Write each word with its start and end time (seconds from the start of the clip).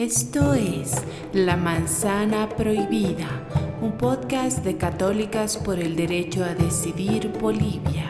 Esto 0.00 0.54
es 0.54 0.92
La 1.34 1.58
Manzana 1.58 2.48
Prohibida, 2.48 3.46
un 3.82 3.98
podcast 3.98 4.64
de 4.64 4.78
Católicas 4.78 5.58
por 5.58 5.78
el 5.78 5.94
Derecho 5.94 6.42
a 6.42 6.54
Decidir 6.54 7.28
Bolivia. 7.38 8.08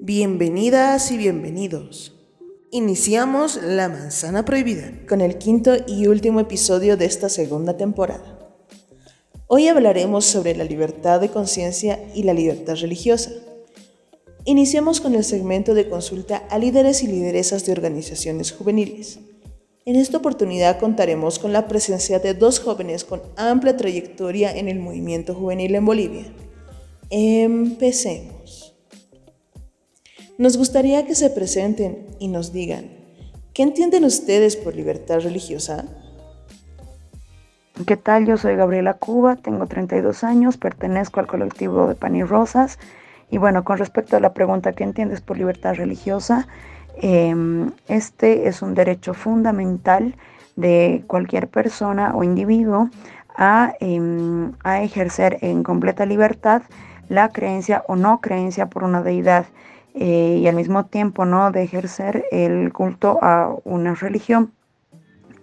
Bienvenidas 0.00 1.12
y 1.12 1.16
bienvenidos. 1.16 2.18
Iniciamos 2.74 3.60
La 3.62 3.90
Manzana 3.90 4.46
Prohibida 4.46 4.90
con 5.06 5.20
el 5.20 5.36
quinto 5.36 5.72
y 5.86 6.06
último 6.06 6.40
episodio 6.40 6.96
de 6.96 7.04
esta 7.04 7.28
segunda 7.28 7.76
temporada. 7.76 8.31
Hoy 9.54 9.68
hablaremos 9.68 10.24
sobre 10.24 10.56
la 10.56 10.64
libertad 10.64 11.20
de 11.20 11.28
conciencia 11.28 12.02
y 12.14 12.22
la 12.22 12.32
libertad 12.32 12.74
religiosa. 12.76 13.32
Iniciamos 14.46 15.02
con 15.02 15.14
el 15.14 15.24
segmento 15.24 15.74
de 15.74 15.90
consulta 15.90 16.38
a 16.48 16.58
líderes 16.58 17.02
y 17.02 17.06
lideresas 17.06 17.66
de 17.66 17.72
organizaciones 17.72 18.50
juveniles. 18.50 19.18
En 19.84 19.96
esta 19.96 20.16
oportunidad 20.16 20.80
contaremos 20.80 21.38
con 21.38 21.52
la 21.52 21.68
presencia 21.68 22.18
de 22.18 22.32
dos 22.32 22.60
jóvenes 22.60 23.04
con 23.04 23.20
amplia 23.36 23.76
trayectoria 23.76 24.56
en 24.56 24.68
el 24.68 24.78
movimiento 24.78 25.34
juvenil 25.34 25.74
en 25.74 25.84
Bolivia. 25.84 26.24
Empecemos. 27.10 28.74
Nos 30.38 30.56
gustaría 30.56 31.04
que 31.04 31.14
se 31.14 31.28
presenten 31.28 32.06
y 32.18 32.28
nos 32.28 32.54
digan, 32.54 32.90
¿qué 33.52 33.64
entienden 33.64 34.06
ustedes 34.06 34.56
por 34.56 34.74
libertad 34.74 35.20
religiosa? 35.20 36.01
¿Qué 37.86 37.96
tal? 37.96 38.26
Yo 38.26 38.36
soy 38.36 38.54
Gabriela 38.54 38.94
Cuba, 38.94 39.36
tengo 39.36 39.66
32 39.66 40.24
años, 40.24 40.58
pertenezco 40.58 41.20
al 41.20 41.26
colectivo 41.26 41.88
de 41.88 41.94
Pan 41.94 42.14
y 42.14 42.22
Rosas. 42.22 42.78
Y 43.30 43.38
bueno, 43.38 43.64
con 43.64 43.78
respecto 43.78 44.16
a 44.16 44.20
la 44.20 44.34
pregunta, 44.34 44.72
¿qué 44.72 44.84
entiendes 44.84 45.20
por 45.22 45.38
libertad 45.38 45.74
religiosa? 45.74 46.46
Em, 46.96 47.70
este 47.88 48.46
es 48.46 48.60
un 48.60 48.74
derecho 48.74 49.14
fundamental 49.14 50.14
de 50.54 51.02
cualquier 51.06 51.48
persona 51.48 52.12
o 52.14 52.22
individuo 52.24 52.90
a, 53.36 53.72
em, 53.80 54.52
a 54.64 54.82
ejercer 54.82 55.38
en 55.40 55.62
completa 55.62 56.04
libertad 56.04 56.62
la 57.08 57.30
creencia 57.30 57.84
o 57.88 57.96
no 57.96 58.20
creencia 58.20 58.66
por 58.66 58.84
una 58.84 59.02
deidad. 59.02 59.46
Eh, 59.94 60.40
y 60.42 60.46
al 60.46 60.56
mismo 60.56 60.84
tiempo 60.84 61.24
no 61.24 61.50
de 61.50 61.62
ejercer 61.62 62.24
el 62.32 62.72
culto 62.72 63.18
a 63.22 63.54
una 63.64 63.94
religión 63.94 64.52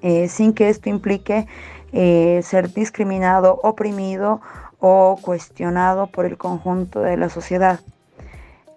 eh, 0.01 0.29
sin 0.29 0.53
que 0.53 0.69
esto 0.69 0.89
implique 0.89 1.45
eh, 1.93 2.41
ser 2.43 2.73
discriminado, 2.73 3.59
oprimido 3.63 4.41
o 4.79 5.17
cuestionado 5.21 6.07
por 6.07 6.25
el 6.25 6.37
conjunto 6.37 7.01
de 7.01 7.17
la 7.17 7.29
sociedad. 7.29 7.79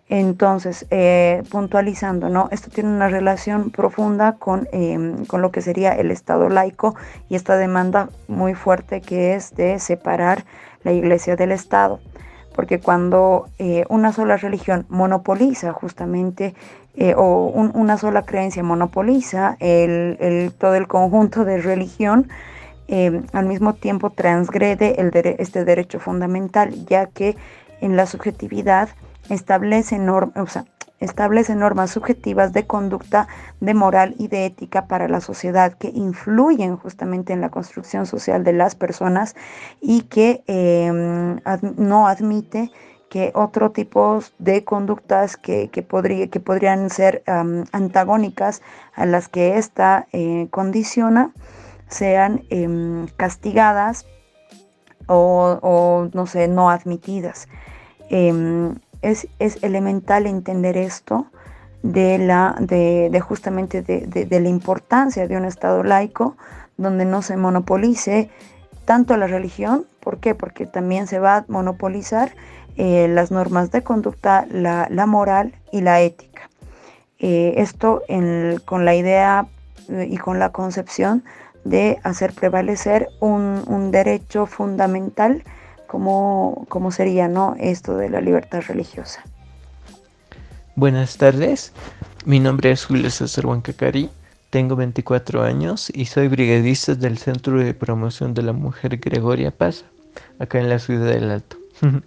Entonces, 0.08 0.86
puntualizando, 1.50 2.28
¿no? 2.28 2.48
Esto 2.50 2.70
tiene 2.70 2.90
una 2.90 3.08
relación 3.08 3.70
profunda 3.70 4.34
con, 4.34 4.68
con, 5.26 5.40
lo 5.40 5.50
que 5.50 5.62
sería 5.62 5.92
el 5.92 6.10
Estado 6.10 6.50
laico 6.50 6.94
y 7.30 7.36
esta 7.36 7.56
demanda 7.56 8.10
muy 8.28 8.52
fuerte 8.54 9.00
que 9.00 9.34
es 9.34 9.54
de 9.54 9.78
separar 9.78 10.44
la 10.84 10.92
iglesia 10.92 11.34
del 11.34 11.52
Estado 11.52 11.98
porque 12.54 12.80
cuando 12.80 13.48
eh, 13.58 13.84
una 13.88 14.12
sola 14.12 14.36
religión 14.36 14.86
monopoliza 14.88 15.72
justamente 15.72 16.54
eh, 16.94 17.14
o 17.16 17.46
una 17.46 17.96
sola 17.96 18.22
creencia 18.22 18.62
monopoliza 18.62 19.56
el, 19.60 20.52
todo 20.58 20.74
el 20.74 20.86
conjunto 20.86 21.44
de 21.44 21.58
religión, 21.58 22.28
eh, 22.94 23.22
al 23.32 23.46
mismo 23.46 23.72
tiempo 23.72 24.10
transgrede 24.10 24.96
este 25.38 25.64
derecho 25.64 25.98
fundamental, 25.98 26.74
ya 26.84 27.06
que 27.06 27.38
en 27.80 27.96
la 27.96 28.04
subjetividad 28.04 28.90
establece 29.30 29.98
normas, 29.98 30.62
establece 31.00 31.54
normas 31.54 31.90
subjetivas 31.90 32.52
de 32.52 32.66
conducta, 32.66 33.28
de 33.60 33.72
moral 33.72 34.14
y 34.18 34.28
de 34.28 34.44
ética 34.44 34.88
para 34.88 35.08
la 35.08 35.22
sociedad 35.22 35.72
que 35.72 35.88
influyen 35.88 36.76
justamente 36.76 37.32
en 37.32 37.40
la 37.40 37.48
construcción 37.48 38.04
social 38.04 38.44
de 38.44 38.52
las 38.52 38.74
personas 38.74 39.36
y 39.80 40.02
que 40.02 40.42
em, 40.46 41.40
no 41.78 42.06
admite 42.06 42.70
que 43.08 43.32
otro 43.34 43.70
tipo 43.70 44.20
de 44.38 44.64
conductas 44.64 45.38
que, 45.38 45.70
que 45.70 45.82
podrían 45.82 46.90
ser 46.90 47.22
antagónicas 47.72 48.60
a 48.94 49.06
las 49.06 49.28
que 49.28 49.56
ésta 49.56 50.08
eh, 50.12 50.48
condiciona 50.50 51.32
sean 51.92 52.44
em, 52.50 53.06
castigadas 53.16 54.06
o, 55.06 56.08
no 56.12 56.26
sé, 56.26 56.48
no 56.48 56.70
admitidas. 56.70 57.48
Em, 58.08 58.74
es, 59.02 59.28
elemental 59.62 60.26
entender 60.26 60.76
esto 60.76 61.26
de, 61.82 62.18
la, 62.18 62.56
de, 62.60 63.20
justamente 63.20 63.82
de, 63.82 64.40
la 64.40 64.48
importancia 64.48 65.26
de 65.26 65.36
un 65.36 65.44
Estado 65.44 65.82
laico 65.82 66.36
donde 66.76 67.04
no 67.04 67.22
se 67.22 67.36
monopolice 67.36 68.30
tanto 68.84 69.16
la 69.16 69.26
religión, 69.26 69.86
¿por 70.00 70.18
qué? 70.18 70.34
Porque 70.34 70.66
también 70.66 71.06
se 71.06 71.18
va 71.18 71.36
a 71.38 71.44
monopolizar 71.48 72.32
eh, 72.76 73.06
las 73.08 73.30
normas 73.30 73.70
de 73.70 73.82
conducta, 73.82 74.46
la, 74.50 74.88
moral 75.06 75.54
y 75.70 75.82
la 75.82 76.00
ética. 76.00 76.48
Eh, 77.18 77.54
esto 77.58 78.02
con 78.64 78.84
la 78.84 78.94
idea 78.94 79.46
eh, 79.88 80.08
y 80.10 80.16
con 80.16 80.38
la 80.38 80.50
concepción 80.50 81.22
de 81.64 81.98
hacer 82.02 82.32
prevalecer 82.32 83.08
un, 83.20 83.62
un 83.66 83.90
derecho 83.90 84.46
fundamental 84.46 85.44
cómo, 85.92 86.90
sería 86.90 87.28
¿no? 87.28 87.54
esto 87.58 87.96
de 87.96 88.08
la 88.08 88.20
libertad 88.20 88.62
religiosa. 88.66 89.22
Buenas 90.74 91.18
tardes, 91.18 91.72
mi 92.24 92.40
nombre 92.40 92.70
es 92.70 92.86
Julio 92.86 93.10
César 93.10 93.44
Huancacari, 93.44 94.08
tengo 94.48 94.74
24 94.74 95.42
años 95.42 95.90
y 95.94 96.06
soy 96.06 96.28
brigadista 96.28 96.94
del 96.94 97.18
Centro 97.18 97.58
de 97.58 97.74
Promoción 97.74 98.32
de 98.32 98.42
la 98.42 98.54
Mujer 98.54 98.96
Gregoria 98.96 99.50
Paz, 99.50 99.84
acá 100.38 100.60
en 100.60 100.70
la 100.70 100.78
ciudad 100.78 101.12
del 101.12 101.30
Alto. 101.30 101.58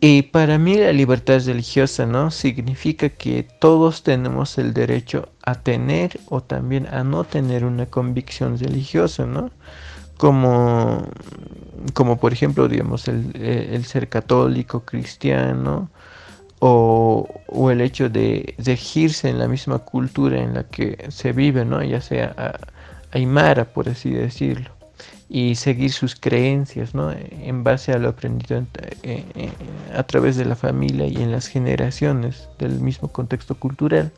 y 0.00 0.22
para 0.22 0.58
mí 0.58 0.76
la 0.76 0.92
libertad 0.92 1.40
religiosa, 1.44 2.06
¿no? 2.06 2.30
Significa 2.30 3.10
que 3.10 3.42
todos 3.42 4.02
tenemos 4.02 4.56
el 4.58 4.72
derecho 4.72 5.28
a 5.42 5.56
tener 5.56 6.18
o 6.28 6.42
también 6.42 6.86
a 6.86 7.04
no 7.04 7.24
tener 7.24 7.64
una 7.64 7.86
convicción 7.86 8.58
religiosa, 8.58 9.26
¿no? 9.26 9.50
Como 10.16 11.06
como 11.94 12.18
por 12.18 12.32
ejemplo, 12.32 12.68
digamos, 12.68 13.08
el, 13.08 13.84
ser 13.84 14.08
católico, 14.08 14.80
cristiano, 14.84 15.90
o, 16.60 17.26
el 17.70 17.80
hecho 17.80 18.08
de 18.08 18.54
regirse 18.58 19.28
en 19.28 19.38
la 19.38 19.48
misma 19.48 19.78
cultura 19.80 20.40
en 20.40 20.54
la 20.54 20.64
que 20.64 21.06
se 21.10 21.32
vive, 21.32 21.64
¿no? 21.64 21.82
ya 21.82 22.00
sea 22.00 22.58
aymara, 23.12 23.64
por 23.64 23.88
así 23.88 24.10
decirlo, 24.10 24.70
y 25.30 25.54
seguir 25.54 25.92
sus 25.92 26.16
creencias 26.16 26.94
¿no? 26.94 27.12
en 27.12 27.62
base 27.62 27.92
a 27.92 27.98
lo 27.98 28.08
aprendido 28.08 28.66
a 29.94 30.02
través 30.02 30.36
de 30.36 30.44
la 30.44 30.56
familia 30.56 31.06
y 31.06 31.16
en 31.16 31.30
las 31.30 31.46
generaciones 31.46 32.48
del 32.58 32.80
mismo 32.80 33.08
contexto 33.08 33.54
cultural. 33.54 34.10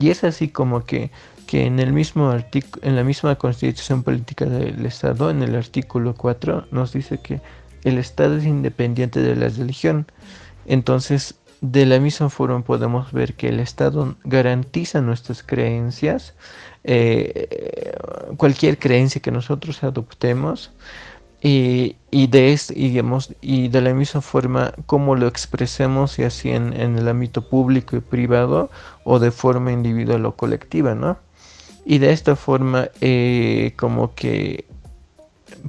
Y 0.00 0.10
es 0.10 0.24
así 0.24 0.48
como 0.48 0.84
que 0.84 1.10
que 1.48 1.64
en, 1.64 1.80
el 1.80 1.94
mismo 1.94 2.30
en 2.82 2.96
la 2.96 3.02
misma 3.02 3.36
constitución 3.36 4.02
política 4.02 4.44
del 4.44 4.84
Estado, 4.84 5.30
en 5.30 5.42
el 5.42 5.56
artículo 5.56 6.14
4, 6.14 6.66
nos 6.70 6.92
dice 6.92 7.18
que 7.22 7.40
el 7.84 7.96
Estado 7.96 8.36
es 8.36 8.44
independiente 8.44 9.22
de 9.22 9.34
la 9.34 9.48
religión. 9.48 10.06
Entonces, 10.66 11.36
de 11.62 11.86
la 11.86 12.00
misma 12.00 12.28
forma 12.28 12.62
podemos 12.62 13.12
ver 13.12 13.32
que 13.32 13.48
el 13.48 13.60
Estado 13.60 14.14
garantiza 14.24 15.00
nuestras 15.00 15.42
creencias, 15.42 16.34
eh, 16.90 17.92
cualquier 18.38 18.78
creencia 18.78 19.20
que 19.20 19.30
nosotros 19.30 19.84
adoptemos, 19.84 20.72
y, 21.42 21.96
de 22.10 22.58
digamos, 22.74 23.34
y 23.42 23.68
de 23.68 23.80
la 23.82 23.92
misma 23.92 24.22
forma 24.22 24.72
como 24.86 25.14
lo 25.14 25.26
expresemos, 25.26 26.18
y 26.18 26.24
así 26.24 26.50
en, 26.50 26.72
en 26.72 26.98
el 26.98 27.06
ámbito 27.08 27.48
público 27.48 27.96
y 27.96 28.00
privado, 28.00 28.70
o 29.04 29.18
de 29.18 29.30
forma 29.30 29.70
individual 29.70 30.24
o 30.24 30.34
colectiva, 30.34 30.94
¿no? 30.94 31.18
Y 31.84 31.98
de 31.98 32.12
esta 32.12 32.36
forma 32.36 32.88
eh, 33.02 33.74
como 33.76 34.14
que 34.14 34.64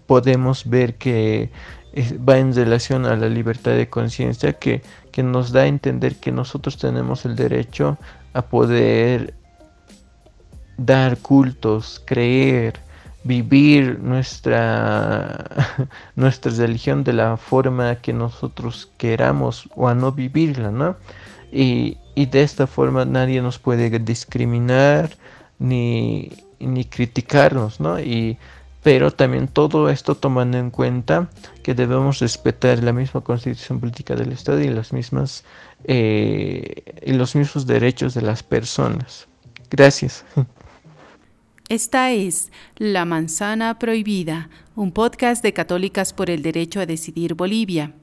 podemos 0.07 0.69
ver 0.69 0.95
que 0.95 1.51
va 2.27 2.38
en 2.38 2.56
relación 2.56 3.06
a 3.06 3.15
la 3.18 3.27
libertad 3.27 3.72
de 3.72 3.89
conciencia 3.89 4.54
que, 4.54 4.81
que 5.12 5.24
nos 5.24 5.51
da 5.51 5.62
a 5.62 5.68
entender 5.68 6.15
que 6.15 6.31
nosotros 6.31 6.77
tenemos 6.77 7.25
el 7.25 7.36
derecho 7.36 7.98
a 8.33 8.44
poder 8.44 9.33
dar 10.80 11.18
cultos, 11.18 12.02
creer, 12.06 12.80
vivir 13.24 14.00
nuestra, 14.00 15.46
nuestra 16.16 16.52
religión 16.52 17.04
de 17.04 17.14
la 17.14 17.38
forma 17.38 17.96
que 17.98 18.14
nosotros 18.14 18.90
queramos 18.98 19.70
o 19.76 19.88
a 19.88 19.96
no 19.96 20.12
vivirla, 20.12 20.72
¿no? 20.72 20.96
Y, 21.52 21.98
y 22.16 22.26
de 22.28 22.44
esta 22.44 22.68
forma 22.68 23.06
nadie 23.06 23.42
nos 23.42 23.60
puede 23.60 23.90
discriminar, 24.00 25.10
ni, 25.58 26.31
ni 26.60 26.86
criticarnos, 26.86 27.80
¿no? 27.80 28.00
Y, 28.00 28.38
pero 28.82 29.12
también 29.12 29.48
todo 29.50 29.90
esto 29.90 30.16
tomando 30.16 30.58
en 30.58 30.70
cuenta 30.72 31.30
que 31.64 31.74
debemos 31.74 32.20
respetar 32.20 32.82
la 32.82 32.94
misma 32.94 33.22
constitución 33.22 33.80
política 33.80 34.16
del 34.16 34.32
Estado 34.32 34.62
y 34.62 34.70
las 34.70 34.94
mismas 34.94 35.44
eh, 35.84 36.84
y 37.06 37.14
los 37.14 37.36
mismos 37.36 37.68
derechos 37.68 38.14
de 38.14 38.22
las 38.22 38.42
personas. 38.42 39.28
Gracias. 39.70 40.24
Esta 41.69 42.12
es 42.12 42.51
La 42.77 43.06
Manzana 43.06 43.77
Prohibida, 43.77 44.50
un 44.75 44.92
podcast 44.92 45.44
de 45.44 45.54
Católicas 45.54 46.13
por 46.13 46.31
el 46.31 46.42
Derecho 46.42 46.80
a 46.80 46.88
Decidir 46.88 47.36
Bolivia. 47.36 47.94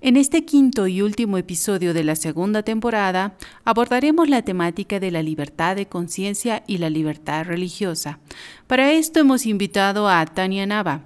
En 0.00 0.16
este 0.16 0.44
quinto 0.44 0.88
y 0.88 1.02
último 1.02 1.38
episodio 1.38 1.94
de 1.94 2.02
la 2.02 2.16
segunda 2.16 2.64
temporada 2.64 3.36
abordaremos 3.64 4.28
la 4.28 4.42
temática 4.42 4.98
de 4.98 5.12
la 5.12 5.22
libertad 5.22 5.76
de 5.76 5.86
conciencia 5.86 6.64
y 6.66 6.78
la 6.78 6.90
libertad 6.90 7.44
religiosa. 7.44 8.18
Para 8.66 8.90
esto 8.90 9.20
hemos 9.20 9.46
invitado 9.46 10.08
a 10.08 10.26
Tania 10.26 10.66
Nava. 10.66 11.02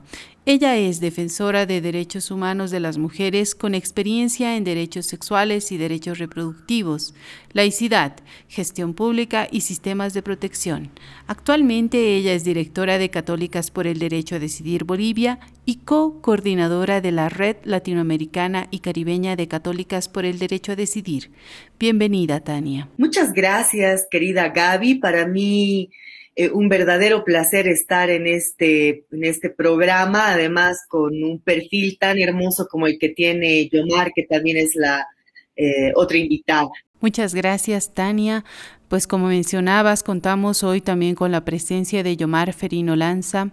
Ella 0.52 0.76
es 0.76 0.98
defensora 0.98 1.64
de 1.64 1.80
derechos 1.80 2.32
humanos 2.32 2.72
de 2.72 2.80
las 2.80 2.98
mujeres 2.98 3.54
con 3.54 3.72
experiencia 3.72 4.56
en 4.56 4.64
derechos 4.64 5.06
sexuales 5.06 5.70
y 5.70 5.76
derechos 5.76 6.18
reproductivos, 6.18 7.14
laicidad, 7.52 8.16
gestión 8.48 8.94
pública 8.94 9.46
y 9.48 9.60
sistemas 9.60 10.12
de 10.12 10.22
protección. 10.22 10.90
Actualmente 11.28 12.16
ella 12.16 12.32
es 12.32 12.42
directora 12.42 12.98
de 12.98 13.10
Católicas 13.10 13.70
por 13.70 13.86
el 13.86 14.00
Derecho 14.00 14.34
a 14.34 14.38
Decidir 14.40 14.82
Bolivia 14.82 15.38
y 15.66 15.76
co-coordinadora 15.84 17.00
de 17.00 17.12
la 17.12 17.28
Red 17.28 17.58
Latinoamericana 17.62 18.66
y 18.72 18.80
Caribeña 18.80 19.36
de 19.36 19.46
Católicas 19.46 20.08
por 20.08 20.24
el 20.24 20.40
Derecho 20.40 20.72
a 20.72 20.76
Decidir. 20.76 21.30
Bienvenida, 21.78 22.40
Tania. 22.40 22.88
Muchas 22.98 23.32
gracias, 23.34 24.08
querida 24.10 24.48
Gaby. 24.48 24.96
Para 24.96 25.28
mí 25.28 25.92
eh, 26.40 26.50
un 26.54 26.70
verdadero 26.70 27.22
placer 27.22 27.68
estar 27.68 28.08
en 28.08 28.26
este, 28.26 29.04
en 29.12 29.24
este 29.24 29.50
programa, 29.50 30.32
además 30.32 30.78
con 30.88 31.22
un 31.22 31.38
perfil 31.38 31.98
tan 31.98 32.18
hermoso 32.18 32.66
como 32.66 32.86
el 32.86 32.98
que 32.98 33.10
tiene 33.10 33.68
Yomar, 33.68 34.12
que 34.14 34.22
también 34.22 34.56
es 34.56 34.74
la 34.74 35.06
eh, 35.54 35.92
otra 35.94 36.16
invitada. 36.16 36.70
Muchas 37.02 37.34
gracias, 37.34 37.92
Tania. 37.92 38.46
Pues 38.88 39.06
como 39.06 39.26
mencionabas, 39.26 40.02
contamos 40.02 40.64
hoy 40.64 40.80
también 40.80 41.14
con 41.14 41.30
la 41.30 41.44
presencia 41.44 42.02
de 42.02 42.16
Yomar 42.16 42.54
Ferino 42.54 42.96
Lanza. 42.96 43.50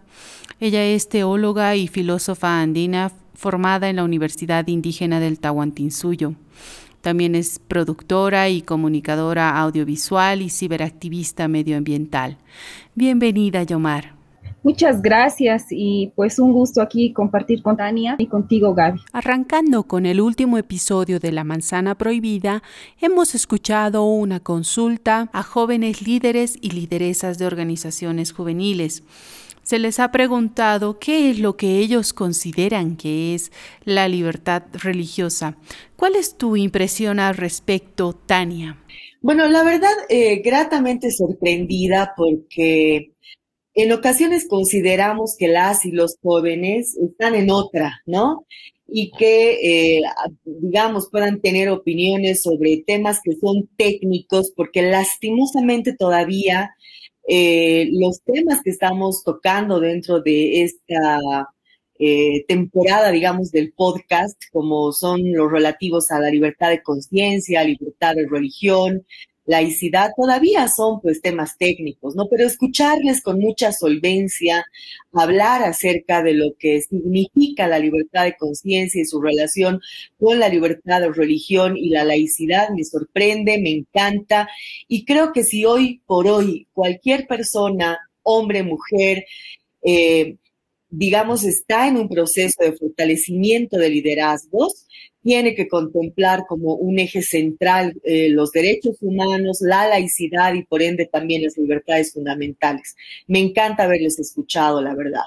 Ella 0.61 0.85
es 0.85 1.09
teóloga 1.09 1.75
y 1.75 1.89
filósofa 1.89 2.61
andina 2.61 3.11
formada 3.33 3.89
en 3.89 3.97
la 3.97 4.05
Universidad 4.05 4.65
Indígena 4.65 5.19
del 5.19 5.39
Tahuantinsuyo. 5.39 6.35
También 7.01 7.35
es 7.35 7.59
productora 7.59 8.49
y 8.49 8.61
comunicadora 8.61 9.57
audiovisual 9.59 10.41
y 10.41 10.49
ciberactivista 10.49 11.47
medioambiental. 11.47 12.37
Bienvenida, 12.95 13.63
Yomar. 13.63 14.17
Muchas 14.67 15.01
gracias 15.01 15.67
y 15.69 16.11
pues 16.15 16.39
un 16.39 16.51
gusto 16.51 16.81
aquí 16.81 17.13
compartir 17.13 17.63
con 17.63 17.77
Tania 17.77 18.15
y 18.17 18.27
contigo, 18.27 18.73
Gaby. 18.73 18.99
Arrancando 19.13 19.83
con 19.83 20.05
el 20.05 20.19
último 20.19 20.57
episodio 20.57 21.21
de 21.21 21.31
La 21.31 21.45
Manzana 21.45 21.95
Prohibida, 21.95 22.61
hemos 22.99 23.33
escuchado 23.33 24.03
una 24.03 24.41
consulta 24.41 25.29
a 25.31 25.43
jóvenes 25.43 26.01
líderes 26.01 26.57
y 26.59 26.71
lideresas 26.71 27.37
de 27.37 27.45
organizaciones 27.45 28.33
juveniles 28.33 29.03
se 29.67 29.79
les 29.79 29.99
ha 29.99 30.11
preguntado 30.13 30.97
qué 30.97 31.29
es 31.29 31.39
lo 31.39 31.57
que 31.57 31.79
ellos 31.79 32.13
consideran 32.13 32.95
que 32.95 33.35
es 33.35 33.51
la 33.83 34.07
libertad 34.07 34.63
religiosa. 34.71 35.57
¿Cuál 35.97 36.15
es 36.15 36.37
tu 36.37 36.55
impresión 36.55 37.19
al 37.19 37.35
respecto, 37.35 38.13
Tania? 38.13 38.81
Bueno, 39.21 39.45
la 39.49 39.65
verdad, 39.65 39.91
eh, 40.07 40.37
gratamente 40.37 41.11
sorprendida 41.11 42.13
porque 42.15 43.11
en 43.73 43.91
ocasiones 43.91 44.47
consideramos 44.47 45.35
que 45.37 45.49
las 45.49 45.83
y 45.83 45.91
los 45.91 46.15
jóvenes 46.21 46.95
están 46.95 47.35
en 47.35 47.51
otra, 47.51 48.01
¿no? 48.05 48.45
Y 48.87 49.11
que, 49.11 49.97
eh, 49.97 50.01
digamos, 50.45 51.09
puedan 51.11 51.41
tener 51.41 51.67
opiniones 51.67 52.41
sobre 52.41 52.85
temas 52.87 53.19
que 53.21 53.33
son 53.33 53.67
técnicos, 53.75 54.53
porque 54.55 54.81
lastimosamente 54.81 55.93
todavía 55.93 56.71
eh, 57.27 57.89
los 57.91 58.21
temas 58.21 58.61
que 58.63 58.69
estamos 58.69 59.23
tocando 59.23 59.79
dentro 59.81 60.21
de 60.21 60.63
esta 60.63 61.19
eh, 61.99 62.45
temporada, 62.47 63.11
digamos, 63.11 63.51
del 63.51 63.73
podcast, 63.73 64.41
como 64.51 64.93
son 64.93 65.33
los 65.33 65.51
relativos 65.51 66.09
a 66.11 66.19
la 66.19 66.29
libertad 66.29 66.69
de 66.69 66.81
conciencia, 66.81 67.63
libertad 67.63 68.15
de 68.15 68.27
religión, 68.29 69.05
laicidad 69.47 70.11
todavía 70.15 70.67
son 70.67 71.01
pues 71.01 71.21
temas 71.21 71.57
técnicos, 71.57 72.15
¿no? 72.15 72.27
Pero 72.29 72.45
escucharles 72.45 73.21
con 73.21 73.39
mucha 73.39 73.71
solvencia, 73.71 74.65
hablar 75.13 75.63
acerca 75.63 76.21
de 76.21 76.33
lo 76.33 76.53
que 76.59 76.81
significa 76.81 77.67
la 77.67 77.79
libertad 77.79 78.25
de 78.25 78.37
conciencia 78.37 79.01
y 79.01 79.05
su 79.05 79.21
relación 79.21 79.81
con 80.19 80.39
la 80.39 80.49
libertad 80.49 81.01
de 81.01 81.11
religión 81.11 81.77
y 81.77 81.89
la 81.89 82.03
laicidad 82.03 82.69
me 82.75 82.83
sorprende, 82.83 83.57
me 83.57 83.71
encanta 83.71 84.49
y 84.87 85.05
creo 85.05 85.31
que 85.31 85.43
si 85.43 85.65
hoy 85.65 86.01
por 86.05 86.27
hoy 86.27 86.67
cualquier 86.73 87.25
persona, 87.25 87.97
hombre, 88.23 88.63
mujer, 88.63 89.25
eh, 89.81 90.35
digamos, 90.89 91.43
está 91.45 91.87
en 91.87 91.97
un 91.97 92.09
proceso 92.09 92.63
de 92.63 92.73
fortalecimiento 92.73 93.77
de 93.77 93.89
liderazgos, 93.89 94.87
tiene 95.27 95.55
que 95.55 95.67
contemplar 95.67 96.45
como 96.47 96.75
un 96.75 96.99
eje 96.99 97.21
central 97.21 97.99
eh, 98.05 98.29
los 98.29 98.53
derechos 98.53 98.95
humanos, 99.01 99.57
la 99.59 99.85
laicidad 99.85 100.53
y 100.53 100.63
por 100.63 100.81
ende 100.81 101.05
también 101.05 101.43
las 101.43 101.57
libertades 101.57 102.13
fundamentales. 102.13 102.95
Me 103.27 103.39
encanta 103.39 103.83
haberles 103.83 104.19
escuchado, 104.19 104.81
la 104.81 104.95
verdad. 104.95 105.25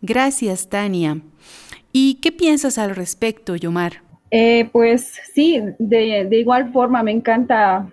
Gracias, 0.00 0.68
Tania. 0.68 1.20
¿Y 1.92 2.20
qué 2.22 2.30
piensas 2.30 2.78
al 2.78 2.94
respecto, 2.94 3.56
Yomar? 3.56 4.02
Eh, 4.30 4.68
pues 4.70 5.14
sí, 5.34 5.60
de, 5.80 6.28
igual 6.30 6.72
forma 6.72 7.02
me 7.02 7.10
encanta 7.10 7.92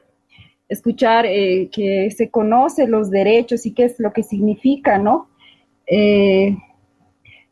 escuchar 0.70 1.26
eh, 1.26 1.70
que 1.72 2.12
se 2.16 2.30
conoce 2.30 2.86
los 2.86 3.10
derechos 3.10 3.66
y 3.66 3.74
qué 3.74 3.86
es 3.86 3.96
lo 3.98 4.14
que 4.14 4.22
significa, 4.22 5.00
¿no? 5.00 5.28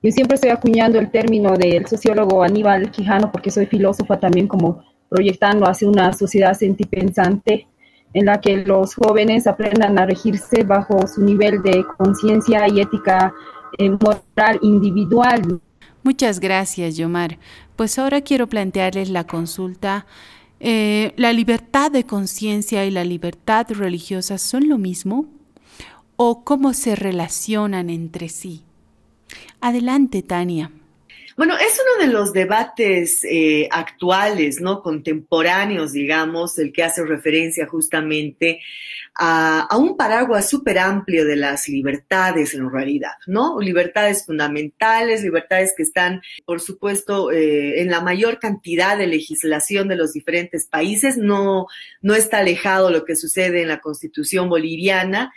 Yo 0.01 0.11
siempre 0.11 0.35
estoy 0.35 0.51
acuñando 0.51 0.97
el 0.97 1.11
término 1.11 1.57
del 1.57 1.85
sociólogo 1.85 2.41
Aníbal 2.41 2.89
Quijano 2.89 3.33
porque 3.33 3.51
soy 3.51 3.65
filósofa 3.65 4.17
también 4.17 4.47
como 4.47 4.81
proyectando 5.09 5.65
hacia 5.65 5.89
una 5.89 6.13
sociedad 6.13 6.53
sentipensante 6.53 7.67
en 8.13 8.25
la 8.25 8.39
que 8.39 8.63
los 8.63 8.95
jóvenes 8.95 9.45
aprendan 9.45 9.99
a 9.99 10.05
regirse 10.05 10.63
bajo 10.63 11.05
su 11.05 11.21
nivel 11.21 11.61
de 11.63 11.83
conciencia 11.97 12.65
y 12.69 12.79
ética 12.79 13.33
eh, 13.77 13.89
moral 13.89 14.57
individual. 14.61 15.59
Muchas 16.01 16.39
gracias, 16.39 16.95
Yomar. 16.95 17.37
Pues 17.75 17.99
ahora 17.99 18.21
quiero 18.21 18.47
plantearles 18.47 19.09
la 19.09 19.25
consulta. 19.25 20.05
Eh, 20.61 21.11
¿La 21.17 21.33
libertad 21.33 21.91
de 21.91 22.05
conciencia 22.05 22.85
y 22.85 22.91
la 22.91 23.03
libertad 23.03 23.67
religiosa 23.69 24.37
son 24.37 24.69
lo 24.69 24.77
mismo? 24.77 25.25
¿O 26.15 26.45
cómo 26.45 26.73
se 26.73 26.95
relacionan 26.95 27.89
entre 27.89 28.29
sí? 28.29 28.63
Adelante, 29.61 30.21
Tania. 30.21 30.71
Bueno, 31.39 31.55
es 31.55 31.79
uno 31.79 32.05
de 32.05 32.11
los 32.11 32.33
debates 32.33 33.23
eh, 33.23 33.69
actuales, 33.71 34.59
¿no? 34.59 34.81
Contemporáneos, 34.81 35.93
digamos, 35.93 36.59
el 36.59 36.73
que 36.73 36.83
hace 36.83 37.05
referencia 37.05 37.65
justamente 37.65 38.59
a, 39.15 39.67
un 39.77 39.97
paraguas 39.97 40.49
súper 40.49 40.79
amplio 40.79 41.25
de 41.25 41.35
las 41.35 41.67
libertades 41.67 42.53
en 42.53 42.69
realidad, 42.69 43.13
¿no? 43.27 43.59
Libertades 43.59 44.25
fundamentales, 44.25 45.23
libertades 45.23 45.73
que 45.75 45.83
están, 45.83 46.21
por 46.45 46.59
supuesto, 46.59 47.31
eh, 47.31 47.81
en 47.81 47.89
la 47.89 48.01
mayor 48.01 48.39
cantidad 48.39 48.97
de 48.97 49.07
legislación 49.07 49.87
de 49.87 49.95
los 49.95 50.13
diferentes 50.13 50.67
países, 50.67 51.17
no, 51.17 51.67
no 52.01 52.15
está 52.15 52.39
alejado 52.39 52.91
lo 52.91 53.05
que 53.05 53.15
sucede 53.15 53.61
en 53.61 53.67
la 53.67 53.79
constitución 53.79 54.49
boliviana 54.49 55.33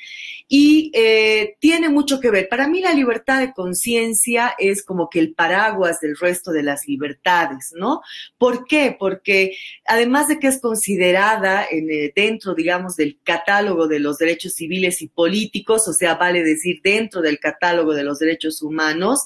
y 0.54 0.90
eh, 0.92 1.56
tiene 1.61 1.88
mucho 1.88 2.21
que 2.21 2.30
ver. 2.30 2.47
Para 2.47 2.68
mí 2.68 2.82
la 2.82 2.92
libertad 2.92 3.40
de 3.40 3.54
conciencia 3.54 4.54
es 4.59 4.85
como 4.85 5.09
que 5.09 5.18
el 5.18 5.32
paraguas 5.32 5.99
del 6.00 6.14
resto 6.14 6.52
de 6.52 6.62
las 6.62 6.87
libertades, 6.87 7.73
¿no? 7.75 8.02
¿Por 8.37 8.66
qué? 8.66 8.94
Porque 8.99 9.56
además 9.87 10.28
de 10.28 10.38
que 10.38 10.49
es 10.49 10.61
considerada 10.61 11.64
en, 11.71 11.90
eh, 11.90 12.12
dentro, 12.14 12.54
digamos, 12.54 12.97
del 12.97 13.18
catálogo 13.23 13.88
de 13.88 13.99
los 13.99 14.18
derechos 14.18 14.52
civiles 14.52 15.00
y 15.00 15.09
políticos, 15.09 15.88
o 15.88 15.94
sea, 15.94 16.16
vale 16.16 16.44
decir 16.44 16.80
dentro 16.85 17.23
del 17.23 17.38
catálogo 17.38 17.94
de 17.94 18.04
los 18.04 18.18
derechos 18.18 18.61
humanos, 18.61 19.23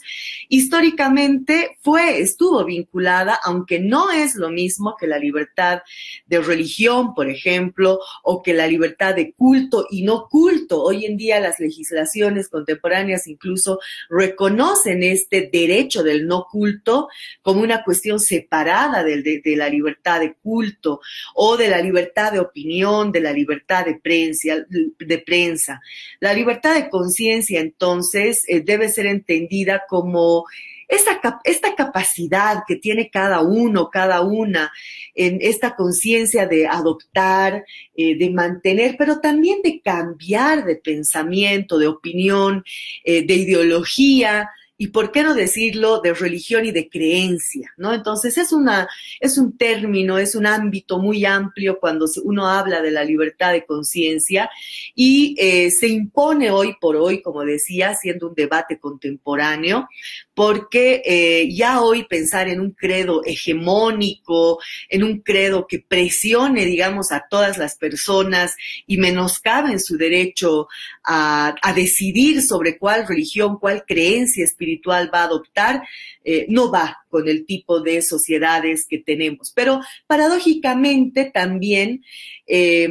históricamente 0.49 1.77
fue, 1.81 2.21
estuvo 2.21 2.65
vinculada, 2.65 3.37
aunque 3.43 3.81
no 3.81 4.13
es 4.13 4.37
lo 4.37 4.51
mismo 4.51 4.95
que 4.97 5.09
la 5.09 5.19
libertad 5.19 5.81
de 6.27 6.41
religión, 6.41 7.17
por 7.17 7.29
ejemplo, 7.29 7.99
o 8.23 8.45
que 8.45 8.55
la 8.55 8.69
libertad 8.69 9.17
de 9.17 9.33
culto 9.33 9.89
y 9.91 10.05
no 10.05 10.29
culto. 10.29 10.85
Hoy 10.85 11.05
en 11.05 11.16
día 11.17 11.41
las 11.41 11.61
legislaciones 11.61 12.49
contemporáneas 12.49 13.27
incluso 13.27 13.79
reconocen 14.09 15.03
este 15.03 15.49
derecho 15.53 16.03
del 16.03 16.27
no 16.27 16.47
culto 16.51 17.09
como 17.43 17.61
una 17.61 17.85
cuestión 17.85 18.21
separada 18.21 19.05
de, 19.05 19.43
la 19.57 19.69
libertad 19.69 20.21
de 20.21 20.35
culto 20.35 21.01
o 21.35 21.57
de 21.57 21.69
la 21.69 21.81
libertad 21.81 22.33
de 22.33 22.41
opinión, 22.41 23.13
de 23.13 23.21
la 23.21 23.33
libertad 23.33 23.85
de 23.85 23.95
prensa. 23.95 24.67
De 24.99 25.19
prensa. 25.19 25.81
La 26.21 26.33
libertad 26.33 26.75
de 26.75 26.89
conciencia 26.89 27.61
entonces 27.61 28.45
eh, 28.49 28.61
debe 28.61 28.89
ser 28.89 29.07
entendida 29.07 29.83
como 29.89 30.45
esta, 30.89 31.41
esta 31.45 31.75
capacidad 31.75 32.65
que 32.67 32.77
tiene 32.77 33.11
cada 33.11 33.41
uno, 33.41 33.91
cada 33.91 34.21
una, 34.21 34.73
en 35.15 35.39
esta 35.41 35.75
conciencia 35.75 36.47
de 36.47 36.67
adoptar, 36.67 37.65
eh, 37.97 38.17
de 38.17 38.31
mantener, 38.31 38.97
pero 38.99 39.21
también 39.21 39.63
de 39.63 39.81
cambiar 39.81 40.65
de 40.65 40.77
pensamiento, 40.77 41.79
de 41.79 41.89
opinión, 41.89 42.65
eh, 43.05 43.27
de 43.27 43.35
ideología, 43.35 44.51
y 44.79 44.89
por 44.89 45.11
qué 45.11 45.23
no 45.23 45.35
decirlo 45.35 46.01
de 46.01 46.13
religión 46.13 46.67
y 46.67 46.71
de 46.71 46.89
creencia, 46.89 47.73
¿no? 47.79 47.95
Entonces 47.95 48.37
es 48.37 48.53
una 48.53 48.89
es 49.21 49.39
un 49.39 49.57
término, 49.57 50.19
es 50.19 50.35
un 50.35 50.47
ámbito 50.47 50.99
muy 50.99 51.25
amplio 51.25 51.79
cuando 51.81 52.07
uno 52.25 52.49
habla 52.49 52.83
de 52.83 52.91
la 52.91 53.05
libertad 53.05 53.53
de 53.53 53.65
conciencia 53.65 54.51
y 54.95 55.35
eh, 55.39 55.71
se 55.71 55.89
impone 55.89 56.51
hoy 56.51 56.77
por 56.79 56.97
hoy, 56.97 57.23
como 57.23 57.43
decía, 57.43 57.95
siendo 57.95 58.29
un 58.29 58.35
debate 58.35 58.79
contemporáneo, 58.79 59.89
porque 60.35 61.03
eh, 61.07 61.49
ya 61.55 61.81
hoy 61.81 62.05
pensar 62.05 62.49
en 62.49 62.61
un 62.61 62.73
credo 62.73 63.25
hegemónico, 63.25 64.59
en 64.91 65.05
un 65.05 65.21
credo 65.21 65.67
que 65.67 65.79
presione, 65.79 66.67
digamos, 66.67 67.13
a 67.13 67.25
todas 67.31 67.57
las 67.57 67.77
personas 67.77 68.55
y 68.87 68.99
menoscabe 68.99 69.73
en 69.73 69.81
su 69.81 69.97
derecho 69.97 70.69
a, 71.03 71.55
a 71.63 71.73
decidir 71.73 72.43
sobre 72.43 72.77
cuál 72.77 73.07
religión, 73.07 73.59
cuál 73.59 73.85
creencia 73.87 74.45
espiritual 74.45 74.66
espiritual 74.67 75.11
va 75.13 75.21
a 75.21 75.25
adoptar, 75.25 75.83
eh, 76.25 76.47
no 76.49 76.71
va 76.71 76.99
con 77.09 77.29
el 77.29 77.47
tipo 77.47 77.81
de 77.81 78.03
sociedades 78.03 78.87
que 78.89 78.99
tenemos. 78.99 79.53
Pero 79.55 79.81
paradójicamente 80.07 81.31
también 81.33 82.03
eh, 82.47 82.89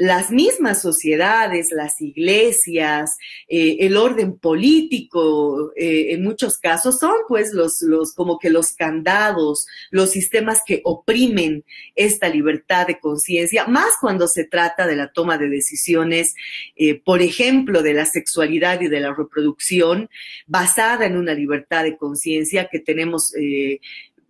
las 0.00 0.30
mismas 0.30 0.80
sociedades, 0.80 1.72
las 1.72 2.00
iglesias, 2.00 3.18
eh, 3.48 3.76
el 3.80 3.98
orden 3.98 4.38
político, 4.38 5.72
eh, 5.76 6.14
en 6.14 6.22
muchos 6.22 6.56
casos 6.56 6.98
son 6.98 7.12
pues 7.28 7.52
los, 7.52 7.82
los, 7.82 8.14
como 8.14 8.38
que 8.38 8.48
los 8.48 8.72
candados, 8.72 9.66
los 9.90 10.10
sistemas 10.10 10.62
que 10.64 10.80
oprimen 10.84 11.64
esta 11.96 12.30
libertad 12.30 12.86
de 12.86 12.98
conciencia, 12.98 13.66
más 13.66 13.98
cuando 14.00 14.26
se 14.26 14.44
trata 14.44 14.86
de 14.86 14.96
la 14.96 15.12
toma 15.12 15.36
de 15.36 15.50
decisiones, 15.50 16.34
eh, 16.76 16.94
por 16.94 17.20
ejemplo, 17.20 17.82
de 17.82 17.92
la 17.92 18.06
sexualidad 18.06 18.80
y 18.80 18.88
de 18.88 19.00
la 19.00 19.12
reproducción, 19.12 20.08
basada 20.46 21.04
en 21.04 21.18
una 21.18 21.34
libertad 21.34 21.84
de 21.84 21.98
conciencia 21.98 22.70
que 22.72 22.80
tenemos 22.80 23.34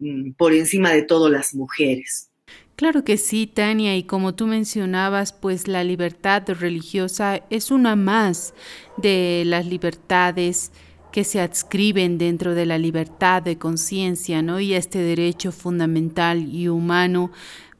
mm, 0.00 0.32
por 0.32 0.52
encima 0.52 0.90
de 0.90 1.02
todo 1.02 1.28
las 1.28 1.54
mujeres. 1.54 2.29
Claro 2.80 3.04
que 3.04 3.18
sí, 3.18 3.46
Tania, 3.46 3.94
y 3.94 4.04
como 4.04 4.34
tú 4.34 4.46
mencionabas, 4.46 5.34
pues 5.34 5.68
la 5.68 5.84
libertad 5.84 6.44
religiosa 6.48 7.42
es 7.50 7.70
una 7.70 7.94
más 7.94 8.54
de 8.96 9.42
las 9.44 9.66
libertades 9.66 10.72
que 11.12 11.24
se 11.24 11.42
adscriben 11.42 12.16
dentro 12.16 12.54
de 12.54 12.64
la 12.64 12.78
libertad 12.78 13.42
de 13.42 13.58
conciencia, 13.58 14.40
¿no? 14.40 14.60
Y 14.60 14.72
este 14.72 15.00
derecho 15.00 15.52
fundamental 15.52 16.48
y 16.50 16.68
humano 16.68 17.32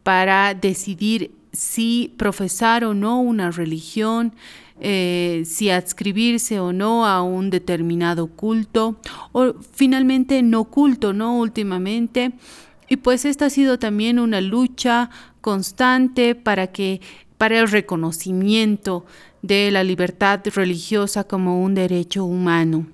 para 0.02 0.52
decidir 0.52 1.30
si 1.50 2.12
profesar 2.19 2.85
o 2.85 2.92
no 2.92 3.23
una 3.23 3.50
religión, 3.50 4.35
eh, 4.80 5.45
si 5.47 5.71
adscribirse 5.71 6.61
o 6.61 6.75
no 6.75 7.07
a 7.07 7.23
un 7.23 7.49
determinado 7.49 8.26
culto, 8.26 9.00
o 9.33 9.54
finalmente 9.73 10.42
no 10.42 10.64
culto, 10.64 11.14
¿no? 11.14 11.38
Últimamente 11.38 12.33
y 12.91 12.97
pues 12.97 13.25
esta 13.25 13.47
ha 13.47 13.51
sido 13.51 13.79
también 13.79 14.19
una 14.19 14.41
lucha 14.41 15.11
constante 15.41 16.35
para 16.35 16.67
que 16.67 17.01
para 17.39 17.61
el 17.61 17.69
reconocimiento 17.71 19.07
de 19.43 19.71
la 19.71 19.85
libertad 19.85 20.41
religiosa 20.53 21.25
como 21.25 21.63
un 21.63 21.75
derecho 21.75 22.25
humano. 22.25 22.87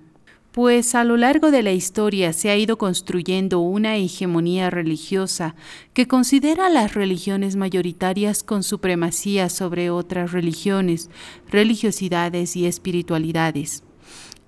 Pues 0.52 0.94
a 0.94 1.02
lo 1.02 1.16
largo 1.16 1.50
de 1.50 1.62
la 1.62 1.72
historia 1.72 2.34
se 2.34 2.50
ha 2.50 2.56
ido 2.56 2.76
construyendo 2.76 3.60
una 3.60 3.96
hegemonía 3.96 4.68
religiosa 4.68 5.54
que 5.94 6.06
considera 6.06 6.66
a 6.66 6.70
las 6.70 6.92
religiones 6.92 7.56
mayoritarias 7.56 8.42
con 8.42 8.62
supremacía 8.62 9.48
sobre 9.48 9.88
otras 9.88 10.30
religiones, 10.32 11.08
religiosidades 11.50 12.54
y 12.54 12.66
espiritualidades. 12.66 13.85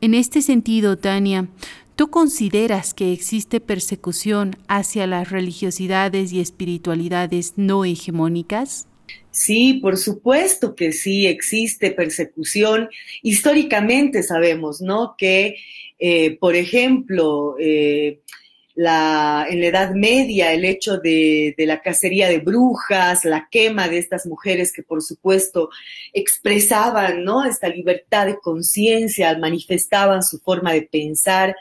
En 0.01 0.15
este 0.15 0.43
sentido, 0.43 0.97
Tania, 0.97 1.49
¿Tú 1.99 2.11
consideras 2.11 2.95
que 2.95 3.13
existe 3.13 3.59
persecución 3.59 4.55
hacia 4.69 5.09
las 5.09 5.31
religiosidades 5.31 6.33
y 6.33 6.39
espiritualidades 6.39 7.55
no 7.57 7.85
hegemónicas? 7.85 8.87
Sí, 9.33 9.81
por 9.83 9.97
supuesto 9.97 10.77
que 10.77 10.93
sí, 10.93 11.27
existe 11.27 11.91
persecución. 11.91 12.89
Históricamente 13.23 14.23
sabemos, 14.23 14.81
¿no? 14.81 15.17
Que, 15.19 15.57
eh, 15.99 16.37
por 16.39 16.55
ejemplo, 16.55 17.57
eh, 17.59 18.21
en 18.79 19.61
la 19.61 19.67
Edad 19.67 19.93
Media, 19.95 20.53
el 20.53 20.65
hecho 20.65 20.99
de, 20.99 21.55
de, 21.59 21.67
la 21.67 21.81
cacería 21.83 22.29
de 22.29 22.39
brujas, 22.39 23.25
la 23.25 23.49
quema 23.51 23.89
de 23.89 23.99
estas 23.99 24.25
mujeres 24.27 24.73
que 24.73 24.85
por 24.85 25.03
supuesto 25.03 25.71
expresaban 26.13 27.25
¿no? 27.25 27.45
esta 27.45 27.69
libertad 27.69 28.27
de 28.27 28.39
conciencia, 28.39 29.37
manifestaban 29.37 30.23
su 30.23 30.39
forma 30.39 30.73
de 30.73 30.83
pensar, 30.83 31.57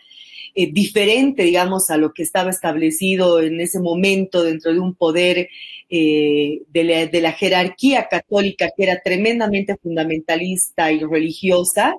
eh, 0.59 0.71
diferente, 0.71 1.43
digamos, 1.43 1.91
a 1.91 1.97
lo 1.97 2.13
que 2.13 2.23
estaba 2.23 2.49
establecido 2.49 3.39
en 3.41 3.61
ese 3.61 3.79
momento 3.79 4.43
dentro 4.43 4.73
de 4.73 4.79
un 4.79 4.95
poder 4.95 5.49
eh, 5.87 6.63
de, 6.69 7.21
la, 7.21 7.31
jerarquía 7.33 8.07
católica 8.09 8.71
que 8.75 8.81
era 8.83 8.99
tremendamente 9.03 9.75
fundamentalista 9.77 10.91
y 10.91 11.01
religiosa, 11.01 11.97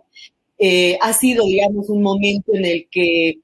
eh, 0.59 0.99
ha 1.01 1.13
sido, 1.13 1.45
digamos, 1.45 1.89
un 1.89 2.03
momento 2.03 2.53
en 2.53 2.65
el 2.65 2.89
que 2.91 3.39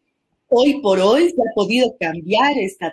hoy 0.55 0.81
por 0.81 1.01
hoy 1.01 1.31
se 1.31 1.41
ha 1.43 1.55
podido 1.55 1.97
cambiar 1.99 2.57
este 2.59 2.93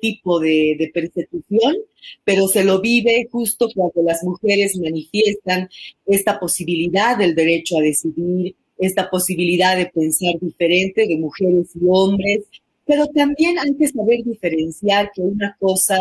tipo 0.00 0.40
de, 0.40 0.76
de, 0.78 0.90
persecución, 0.92 1.76
pero 2.24 2.46
se 2.48 2.64
lo 2.64 2.80
vive 2.80 3.28
justo 3.30 3.68
cuando 3.74 4.02
las 4.02 4.22
mujeres 4.22 4.78
manifiestan 4.78 5.68
esta 6.06 6.38
posibilidad 6.38 7.18
del 7.18 7.34
derecho 7.34 7.78
a 7.78 7.82
decidir, 7.82 8.54
esta 8.78 9.10
posibilidad 9.10 9.76
de 9.76 9.86
pensar 9.86 10.34
diferente 10.40 11.06
de 11.06 11.18
mujeres 11.18 11.70
y 11.74 11.80
hombres, 11.88 12.44
pero 12.86 13.06
también 13.08 13.58
hay 13.58 13.74
que 13.74 13.88
saber 13.88 14.24
diferenciar 14.24 15.10
que 15.14 15.22
una 15.22 15.56
cosa 15.60 15.98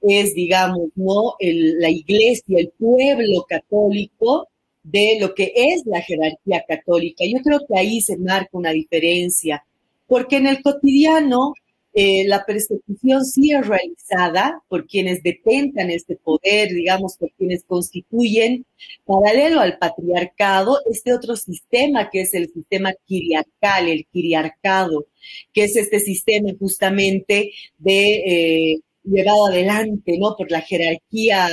es, 0.00 0.34
digamos, 0.34 0.88
¿no? 0.94 1.34
la 1.40 1.90
iglesia, 1.90 2.58
el 2.58 2.72
pueblo 2.78 3.44
católico, 3.48 4.48
de 4.82 5.18
lo 5.20 5.34
que 5.34 5.52
es 5.54 5.84
la 5.84 6.00
jerarquía 6.00 6.64
católica. 6.66 7.24
Yo 7.26 7.38
creo 7.42 7.60
que 7.66 7.78
ahí 7.78 8.00
se 8.00 8.16
marca 8.16 8.48
una 8.52 8.70
diferencia, 8.70 9.64
porque 10.10 10.38
en 10.38 10.48
el 10.48 10.60
cotidiano 10.60 11.54
eh, 11.94 12.24
la 12.26 12.44
persecución 12.44 13.24
sí 13.24 13.52
es 13.52 13.64
realizada 13.64 14.60
por 14.68 14.88
quienes 14.88 15.22
detentan 15.22 15.88
este 15.88 16.16
poder, 16.16 16.70
digamos, 16.70 17.16
por 17.16 17.30
quienes 17.38 17.62
constituyen, 17.62 18.66
paralelo 19.04 19.60
al 19.60 19.78
patriarcado, 19.78 20.80
este 20.90 21.14
otro 21.14 21.36
sistema 21.36 22.10
que 22.10 22.22
es 22.22 22.34
el 22.34 22.52
sistema 22.52 22.92
quiriarcal, 23.06 23.88
el 23.88 24.04
quiriarcado, 24.12 25.06
que 25.52 25.62
es 25.64 25.76
este 25.76 26.00
sistema 26.00 26.50
justamente 26.58 27.52
de 27.78 28.72
eh, 28.72 28.80
llevado 29.04 29.46
adelante, 29.46 30.18
¿no? 30.18 30.34
Por 30.36 30.50
la 30.50 30.60
jerarquía 30.60 31.48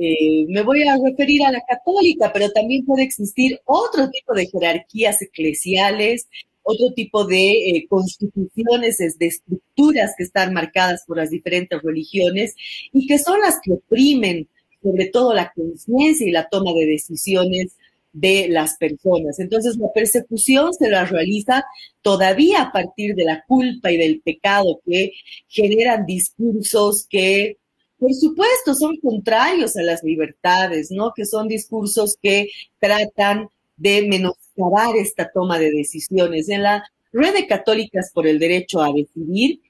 eh, 0.00 0.46
me 0.48 0.62
voy 0.62 0.82
a 0.88 0.96
referir 0.96 1.44
a 1.44 1.52
la 1.52 1.60
católica, 1.68 2.32
pero 2.32 2.50
también 2.50 2.86
puede 2.86 3.02
existir 3.02 3.60
otro 3.66 4.08
tipo 4.08 4.32
de 4.32 4.46
jerarquías 4.46 5.20
eclesiales, 5.20 6.28
otro 6.62 6.92
tipo 6.94 7.24
de 7.24 7.50
eh, 7.50 7.86
constituciones, 7.88 8.98
de 8.98 9.26
estructuras 9.26 10.12
que 10.16 10.24
están 10.24 10.52
marcadas 10.54 11.04
por 11.06 11.16
las 11.16 11.30
diferentes 11.30 11.82
religiones 11.82 12.54
y 12.92 13.06
que 13.06 13.18
son 13.18 13.40
las 13.40 13.58
que 13.62 13.72
oprimen 13.72 14.48
sobre 14.82 15.06
todo 15.06 15.32
la 15.32 15.52
conciencia 15.52 16.26
y 16.26 16.32
la 16.32 16.48
toma 16.48 16.72
de 16.72 16.86
decisiones 16.86 17.76
de 18.12 18.48
las 18.48 18.76
personas. 18.76 19.38
Entonces, 19.38 19.76
la 19.78 19.90
persecución 19.92 20.74
se 20.74 20.90
la 20.90 21.04
realiza 21.04 21.64
todavía 22.02 22.62
a 22.62 22.72
partir 22.72 23.14
de 23.14 23.24
la 23.24 23.42
culpa 23.46 23.90
y 23.90 23.96
del 23.96 24.20
pecado 24.20 24.80
que 24.84 25.12
generan 25.48 26.04
discursos 26.04 27.06
que, 27.08 27.56
por 27.98 28.12
supuesto, 28.12 28.74
son 28.74 28.96
contrarios 28.98 29.76
a 29.76 29.82
las 29.82 30.02
libertades, 30.02 30.90
¿no? 30.90 31.12
Que 31.14 31.24
son 31.24 31.48
discursos 31.48 32.16
que 32.20 32.48
tratan 32.78 33.48
de 33.82 34.06
menoscabar 34.06 34.96
esta 34.96 35.30
toma 35.32 35.58
de 35.58 35.72
decisiones. 35.72 36.48
En 36.48 36.62
la 36.62 36.84
red 37.12 37.34
de 37.34 37.46
católicas 37.46 38.10
por 38.14 38.26
el 38.28 38.38
derecho 38.38 38.80
a 38.80 38.92
decidir, 38.92 39.60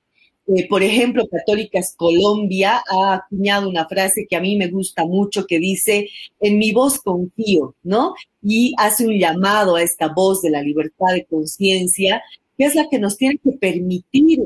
eh, 0.49 0.69
por 0.69 0.83
ejemplo, 0.83 1.28
Católicas 1.28 1.95
Colombia 1.97 2.83
ha 2.90 3.14
acuñado 3.14 3.69
una 3.69 3.88
frase 3.88 4.26
que 4.28 4.37
a 4.37 4.40
mí 4.40 4.57
me 4.57 4.69
gusta 4.69 5.04
mucho 5.04 5.47
que 5.47 5.59
dice, 5.59 6.09
en 6.40 6.59
mi 6.59 6.73
voz 6.73 6.99
confío, 6.99 7.75
¿no? 7.85 8.14
Y 8.42 8.75
hace 8.76 9.07
un 9.07 9.19
llamado 9.19 9.76
a 9.76 9.83
esta 9.83 10.09
voz 10.09 10.42
de 10.42 10.50
la 10.50 10.62
libertad 10.62 11.14
de 11.14 11.25
conciencia, 11.25 12.23
que 12.59 12.64
es 12.64 12.75
la 12.75 12.88
que 12.90 12.99
nos 12.99 13.16
tiene 13.16 13.38
que 13.38 13.52
permitir 13.52 14.40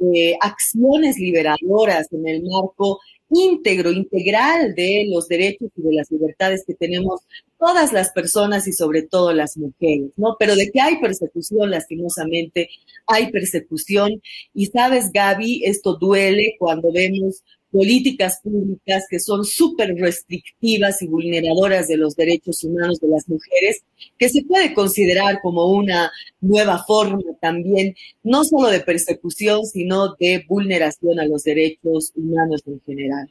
eh, 0.00 0.36
acciones 0.40 1.18
liberadoras 1.18 2.10
en 2.12 2.26
el 2.26 2.42
marco 2.42 2.98
íntegro, 3.30 3.90
integral 3.90 4.74
de 4.74 5.06
los 5.10 5.28
derechos 5.28 5.70
y 5.76 5.82
de 5.82 5.94
las 5.94 6.10
libertades 6.10 6.64
que 6.66 6.74
tenemos 6.74 7.22
todas 7.58 7.92
las 7.92 8.10
personas 8.10 8.66
y 8.68 8.72
sobre 8.72 9.02
todo 9.02 9.32
las 9.32 9.56
mujeres, 9.56 10.10
¿no? 10.16 10.36
Pero 10.38 10.54
de 10.54 10.70
que 10.70 10.80
hay 10.80 11.00
persecución, 11.00 11.70
lastimosamente, 11.70 12.68
hay 13.06 13.30
persecución. 13.30 14.20
Y 14.52 14.66
sabes, 14.66 15.10
Gaby, 15.12 15.62
esto 15.64 15.96
duele 15.96 16.56
cuando 16.58 16.92
vemos 16.92 17.42
políticas 17.74 18.38
públicas 18.40 19.04
que 19.10 19.18
son 19.18 19.44
súper 19.44 19.96
restrictivas 19.96 21.02
y 21.02 21.08
vulneradoras 21.08 21.88
de 21.88 21.96
los 21.96 22.14
derechos 22.14 22.62
humanos 22.62 23.00
de 23.00 23.08
las 23.08 23.28
mujeres, 23.28 23.82
que 24.16 24.28
se 24.28 24.44
puede 24.44 24.72
considerar 24.74 25.40
como 25.42 25.66
una 25.66 26.12
nueva 26.40 26.84
forma 26.86 27.20
también, 27.40 27.96
no 28.22 28.44
solo 28.44 28.68
de 28.68 28.78
persecución, 28.78 29.66
sino 29.66 30.14
de 30.20 30.44
vulneración 30.48 31.18
a 31.18 31.26
los 31.26 31.42
derechos 31.42 32.12
humanos 32.14 32.62
en 32.64 32.80
general. 32.86 33.28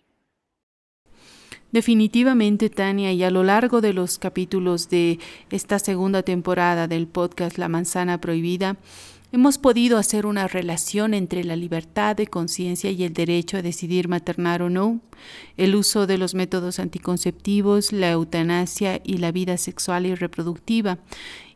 Definitivamente, 1.71 2.69
Tania, 2.69 3.13
y 3.13 3.23
a 3.23 3.31
lo 3.31 3.43
largo 3.43 3.79
de 3.79 3.93
los 3.93 4.19
capítulos 4.19 4.89
de 4.89 5.19
esta 5.51 5.79
segunda 5.79 6.21
temporada 6.21 6.89
del 6.89 7.07
podcast 7.07 7.57
La 7.57 7.69
manzana 7.69 8.19
prohibida, 8.19 8.75
hemos 9.33 9.57
podido 9.57 9.97
hacer 9.97 10.27
una 10.27 10.47
relación 10.47 11.15
entre 11.15 11.43
la 11.43 11.55
libertad 11.55 12.15
de 12.15 12.27
conciencia 12.27 12.91
y 12.91 13.03
el 13.03 13.13
derecho 13.13 13.57
a 13.57 13.63
decidir 13.63 14.07
maternar 14.07 14.61
o 14.61 14.69
no, 14.69 15.01
el 15.57 15.75
uso 15.75 16.05
de 16.05 16.19
los 16.19 16.35
métodos 16.35 16.77
anticonceptivos, 16.77 17.91
la 17.91 18.11
eutanasia 18.11 19.01
y 19.03 19.17
la 19.17 19.31
vida 19.31 19.57
sexual 19.57 20.05
y 20.05 20.13
reproductiva. 20.13 20.99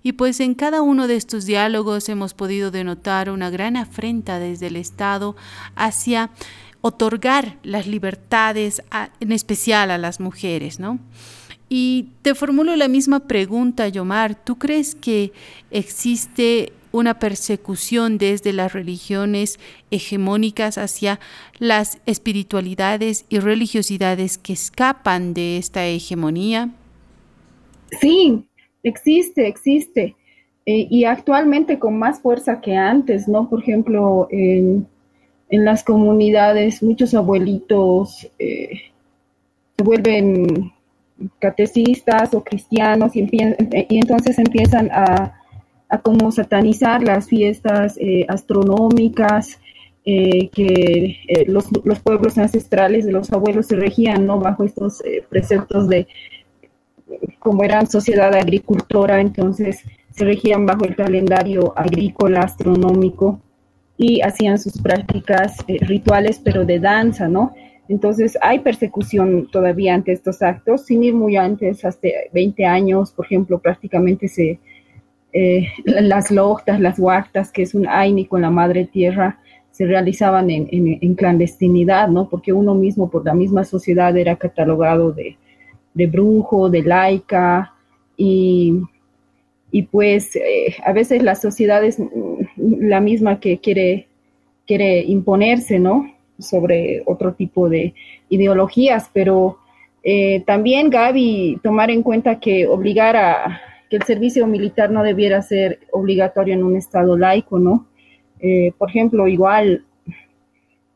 Y 0.02 0.14
pues 0.14 0.40
en 0.40 0.56
cada 0.56 0.82
uno 0.82 1.08
de 1.08 1.18
estos 1.18 1.46
diálogos 1.46 2.10
hemos 2.10 2.34
podido 2.34 2.72
denotar 2.72 3.30
una 3.30 3.52
gran 3.52 3.78
afrenta 3.78 4.40
desde 4.40 4.68
el 4.68 4.76
Estado 4.76 5.36
hacia 5.76 6.32
otorgar 6.82 7.60
las 7.62 7.86
libertades, 7.86 8.82
en 9.20 9.32
especial 9.32 9.92
a 9.92 10.00
las 10.00 10.20
mujeres, 10.20 10.80
¿no? 10.80 10.98
Y 11.70 12.10
te 12.24 12.34
formulo 12.34 12.76
la 12.76 12.88
misma 12.88 13.28
pregunta, 13.28 13.88
Yomar. 13.90 14.36
¿Tú 14.36 14.58
crees 14.58 14.96
que 14.96 15.34
existe 15.70 16.72
una 16.98 17.20
persecución 17.20 18.18
desde 18.18 18.54
las 18.54 18.74
religiones 18.74 19.60
hegemónicas 19.92 20.78
hacia 20.78 21.20
las 21.60 22.00
espiritualidades 22.06 23.26
y 23.30 23.40
religiosidades 23.40 24.38
que 24.38 24.54
escapan 24.54 25.34
de 25.34 25.58
esta 25.58 25.86
hegemonía? 25.86 26.70
Sí, 28.02 28.48
existe, 28.84 29.48
existe. 29.48 30.16
Eh, 30.66 30.88
y 30.90 31.06
actualmente 31.06 31.80
con 31.80 31.98
más 31.98 32.20
fuerza 32.20 32.60
que 32.60 32.76
antes, 32.76 33.28
¿no? 33.28 33.50
Por 33.50 33.62
ejemplo, 33.62 34.28
en 34.32 34.88
en 35.50 35.66
las 35.66 35.84
comunidades 35.84 36.84
muchos 36.84 37.14
abuelitos 37.14 38.30
eh, 38.40 38.70
se 39.78 39.84
vuelven 39.84 40.74
catecistas 41.40 42.34
o 42.34 42.44
cristianos 42.44 43.16
y, 43.16 43.28
entonces 43.90 44.38
empiezan 44.38 44.90
a, 44.92 45.37
como 46.04 46.32
satanizar 46.32 47.02
las 47.04 47.28
fiestas 47.28 47.98
eh, 47.98 48.26
astronómicas 48.28 49.60
eh, 50.06 50.50
que 50.50 51.46
los, 51.48 51.66
los, 51.84 52.00
pueblos 52.00 52.38
ancestrales 52.38 53.06
de 53.06 53.12
los 53.12 53.32
abuelos 53.32 53.68
se 53.68 53.76
regían 53.76 54.26
¿no? 54.26 54.40
bajo 54.40 54.64
estos 54.64 55.04
preceptos 55.30 55.88
de 55.90 56.08
como 57.40 57.64
eran 57.64 57.88
sociedad 57.88 58.34
agricultora, 58.36 59.22
entonces 59.22 59.84
se 60.12 60.26
regían 60.26 60.66
bajo 60.66 60.86
el 60.86 60.96
calendario 60.96 61.74
agrícola 61.78 62.42
astronómico 62.42 63.40
y 63.98 64.22
hacían 64.22 64.60
sus 64.60 64.82
prácticas 64.82 65.58
eh, 65.68 65.78
rituales, 65.82 66.40
pero 66.44 66.66
de 66.66 66.80
danza, 66.80 67.28
¿no? 67.28 67.54
Entonces 67.90 68.38
hay 68.42 68.60
persecución 68.60 69.48
todavía 69.50 69.96
ante 69.96 70.12
estos 70.12 70.42
actos, 70.42 70.86
sin 70.86 71.04
ir 71.04 71.14
muy 71.14 71.38
antes, 71.38 71.86
hasta 71.86 72.10
20 72.34 72.66
años, 72.66 73.12
por 73.12 73.26
ejemplo, 73.26 73.60
prácticamente 73.60 74.28
se, 74.28 74.60
eh, 75.40 75.68
las 75.86 76.32
loctas, 76.32 76.80
las 76.80 76.98
huartas, 76.98 77.52
que 77.52 77.62
es 77.62 77.76
un 77.76 77.88
aini 77.88 78.26
con 78.26 78.42
la 78.42 78.50
madre 78.50 78.86
tierra, 78.86 79.40
se 79.70 79.86
realizaban 79.86 80.50
en, 80.50 81.14
clandestinidad, 81.14 82.08
¿no? 82.08 82.28
Porque 82.28 82.54
uno 82.54 82.74
mismo, 82.74 83.12
por 83.12 83.24
la 83.24 83.36
misma 83.36 83.64
sociedad, 83.64 84.18
era 84.18 84.36
catalogado 84.38 85.12
de, 85.12 85.38
de 85.94 86.08
brujo, 86.08 86.72
de 86.72 86.82
laica, 86.82 87.76
y, 88.18 88.82
y 89.70 89.84
pues 89.84 90.36
eh, 90.36 90.76
a 90.84 90.92
veces 90.92 91.22
la 91.22 91.36
sociedad 91.36 91.84
es 91.84 92.02
la 92.58 93.00
misma 93.00 93.40
que 93.40 93.60
quiere, 93.60 94.08
quiere 94.66 95.04
imponerse, 95.04 95.78
¿no? 95.78 96.12
Sobre 96.40 97.04
otro 97.06 97.36
tipo 97.36 97.70
de 97.70 97.94
ideologías, 98.30 99.12
pero 99.14 99.60
eh, 100.02 100.42
también, 100.48 100.90
Gaby, 100.90 101.60
tomar 101.62 101.92
en 101.92 102.02
cuenta 102.02 102.40
que 102.40 102.66
obligar 102.66 103.16
a 103.16 103.62
que 103.90 103.98
el 103.98 104.04
servicio 104.04 104.48
militar 104.48 104.92
no 104.92 105.04
debiera 105.04 105.42
ser 105.42 105.80
obligatorio 105.92 106.54
en 106.54 106.64
un 106.64 106.76
Estado 106.76 107.18
laico, 107.18 107.60
¿no? 107.60 107.88
Eh, 108.40 108.72
por 108.78 108.90
ejemplo, 108.90 109.28
igual 109.28 109.86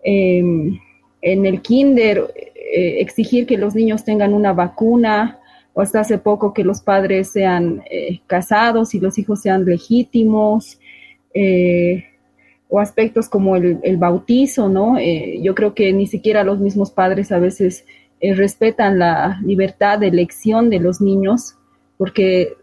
em, 0.03 0.79
en 1.21 1.45
el 1.45 1.61
kinder 1.61 2.33
eh, 2.55 3.01
exigir 3.01 3.45
que 3.45 3.57
los 3.57 3.75
niños 3.75 4.03
tengan 4.03 4.33
una 4.33 4.53
vacuna 4.53 5.39
o 5.73 5.81
hasta 5.81 6.01
hace 6.01 6.17
poco 6.17 6.53
que 6.53 6.63
los 6.63 6.81
padres 6.81 7.31
sean 7.31 7.81
casados 8.27 8.93
y 8.93 8.99
los 8.99 9.17
hijos 9.17 9.41
sean 9.41 9.63
legítimos, 9.63 10.79
eh, 11.33 12.05
o 12.67 12.79
aspectos 12.79 13.27
como 13.27 13.57
el, 13.57 13.97
bautizo, 13.97 14.69
¿no? 14.69 14.97
Eh, 14.97 15.39
yo 15.41 15.53
creo 15.55 15.73
que 15.73 15.91
ni 15.91 16.07
siquiera 16.07 16.45
los 16.45 16.59
mismos 16.59 16.89
padres 16.89 17.33
a 17.33 17.39
veces 17.39 17.85
eh, 18.21 18.33
respetan 18.33 18.97
la 18.97 19.41
libertad 19.43 19.99
de 19.99 20.07
elección 20.07 20.69
de 20.69 20.79
los 20.79 21.01
niños, 21.01 21.55
porque 22.01 22.55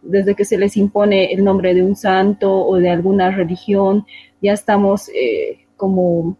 desde 0.00 0.34
que 0.34 0.46
se 0.46 0.56
les 0.56 0.78
impone 0.78 1.34
el 1.34 1.44
nombre 1.44 1.74
de 1.74 1.82
un 1.82 1.96
santo 1.96 2.50
o 2.50 2.78
de 2.78 2.88
alguna 2.88 3.30
religión, 3.30 4.06
ya 4.40 4.54
estamos 4.54 5.10
como 5.76 6.38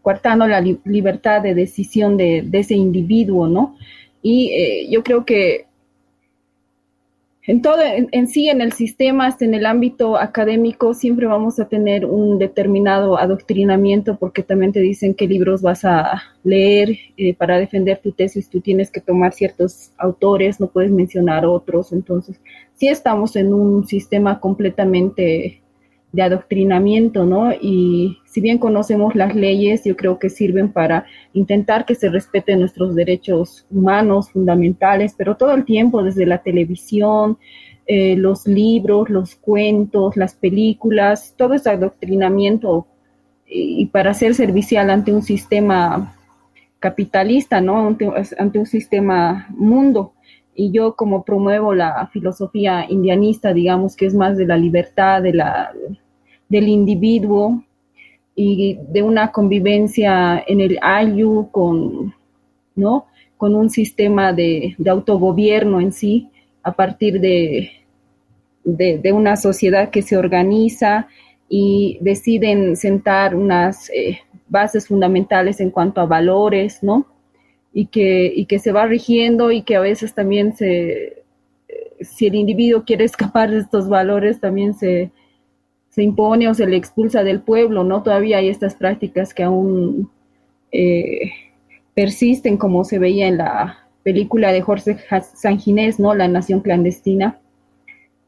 coartando 0.00 0.48
la 0.48 0.62
libertad 0.62 1.42
de 1.42 1.54
decisión 1.54 2.16
de, 2.16 2.40
de, 2.40 2.60
ese 2.60 2.74
individuo, 2.74 3.48
¿no? 3.48 3.76
Y 4.22 4.88
yo 4.88 5.02
creo 5.02 5.26
que 5.26 5.66
en 7.46 7.62
todo, 7.62 7.78
en, 7.82 8.28
sí, 8.28 8.48
en 8.48 8.60
el 8.60 8.72
sistema, 8.72 9.26
hasta 9.26 9.44
en 9.44 9.54
el 9.54 9.66
ámbito 9.66 10.16
académico, 10.16 10.94
siempre 10.94 11.26
vamos 11.26 11.60
a 11.60 11.68
tener 11.68 12.04
un 12.04 12.38
determinado 12.38 13.18
adoctrinamiento 13.18 14.16
porque 14.16 14.42
también 14.42 14.72
te 14.72 14.80
dicen 14.80 15.14
qué 15.14 15.28
libros 15.28 15.62
vas 15.62 15.84
a 15.84 16.22
leer 16.42 16.98
eh, 17.16 17.34
para 17.34 17.58
defender 17.58 17.98
tu 17.98 18.10
tesis. 18.10 18.50
Tú 18.50 18.60
tienes 18.60 18.90
que 18.90 19.00
tomar 19.00 19.32
ciertos 19.32 19.92
autores, 19.96 20.58
no 20.58 20.66
puedes 20.66 20.90
mencionar 20.90 21.46
otros. 21.46 21.92
Entonces, 21.92 22.40
sí 22.74 22.88
estamos 22.88 23.36
en 23.36 23.52
un 23.52 23.86
sistema 23.86 24.40
completamente 24.40 25.62
de 26.12 26.22
adoctrinamiento, 26.22 27.24
¿no? 27.24 27.52
Y 27.52 28.18
si 28.24 28.40
bien 28.40 28.58
conocemos 28.58 29.14
las 29.14 29.34
leyes, 29.34 29.84
yo 29.84 29.96
creo 29.96 30.18
que 30.18 30.30
sirven 30.30 30.72
para 30.72 31.06
intentar 31.32 31.84
que 31.84 31.94
se 31.94 32.08
respeten 32.08 32.60
nuestros 32.60 32.94
derechos 32.94 33.66
humanos 33.70 34.30
fundamentales, 34.30 35.14
pero 35.16 35.36
todo 35.36 35.52
el 35.54 35.64
tiempo, 35.64 36.02
desde 36.02 36.26
la 36.26 36.38
televisión, 36.38 37.38
eh, 37.86 38.16
los 38.16 38.46
libros, 38.46 39.10
los 39.10 39.36
cuentos, 39.36 40.16
las 40.16 40.34
películas, 40.34 41.34
todo 41.36 41.54
ese 41.54 41.70
adoctrinamiento 41.70 42.86
y, 43.46 43.86
para 43.86 44.14
ser 44.14 44.34
servicial 44.34 44.90
ante 44.90 45.12
un 45.12 45.22
sistema 45.22 46.16
capitalista, 46.80 47.60
¿no? 47.60 47.86
Ante, 47.86 48.10
ante 48.38 48.58
un 48.58 48.66
sistema 48.66 49.46
mundo 49.50 50.15
y 50.56 50.72
yo 50.72 50.96
como 50.96 51.22
promuevo 51.22 51.74
la 51.74 52.08
filosofía 52.12 52.86
indianista, 52.88 53.52
digamos 53.52 53.94
que 53.94 54.06
es 54.06 54.14
más 54.14 54.36
de 54.38 54.46
la 54.46 54.56
libertad, 54.56 55.22
de 55.22 55.34
la 55.34 55.72
del 56.48 56.68
individuo 56.68 57.62
y 58.34 58.78
de 58.88 59.02
una 59.02 59.32
convivencia 59.32 60.42
en 60.46 60.60
el 60.60 60.78
Ayu 60.80 61.48
con, 61.50 62.14
¿no? 62.74 63.06
con 63.36 63.54
un 63.54 63.68
sistema 63.68 64.32
de, 64.32 64.76
autogobierno 64.88 65.80
en 65.80 65.92
sí, 65.92 66.30
a 66.62 66.72
partir 66.72 67.20
de, 67.20 67.70
de, 68.64 69.12
una 69.12 69.36
sociedad 69.36 69.90
que 69.90 70.02
se 70.02 70.16
organiza 70.16 71.08
y 71.48 71.98
deciden 72.00 72.76
sentar 72.76 73.34
unas 73.34 73.90
eh, 73.90 74.20
bases 74.48 74.88
fundamentales 74.88 75.60
en 75.60 75.70
cuanto 75.70 76.00
a 76.00 76.06
valores, 76.06 76.82
¿no? 76.82 77.06
Y 77.78 77.86
que, 77.88 78.32
y 78.34 78.46
que 78.46 78.58
se 78.58 78.72
va 78.72 78.86
rigiendo 78.86 79.50
y 79.50 79.60
que 79.60 79.76
a 79.76 79.80
veces 79.80 80.14
también 80.14 80.56
se, 80.56 81.24
si 82.00 82.26
el 82.26 82.34
individuo 82.34 82.84
quiere 82.84 83.04
escapar 83.04 83.50
de 83.50 83.58
estos 83.58 83.88
valores, 83.88 84.40
también 84.40 84.74
se, 84.74 85.10
se 85.90 86.02
impone 86.02 86.48
o 86.48 86.54
se 86.54 86.66
le 86.66 86.76
expulsa 86.76 87.24
del 87.24 87.40
pueblo, 87.40 87.84
¿no? 87.84 88.02
Todavía 88.02 88.38
hay 88.38 88.48
estas 88.48 88.74
prácticas 88.74 89.32
que 89.32 89.42
aún 89.42 90.10
eh, 90.72 91.32
persisten, 91.94 92.56
como 92.56 92.84
se 92.84 92.98
veía 92.98 93.28
en 93.28 93.38
la 93.38 93.78
película 94.02 94.52
de 94.52 94.60
Jorge 94.60 94.98
Sanginés, 95.34 95.98
¿no? 95.98 96.14
La 96.14 96.28
nación 96.28 96.60
clandestina. 96.60 97.40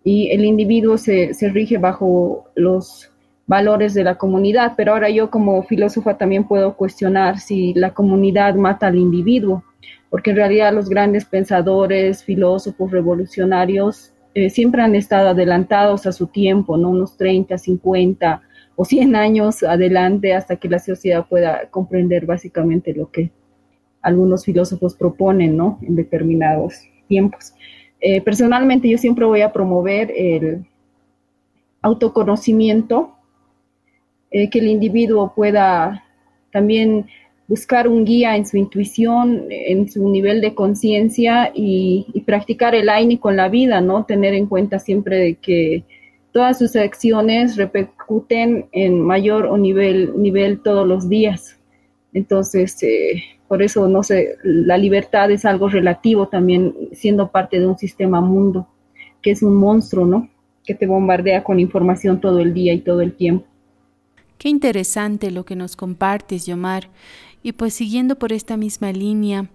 Y 0.05 0.31
el 0.31 0.45
individuo 0.45 0.97
se, 0.97 1.35
se 1.35 1.51
rige 1.51 1.79
bajo 1.79 2.47
los 2.55 3.11
valores 3.49 3.95
de 3.95 4.05
la 4.05 4.17
comunidad, 4.17 4.75
pero 4.77 4.93
ahora 4.93 5.09
yo 5.09 5.31
como 5.31 5.63
filósofa 5.63 6.19
también 6.19 6.45
puedo 6.45 6.77
cuestionar 6.77 7.39
si 7.41 7.73
la 7.75 7.95
comunidad 7.95 8.55
mata 8.55 8.87
al 8.87 8.97
individuo, 8.97 9.65
porque 10.11 10.31
en 10.31 10.37
realidad 10.37 10.73
los 10.73 10.89
grandes 10.89 11.25
pensadores, 11.25 12.23
filósofos, 12.23 12.91
revolucionarios 12.91 14.13
eh, 14.35 14.51
siempre 14.51 14.83
han 14.83 14.95
estado 14.95 15.31
adelantados 15.31 16.07
a 16.07 16.13
su 16.13 16.27
tiempo, 16.27 16.77
¿no? 16.77 16.91
Unos 16.91 17.17
30, 17.17 17.57
50 17.57 18.43
o 18.77 18.85
100 18.85 19.17
años 19.17 19.63
adelante 19.63 20.35
hasta 20.35 20.57
que 20.57 20.69
la 20.69 20.79
sociedad 20.79 21.27
pueda 21.27 21.69
comprender 21.71 22.27
básicamente 22.27 22.95
lo 22.95 23.11
que 23.11 23.33
algunos 24.03 24.45
filósofos 24.45 24.95
proponen, 24.95 25.57
¿no? 25.57 25.79
En 25.83 25.97
determinados 25.97 26.83
tiempos. 27.09 27.55
Eh, 28.01 28.21
personalmente 28.21 28.89
yo 28.89 28.99
siempre 28.99 29.25
voy 29.25 29.41
a 29.41 29.53
promover 29.53 30.13
el 30.15 30.67
autoconocimiento, 31.81 33.18
eh, 34.31 34.51
que 34.51 34.59
el 34.59 34.67
individuo 34.67 35.33
pueda 35.35 36.05
también 36.53 37.07
buscar 37.49 37.88
un 37.88 38.05
guía 38.05 38.37
en 38.37 38.47
su 38.47 38.59
intuición, 38.59 39.47
en 39.49 39.91
su 39.91 40.09
nivel 40.09 40.43
de 40.43 40.55
conciencia 40.55 41.51
y, 41.55 42.23
practicar 42.27 42.75
el 42.75 42.91
AINI 42.91 43.17
con 43.17 43.37
la 43.37 43.49
vida, 43.49 43.81
¿no? 43.81 44.05
Tener 44.05 44.35
en 44.35 44.47
cuenta 44.47 44.79
siempre 44.79 45.17
de 45.17 45.35
que 45.37 45.85
todas 46.31 46.59
sus 46.59 46.77
acciones 46.77 47.57
repercuten 47.57 48.67
en 48.73 49.01
mayor 49.01 49.47
o 49.47 49.57
nivel, 49.57 50.12
nivel 50.21 50.61
todos 50.61 50.87
los 50.87 51.09
días. 51.09 51.59
Entonces, 52.12 52.83
eh, 52.83 53.23
por 53.49 53.62
eso, 53.62 53.88
no 53.88 54.03
sé, 54.03 54.37
la 54.43 54.77
libertad 54.77 55.31
es 55.31 55.47
algo 55.47 55.71
relativo 55.71 56.29
también, 56.29 56.75
siendo 56.93 57.31
parte 57.31 57.59
de 57.59 57.67
un 57.67 57.79
sistema 57.79 58.21
mundo, 58.21 58.69
que 59.23 59.31
es 59.31 59.43
un 59.43 59.57
monstruo, 59.57 60.05
¿no? 60.05 60.29
Que 60.67 60.75
te 60.75 60.87
bombardea 60.87 61.43
con 61.43 61.59
información 61.59 62.21
todo 62.21 62.41
el 62.41 62.53
día 62.53 62.75
y 62.75 62.81
todo 62.81 63.01
el 63.01 63.14
tiempo. 63.14 63.47
Qué 64.38 64.48
interesante 64.48 65.33
lo 65.33 65.44
que 65.44 65.57
nos 65.57 65.74
compartes, 65.74 66.46
Yomar. 66.46 66.90
Y 67.42 67.53
pues 67.53 67.74
siguiendo 67.74 68.18
por 68.18 68.33
esta 68.33 68.57
misma 68.57 68.92
línea, 68.92 69.51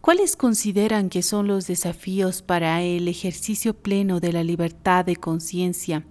¿cuáles 0.00 0.36
consideran 0.36 1.08
que 1.08 1.22
son 1.22 1.48
los 1.48 1.66
desafíos 1.66 2.40
para 2.40 2.82
el 2.82 3.08
ejercicio 3.08 3.74
pleno 3.74 4.20
de 4.20 4.32
la 4.32 4.44
libertad 4.44 5.04
de 5.04 5.16
conciencia 5.16 6.04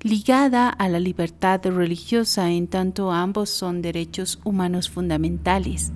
ligada 0.00 0.68
a 0.68 0.88
la 0.88 1.00
libertad 1.00 1.60
religiosa 1.64 2.50
en 2.52 2.68
tanto 2.68 3.10
ambos 3.10 3.50
son 3.50 3.82
derechos 3.82 4.38
humanos 4.44 4.88
fundamentales? 4.88 5.90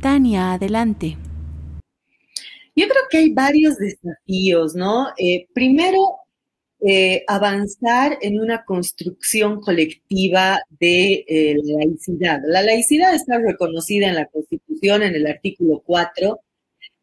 Tania, 0.00 0.54
adelante. 0.54 1.18
Yo 2.76 2.88
creo 2.88 3.02
que 3.10 3.18
hay 3.18 3.30
varios 3.30 3.76
desafíos, 3.76 4.74
¿no? 4.74 5.08
Eh, 5.16 5.46
primero, 5.54 5.98
eh, 6.80 7.24
avanzar 7.28 8.18
en 8.20 8.40
una 8.40 8.64
construcción 8.64 9.60
colectiva 9.60 10.60
de 10.68 11.24
eh, 11.26 11.56
la 11.62 11.78
laicidad. 11.84 12.40
La 12.46 12.62
laicidad 12.62 13.14
está 13.14 13.38
reconocida 13.38 14.08
en 14.08 14.16
la 14.16 14.26
Constitución 14.26 15.02
en 15.02 15.14
el 15.14 15.26
artículo 15.26 15.82
4, 15.86 16.40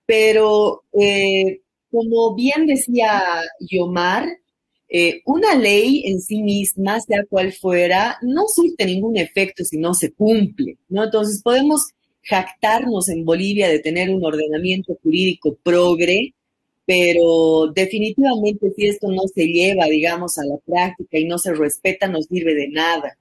pero 0.05 0.83
eh, 0.93 1.61
como 1.89 2.35
bien 2.35 2.67
decía 2.67 3.23
Yomar, 3.59 4.27
una 5.25 5.55
ley 5.55 6.03
en 6.05 6.19
sí 6.19 6.43
misma, 6.43 6.99
sea 6.99 7.23
cual 7.29 7.53
fuera, 7.53 8.17
no 8.21 8.43
surte 8.53 8.85
ningún 8.85 9.15
efecto 9.15 9.63
si 9.63 9.77
no 9.77 9.93
se 9.93 10.11
cumple, 10.11 10.77
¿no? 10.89 11.05
Entonces 11.05 11.41
podemos 11.41 11.93
jactarnos 12.23 13.09
en 13.09 13.25
Bolivia 13.25 13.69
de 13.69 13.79
tener 13.79 14.09
un 14.09 14.23
ordenamiento 14.23 14.97
jurídico 15.01 15.57
progre, 15.63 16.33
pero 16.91 17.71
definitivamente 17.73 18.73
si 18.75 18.87
esto 18.87 19.09
no 19.09 19.21
se 19.33 19.45
lleva, 19.45 19.85
digamos, 19.85 20.37
a 20.37 20.43
la 20.43 20.57
práctica 20.57 21.17
y 21.17 21.23
no 21.23 21.37
se 21.37 21.53
respeta, 21.53 22.09
no 22.09 22.21
sirve 22.21 22.53
de 22.53 22.67
nada. 22.67 23.17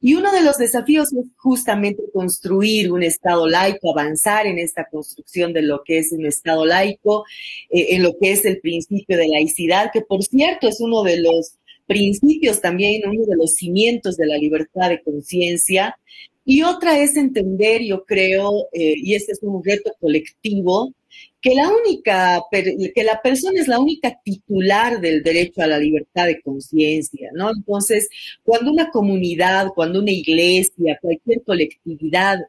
Y 0.00 0.14
uno 0.14 0.30
de 0.30 0.42
los 0.42 0.58
desafíos 0.58 1.12
es 1.12 1.24
justamente 1.36 2.04
construir 2.12 2.92
un 2.92 3.02
Estado 3.02 3.48
laico, 3.48 3.90
avanzar 3.90 4.46
en 4.46 4.60
esta 4.60 4.84
construcción 4.84 5.52
de 5.52 5.62
lo 5.62 5.82
que 5.84 5.98
es 5.98 6.12
un 6.12 6.24
Estado 6.24 6.64
laico, 6.64 7.24
eh, 7.70 7.96
en 7.96 8.04
lo 8.04 8.16
que 8.16 8.30
es 8.30 8.44
el 8.44 8.60
principio 8.60 9.16
de 9.16 9.26
laicidad, 9.26 9.90
que 9.92 10.02
por 10.02 10.22
cierto 10.22 10.68
es 10.68 10.80
uno 10.80 11.02
de 11.02 11.18
los 11.18 11.56
principios 11.88 12.60
también, 12.60 13.08
uno 13.08 13.26
de 13.26 13.36
los 13.36 13.56
cimientos 13.56 14.16
de 14.18 14.26
la 14.26 14.38
libertad 14.38 14.88
de 14.88 15.02
conciencia. 15.02 15.98
Y 16.44 16.62
otra 16.62 16.96
es 17.00 17.16
entender, 17.16 17.82
yo 17.82 18.04
creo, 18.04 18.68
eh, 18.72 18.94
y 18.96 19.16
este 19.16 19.32
es 19.32 19.40
un 19.42 19.64
reto 19.64 19.90
colectivo, 19.98 20.94
que 21.40 21.54
la 21.54 21.70
única, 21.70 22.42
que 22.50 23.04
la 23.04 23.20
persona 23.22 23.60
es 23.60 23.68
la 23.68 23.78
única 23.78 24.20
titular 24.22 25.00
del 25.00 25.22
derecho 25.22 25.62
a 25.62 25.66
la 25.66 25.78
libertad 25.78 26.26
de 26.26 26.40
conciencia, 26.42 27.30
¿no? 27.34 27.50
Entonces, 27.50 28.08
cuando 28.42 28.70
una 28.70 28.90
comunidad, 28.90 29.68
cuando 29.74 30.00
una 30.00 30.10
iglesia, 30.10 30.98
cualquier 31.00 31.42
colectividad 31.42 32.40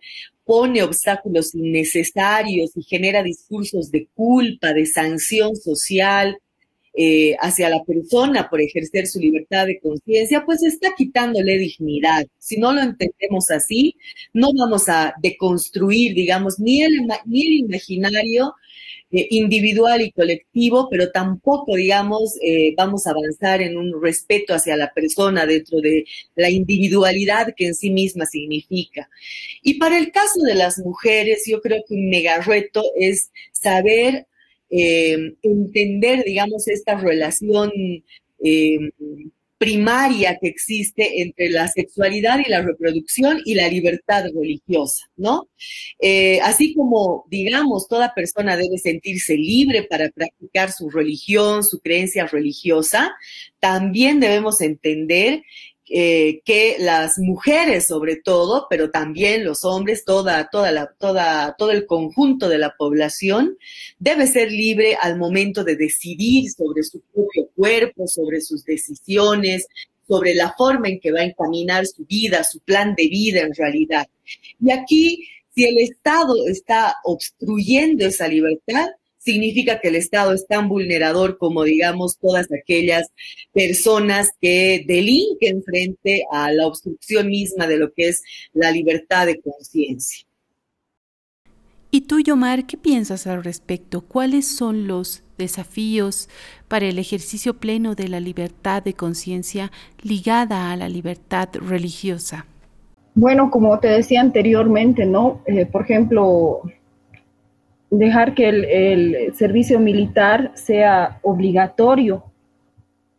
pone 0.44 0.84
obstáculos 0.84 1.56
innecesarios 1.56 2.72
y 2.76 2.84
genera 2.84 3.24
discursos 3.24 3.92
de 3.92 4.08
culpa, 4.14 4.74
de 4.74 4.86
sanción 4.86 5.56
social, 5.56 6.38
eh, 6.94 7.38
hacia 7.40 7.70
la 7.70 7.82
persona 7.86 8.50
por 8.50 8.60
ejercer 8.60 9.08
su 9.08 9.22
libertad 9.22 9.66
de 9.66 9.80
conciencia, 9.80 10.44
pues 10.46 10.62
está 10.62 10.94
quitándole 10.94 11.58
dignidad. 11.58 12.28
Si 12.38 12.58
no 12.58 12.74
lo 12.74 12.82
entendemos 12.82 13.50
así, 13.50 13.96
no 14.34 14.50
vamos 14.54 14.90
a 14.90 15.14
deconstruir, 15.22 16.14
digamos, 16.14 16.60
ni 16.60 16.84
el, 16.84 17.08
imaginario 17.32 18.56
eh, 19.10 19.26
individual 19.30 20.02
y 20.02 20.12
colectivo, 20.12 20.90
pero 20.92 21.12
tampoco, 21.12 21.76
digamos, 21.76 22.36
eh, 22.44 22.74
vamos 22.76 23.08
a 23.08 23.12
avanzar 23.12 23.62
en 23.62 23.78
un 23.78 24.02
respeto 24.02 24.54
hacia 24.54 24.76
la 24.76 24.92
persona 24.94 25.46
dentro 25.46 25.80
de 25.80 26.04
la 26.36 26.50
individualidad 26.50 27.54
que 27.56 27.68
en 27.68 27.76
sí 27.76 27.90
misma 27.90 28.26
significa. 28.26 29.10
Y 29.64 29.76
para 29.76 29.98
el 29.98 30.12
caso 30.12 30.42
de 30.42 30.56
las 30.56 30.78
mujeres, 30.80 31.44
yo 31.48 31.62
creo 31.62 31.86
que 31.88 31.94
un 31.94 32.10
mega 32.10 32.42
reto 32.42 32.84
es 32.98 33.32
saber 33.54 34.28
eh, 34.72 35.36
entender, 35.42 36.24
digamos, 36.24 36.68
esta 36.68 36.96
relación 36.96 37.72
eh, 38.44 38.80
primaria 39.62 40.40
que 40.42 40.48
existe 40.48 41.22
entre 41.22 41.52
la 41.52 41.68
sexualidad 41.68 42.40
y 42.44 42.50
la 42.50 42.64
reproducción 42.64 43.42
y 43.46 43.54
la 43.54 43.68
libertad 43.68 44.24
religiosa, 44.34 45.06
¿no? 45.18 45.50
Eh, 46.00 46.40
así 46.42 46.74
como, 46.74 47.26
digamos, 47.30 47.88
toda 47.88 48.16
persona 48.16 48.58
debe 48.58 48.80
sentirse 48.80 49.36
libre 49.38 49.84
para 49.84 50.10
practicar 50.10 50.72
su 50.72 50.90
religión, 50.90 51.64
su 51.64 51.80
creencia 51.80 52.26
religiosa, 52.26 53.14
también 53.60 54.20
debemos 54.20 54.62
entender 54.62 55.44
eh, 55.94 56.42
que 56.46 56.78
las 56.80 57.20
mujeres 57.20 57.86
sobre 57.88 58.16
todo, 58.16 58.68
pero 58.70 58.92
también 58.92 59.44
los 59.44 59.66
hombres, 59.66 60.06
toda, 60.06 60.50
toda 60.50 60.72
la, 60.72 60.88
toda, 60.98 61.54
todo 61.58 61.72
el 61.72 61.86
conjunto 61.86 62.48
de 62.48 62.58
la 62.58 62.74
población 62.78 63.58
debe 64.00 64.26
ser 64.28 64.54
libre 64.54 64.96
al 65.02 65.18
momento 65.18 65.66
de 65.66 65.76
decidir 65.76 66.50
sobre 66.50 66.84
su 66.84 67.02
propio 67.14 67.50
cuerpo, 67.58 68.08
sobre 68.08 68.40
sus 68.40 68.64
decisiones, 68.64 69.68
sobre 70.08 70.34
la 70.34 70.54
forma 70.58 70.88
en 70.88 71.02
que 71.02 71.12
va 71.12 71.20
a 71.20 71.26
encaminar 71.26 71.86
su 71.86 72.06
vida, 72.06 72.46
su 72.46 72.62
plan 72.62 72.96
de 72.96 73.10
vida 73.10 73.42
en 73.42 73.54
realidad. 73.54 74.08
Y 74.62 74.72
aquí, 74.72 75.28
si 75.54 75.66
el 75.66 75.78
Estado 75.78 76.48
está 76.48 76.96
obstruyendo 77.04 78.06
esa 78.06 78.30
libertad, 78.30 78.88
significa 79.22 79.80
que 79.80 79.90
el 79.90 79.96
Estado 79.96 80.34
es 80.34 80.48
tan 80.48 80.68
vulnerador 80.68 81.38
como, 81.38 81.64
digamos, 81.64 82.18
todas 82.18 82.48
aquellas 82.52 83.12
personas 83.54 84.32
que 84.42 84.84
delinquen 84.88 85.64
frente 85.64 86.26
a 86.32 86.52
la 86.52 86.66
obstrucción 86.66 87.28
misma 87.28 87.68
de 87.68 87.78
lo 87.78 87.94
que 87.94 88.10
es 88.10 88.24
la 88.54 88.72
libertad 88.72 89.28
de 89.28 89.40
conciencia. 89.40 90.26
¿Y 91.92 92.02
tú, 92.02 92.20
Yomar, 92.20 92.66
qué 92.66 92.78
piensas 92.78 93.28
al 93.28 93.44
respecto? 93.44 94.02
¿Cuáles 94.02 94.48
son 94.48 94.88
los 94.88 95.24
desafíos 95.38 96.30
para 96.68 96.86
el 96.86 96.98
ejercicio 96.98 97.56
pleno 97.56 97.96
de 97.96 98.08
la 98.08 98.20
libertad 98.20 98.82
de 98.82 98.94
conciencia 98.94 99.72
ligada 100.02 100.72
a 100.72 100.78
la 100.78 100.88
libertad 100.88 101.50
religiosa? 101.54 102.46
Bueno, 103.14 103.52
como 103.52 103.78
te 103.80 103.90
decía 103.90 104.22
anteriormente, 104.22 105.06
¿no? 105.06 105.42
Eh, 105.46 105.66
por 105.66 105.82
ejemplo, 105.82 106.62
dejar 107.92 108.34
que 108.34 108.50
el, 108.50 109.34
servicio 109.36 109.80
militar 109.80 110.52
sea 110.56 111.20
obligatorio, 111.22 112.24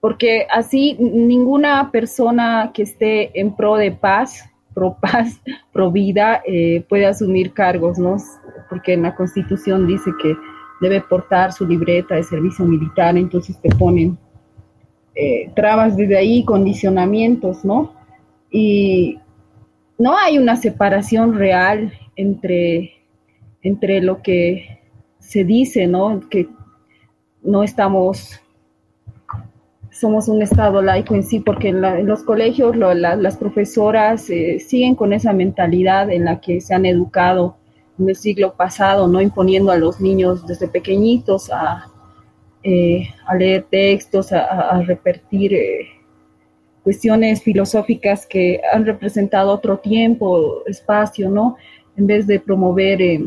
porque 0.01 0.47
así 0.51 0.97
ninguna 0.99 1.93
persona 1.93 2.73
que 2.75 2.83
esté 2.83 3.39
en 3.39 3.55
pro 3.55 3.77
de 3.77 3.93
paz, 3.93 4.51
pro 4.75 4.97
paz, 5.01 5.41
pro 5.73 5.93
vida, 5.93 6.43
eh, 6.47 6.85
puede 6.89 7.07
asumir 7.07 7.53
cargos, 7.53 7.99
¿no? 7.99 8.17
Porque 8.69 8.95
en 8.95 9.03
la 9.03 9.15
Constitución 9.15 9.87
dice 9.87 10.11
que 10.21 10.35
debe 10.81 11.01
portar 11.03 11.53
su 11.53 11.67
libreta 11.67 12.17
de 12.17 12.25
servicio 12.25 12.65
militar, 12.65 13.17
entonces 13.17 13.57
te 13.61 13.69
ponen 13.77 14.19
eh, 15.15 15.51
trabas 15.55 15.97
desde 15.97 16.17
ahí, 16.17 16.45
condicionamientos, 16.45 17.65
¿no? 17.65 17.93
Y 18.51 19.19
no 19.99 20.17
hay 20.17 20.39
una 20.39 20.57
separación 20.57 21.35
real 21.35 21.93
entre, 22.17 23.02
entre 23.63 24.01
lo 24.01 24.23
que 24.23 24.81
se 25.19 25.45
dice, 25.45 25.87
¿no? 25.87 26.21
Que 26.29 26.49
no 27.43 27.63
estamos, 27.63 28.41
somos 29.91 30.29
un 30.29 30.43
Estado 30.43 30.83
laico 30.83 31.15
en 31.15 31.25
sí, 31.25 31.41
porque 31.41 31.69
en, 31.69 32.07
los 32.07 32.23
colegios 32.23 32.77
las 32.77 33.37
profesoras 33.37 34.29
eh, 34.31 34.59
siguen 34.61 34.95
con 34.95 35.13
esa 35.13 35.33
mentalidad 35.33 36.11
en 36.11 36.25
la 36.25 36.41
que 36.41 36.61
se 36.61 36.75
han 36.75 36.87
educado 36.87 37.57
en 37.99 38.09
el 38.09 38.17
siglo 38.17 38.55
pasado, 38.55 39.07
¿no? 39.09 39.21
Imponiendo 39.21 39.71
a 39.71 39.77
los 39.77 40.01
niños 40.01 40.47
desde 40.47 40.69
pequeñitos 40.69 41.51
a, 41.51 41.93
eh, 42.65 43.09
a 43.27 43.35
leer 43.35 43.67
textos, 43.69 44.33
a, 44.33 44.81
repetir 44.83 45.53
eh, 45.53 45.89
cuestiones 46.85 47.43
filosóficas 47.43 48.25
que 48.25 48.61
han 48.73 48.87
representado 48.87 49.51
otro 49.51 49.79
tiempo, 49.79 50.63
espacio, 50.67 51.29
¿no? 51.29 51.57
En 51.97 52.07
vez 52.07 52.27
de 52.27 52.39
promover 52.39 53.03
eh, 53.03 53.25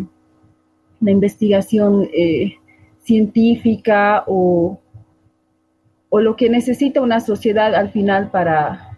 la 1.02 1.12
investigación 1.12 2.10
científica 3.04 4.24
o, 4.28 4.80
o, 6.10 6.20
lo 6.20 6.36
que 6.36 6.50
necesita 6.50 7.02
una 7.02 7.20
sociedad 7.20 7.76
al 7.76 7.92
final 7.92 8.32
para, 8.32 8.98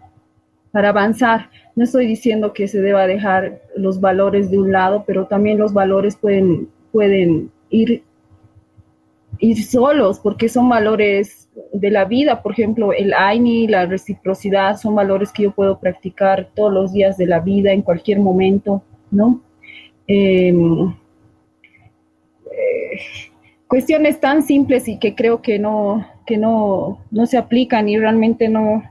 para 0.71 0.89
avanzar. 0.89 1.49
No 1.75 1.83
estoy 1.83 2.07
diciendo 2.07 2.53
que 2.53 2.67
se 2.67 2.81
deba 2.81 3.07
dejar 3.07 3.62
los 3.75 3.99
valores 3.99 4.49
de 4.49 4.60
un 4.60 4.71
lado, 4.71 5.03
pero 5.05 5.27
también 5.27 5.57
los 5.57 5.73
valores 5.73 6.15
pueden, 6.15 6.69
pueden 6.91 7.51
ir 7.69 8.03
ir 9.39 9.63
solos, 9.63 10.19
porque 10.19 10.49
son 10.49 10.69
valores 10.69 11.49
de 11.73 11.91
la 11.91 12.05
vida. 12.05 12.41
Por 12.41 12.53
ejemplo, 12.53 12.93
el 12.93 13.13
AINI, 13.13 13.67
la 13.67 13.86
reciprocidad, 13.86 14.77
son 14.77 14.95
valores 14.95 15.31
que 15.31 15.43
yo 15.43 15.51
puedo 15.51 15.79
practicar 15.79 16.49
todos 16.55 16.73
los 16.73 16.93
días 16.93 17.17
de 17.17 17.27
la 17.27 17.39
vida, 17.39 17.71
en 17.71 17.81
cualquier 17.81 18.19
momento, 18.19 18.83
¿no? 19.12 19.41
Em, 20.07 20.93
cuestiones 23.67 24.19
tan 24.19 24.43
simples 24.43 24.88
y 24.88 25.00
que 25.00 25.15
creo 25.15 25.41
que 25.41 25.60
no, 25.60 26.08
que 26.26 26.38
no, 26.38 27.00
no 27.12 27.26
se 27.26 27.38
aplican 27.38 27.89
y 27.89 27.97
realmente 27.97 28.50
no, 28.50 28.84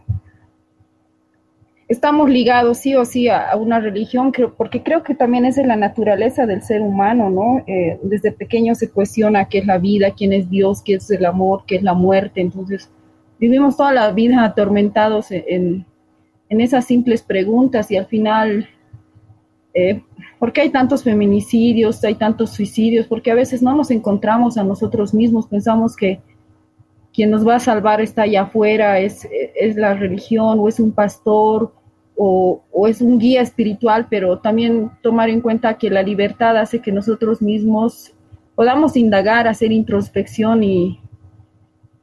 estamos 1.89 2.29
ligados 2.29 2.79
sí 2.79 2.95
o 2.97 3.05
sí 3.05 3.29
a, 3.29 3.55
una 3.57 3.81
religión, 3.81 4.33
creo, 4.33 4.55
porque 4.55 4.83
creo 4.83 5.03
que 5.03 5.15
también 5.15 5.45
es 5.45 5.57
la 5.57 5.77
naturaleza 5.77 6.47
del 6.47 6.63
ser 6.63 6.81
humano, 6.81 7.31
¿no? 7.31 7.63
Eh, 7.67 7.99
desde 8.03 8.33
pequeño 8.33 8.75
se 8.75 8.91
cuestiona 8.91 9.49
qué 9.49 9.59
es 9.59 9.67
la 9.67 9.79
vida, 9.79 10.13
quién 10.17 10.33
es 10.33 10.51
Dios, 10.51 10.83
qué 10.83 10.95
es 10.95 11.11
el 11.11 11.25
amor, 11.25 11.63
qué 11.67 11.77
es 11.77 11.83
la 11.83 11.95
muerte, 11.95 12.41
entonces 12.41 12.91
vivimos 13.39 13.77
toda 13.77 13.93
la 13.93 14.11
vida 14.13 14.45
atormentados 14.45 15.31
en, 15.31 15.85
esas 16.49 16.87
simples 16.87 17.23
preguntas 17.23 17.91
y 17.91 17.97
al 17.97 18.07
final, 18.07 18.69
eh, 19.77 20.03
¿por 20.39 20.53
qué 20.53 20.63
hay 20.63 20.71
tantos 20.71 21.05
feminicidios, 21.05 22.03
hay 22.03 22.15
tantos 22.15 22.51
suicidios? 22.51 23.07
Porque 23.07 23.31
a 23.31 23.35
veces 23.35 23.63
no 23.63 23.77
nos 23.77 23.91
encontramos 23.91 24.57
a 24.57 24.65
nosotros 24.65 25.13
mismos, 25.13 25.47
pensamos 25.47 25.95
que 25.95 26.21
quien 27.13 27.31
nos 27.31 27.47
va 27.47 27.57
a 27.57 27.61
salvar 27.61 28.01
está 28.01 28.23
allá 28.23 28.43
afuera, 28.43 28.99
es, 29.01 29.29
es 29.55 29.77
la 29.77 29.95
religión 29.95 30.59
o 30.59 30.69
es 30.69 30.81
un 30.81 30.93
pastor 30.93 31.73
o, 32.17 32.63
es 32.89 33.03
un 33.03 33.19
guía 33.19 33.43
espiritual, 33.43 34.07
pero 34.09 34.39
también 34.39 34.91
tomar 35.03 35.29
en 35.29 35.43
cuenta 35.43 35.77
que 35.77 35.91
la 35.91 36.03
libertad 36.03 36.57
hace 36.57 36.81
que 36.81 36.93
nosotros 36.93 37.43
mismos 37.43 38.13
podamos 38.55 38.97
indagar, 38.97 39.47
hacer 39.47 39.73
introspección 39.73 40.63
y, 40.63 41.01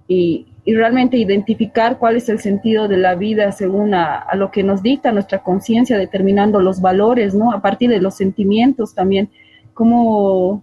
y, 0.08 0.48
realmente 0.66 1.18
identificar 1.18 1.98
cuál 1.98 2.16
es 2.16 2.30
el 2.30 2.40
sentido 2.40 2.88
de 2.88 2.98
la 2.98 3.16
vida 3.16 3.52
según 3.52 3.94
a, 3.94 4.26
lo 4.36 4.50
que 4.50 4.64
nos 4.64 4.82
dicta 4.82 5.12
nuestra 5.12 5.44
conciencia, 5.44 5.98
determinando 5.98 6.62
los 6.62 6.80
valores, 6.80 7.36
¿no? 7.36 7.52
A 7.52 7.62
partir 7.62 7.90
de 7.90 8.00
los 8.00 8.16
sentimientos 8.16 8.96
también, 8.96 9.30
cómo 9.74 10.62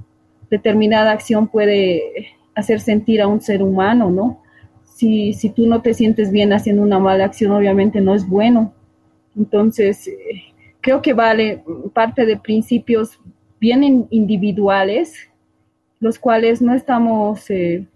determinada 0.48 1.12
acción 1.12 1.48
puede 1.48 2.32
hacer 2.54 2.80
sentir 2.80 3.20
a 3.20 3.26
un 3.26 3.40
ser 3.40 3.62
humano, 3.62 4.10
¿no? 4.10 4.40
Si, 4.84 5.34
si 5.34 5.50
tú 5.50 5.66
no 5.66 5.82
te 5.82 5.92
sientes 5.92 6.30
bien 6.30 6.52
haciendo 6.52 6.82
una 6.82 6.98
mala 6.98 7.26
acción, 7.26 7.52
obviamente 7.52 8.00
no 8.00 8.14
es 8.14 8.26
bueno. 8.26 8.72
Entonces, 9.36 10.08
eh, 10.08 10.12
creo 10.80 11.02
que 11.02 11.12
vale 11.12 11.62
parte 11.92 12.24
de 12.24 12.36
principios 12.36 13.20
bien 13.60 14.06
individuales, 14.10 15.28
los 16.00 16.18
cuales 16.18 16.62
no 16.62 16.74
estamos 16.74 17.50
eh, 17.50 17.86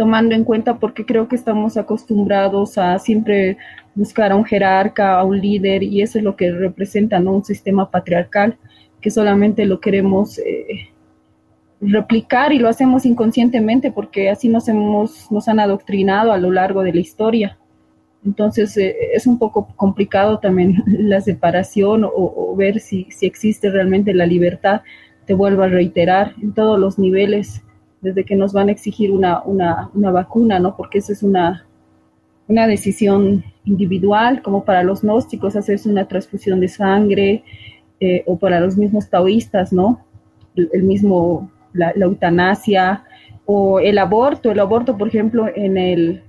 tomando 0.00 0.34
en 0.34 0.44
cuenta 0.44 0.78
porque 0.78 1.04
creo 1.04 1.28
que 1.28 1.36
estamos 1.36 1.76
acostumbrados 1.76 2.78
a 2.78 2.98
siempre 2.98 3.58
buscar 3.94 4.32
a 4.32 4.36
un 4.36 4.46
jerarca, 4.46 5.18
a 5.18 5.24
un 5.24 5.38
líder, 5.38 5.82
y 5.82 6.00
eso 6.00 6.16
es 6.16 6.24
lo 6.24 6.36
que 6.36 6.50
representa 6.50 7.20
¿no? 7.20 7.34
un 7.34 7.44
sistema 7.44 7.90
patriarcal, 7.90 8.56
que 9.02 9.10
solamente 9.10 9.66
lo 9.66 9.78
queremos 9.78 10.38
eh, 10.38 10.88
replicar 11.82 12.50
y 12.54 12.58
lo 12.58 12.70
hacemos 12.70 13.04
inconscientemente 13.04 13.92
porque 13.92 14.30
así 14.30 14.48
nos, 14.48 14.68
hemos, 14.68 15.30
nos 15.30 15.48
han 15.48 15.60
adoctrinado 15.60 16.32
a 16.32 16.38
lo 16.38 16.50
largo 16.50 16.82
de 16.82 16.94
la 16.94 17.00
historia. 17.00 17.58
Entonces 18.24 18.74
eh, 18.78 18.96
es 19.12 19.26
un 19.26 19.38
poco 19.38 19.68
complicado 19.76 20.38
también 20.38 20.82
la 20.86 21.20
separación 21.20 22.06
o, 22.10 22.56
ver 22.56 22.80
si, 22.80 23.06
si, 23.10 23.26
existe 23.26 23.68
realmente 23.68 24.14
la 24.14 24.24
libertad. 24.24 24.80
Te 25.26 25.34
vuelvo 25.34 25.62
a 25.62 25.68
reiterar 25.68 26.32
en 26.40 26.54
todos 26.54 26.80
los 26.80 26.98
niveles, 26.98 27.62
desde 28.00 28.24
que 28.24 28.36
nos 28.36 28.52
van 28.52 28.68
a 28.68 28.72
exigir 28.72 29.12
una, 29.12 29.42
una, 29.42 29.90
una 29.94 30.10
vacuna, 30.10 30.58
¿no? 30.58 30.76
Porque 30.76 30.98
esa 30.98 31.12
es 31.12 31.22
una, 31.22 31.66
una 32.48 32.66
decisión 32.66 33.44
individual, 33.64 34.42
como 34.42 34.64
para 34.64 34.82
los 34.82 35.02
gnósticos 35.02 35.56
hacerse 35.56 35.88
una 35.88 36.08
transfusión 36.08 36.60
de 36.60 36.68
sangre, 36.68 37.44
eh, 38.00 38.24
o 38.26 38.38
para 38.38 38.60
los 38.60 38.76
mismos 38.76 39.10
taoístas, 39.10 39.72
¿no? 39.72 40.04
el 40.56 40.82
mismo 40.82 41.50
la, 41.72 41.92
eutanasia 41.92 43.04
o 43.46 43.80
el 43.80 43.98
aborto. 43.98 44.50
El 44.50 44.60
aborto, 44.60 44.96
por 44.96 45.08
ejemplo, 45.08 45.48
en 45.54 45.76
el, 45.76 46.22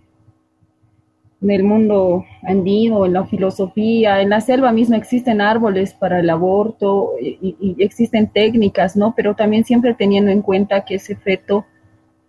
en 1.41 1.51
el 1.51 1.63
mundo 1.63 2.25
andino, 2.43 3.05
en 3.05 3.13
la 3.13 3.25
filosofía, 3.25 4.21
en 4.21 4.29
la 4.29 4.41
selva 4.41 4.71
misma 4.71 4.97
existen 4.97 5.41
árboles 5.41 5.93
para 5.93 6.19
el 6.19 6.29
aborto 6.29 7.13
y, 7.19 7.55
y, 7.59 7.83
existen 7.83 8.27
técnicas, 8.27 8.95
¿no? 8.95 9.13
Pero 9.15 9.35
también 9.35 9.63
siempre 9.63 9.95
teniendo 9.95 10.29
en 10.31 10.41
cuenta 10.41 10.85
que 10.85 10.95
ese 10.95 11.15
feto 11.15 11.65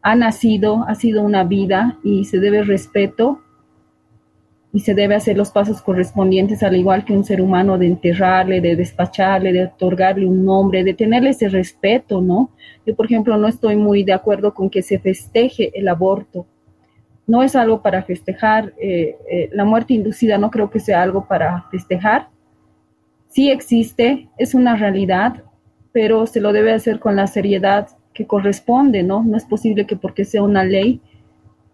ha 0.00 0.14
nacido, 0.14 0.84
ha 0.88 0.94
sido 0.94 1.22
una 1.22 1.44
vida 1.44 1.98
y 2.02 2.24
se 2.24 2.40
debe 2.40 2.64
respeto 2.64 3.40
y 4.72 4.80
se 4.80 4.94
debe 4.94 5.14
hacer 5.14 5.36
los 5.36 5.50
pasos 5.50 5.82
correspondientes, 5.82 6.62
al 6.62 6.74
igual 6.74 7.04
que 7.04 7.12
un 7.12 7.24
ser 7.24 7.42
humano, 7.42 7.76
de 7.76 7.86
enterrarle, 7.86 8.62
de 8.62 8.74
despacharle, 8.74 9.52
de 9.52 9.64
otorgarle 9.66 10.26
un 10.26 10.44
nombre, 10.44 10.82
de 10.82 10.94
tenerle 10.94 11.30
ese 11.30 11.50
respeto, 11.50 12.22
¿no? 12.22 12.50
Yo, 12.86 12.96
por 12.96 13.06
ejemplo, 13.06 13.36
no 13.36 13.48
estoy 13.48 13.76
muy 13.76 14.02
de 14.02 14.14
acuerdo 14.14 14.54
con 14.54 14.70
que 14.70 14.82
se 14.82 14.98
festeje 14.98 15.78
el 15.78 15.88
aborto. 15.88 16.46
No 17.32 17.42
es 17.42 17.56
algo 17.56 17.80
para 17.80 18.02
festejar. 18.02 18.74
Eh, 18.78 19.16
eh, 19.30 19.48
la 19.54 19.64
muerte 19.64 19.94
inducida 19.94 20.36
no 20.36 20.50
creo 20.50 20.68
que 20.68 20.80
sea 20.80 21.00
algo 21.00 21.26
para 21.26 21.62
festejar. 21.70 22.28
Sí 23.28 23.50
existe, 23.50 24.28
es 24.36 24.52
una 24.52 24.76
realidad, 24.76 25.42
pero 25.92 26.26
se 26.26 26.42
lo 26.42 26.52
debe 26.52 26.74
hacer 26.74 27.00
con 27.00 27.16
la 27.16 27.26
seriedad 27.26 27.88
que 28.12 28.26
corresponde, 28.26 29.02
¿no? 29.02 29.24
No 29.24 29.38
es 29.38 29.46
posible 29.46 29.86
que 29.86 29.96
porque 29.96 30.26
sea 30.26 30.42
una 30.42 30.62
ley, 30.62 31.00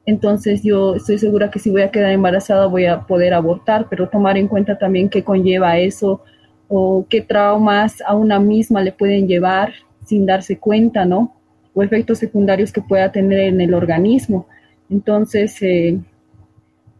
entonces 0.06 0.62
yo 0.62 0.94
estoy 0.94 1.18
segura 1.18 1.50
que 1.50 1.58
si 1.58 1.72
voy 1.72 1.82
a 1.82 1.90
quedar 1.90 2.12
embarazada 2.12 2.66
voy 2.66 2.86
a 2.86 3.00
poder 3.00 3.34
abortar, 3.34 3.88
pero 3.90 4.08
tomar 4.08 4.38
en 4.38 4.46
cuenta 4.46 4.78
también 4.78 5.08
qué 5.08 5.24
conlleva 5.24 5.76
eso 5.76 6.22
o 6.68 7.04
qué 7.10 7.20
traumas 7.20 8.00
a 8.06 8.14
una 8.14 8.38
misma 8.38 8.80
le 8.80 8.92
pueden 8.92 9.26
llevar 9.26 9.72
sin 10.04 10.24
darse 10.24 10.56
cuenta, 10.56 11.04
¿no? 11.04 11.34
O 11.74 11.82
efectos 11.82 12.18
secundarios 12.18 12.72
que 12.72 12.80
pueda 12.80 13.10
tener 13.10 13.40
en 13.40 13.60
el 13.60 13.74
organismo. 13.74 14.46
Entonces, 14.90 15.60
eh, 15.62 15.98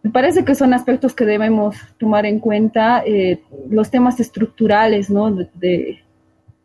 me 0.03 0.11
parece 0.11 0.45
que 0.45 0.55
son 0.55 0.75
aspectos 0.75 1.15
que 1.15 1.25
debemos 1.25 1.77
tomar 1.99 2.27
en 2.27 2.39
cuenta, 2.39 3.03
eh, 3.05 3.43
los 3.69 3.91
temas 3.91 4.21
estructurales, 4.21 5.11
¿no? 5.11 5.31
De, 5.31 5.99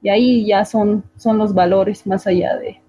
y 0.01 0.09
ahí 0.09 0.45
ya 0.45 0.65
son, 0.65 1.03
son 1.17 1.37
los 1.37 1.53
valores 1.53 2.05
más 2.05 2.27
allá 2.27 2.57
de, 2.57 2.79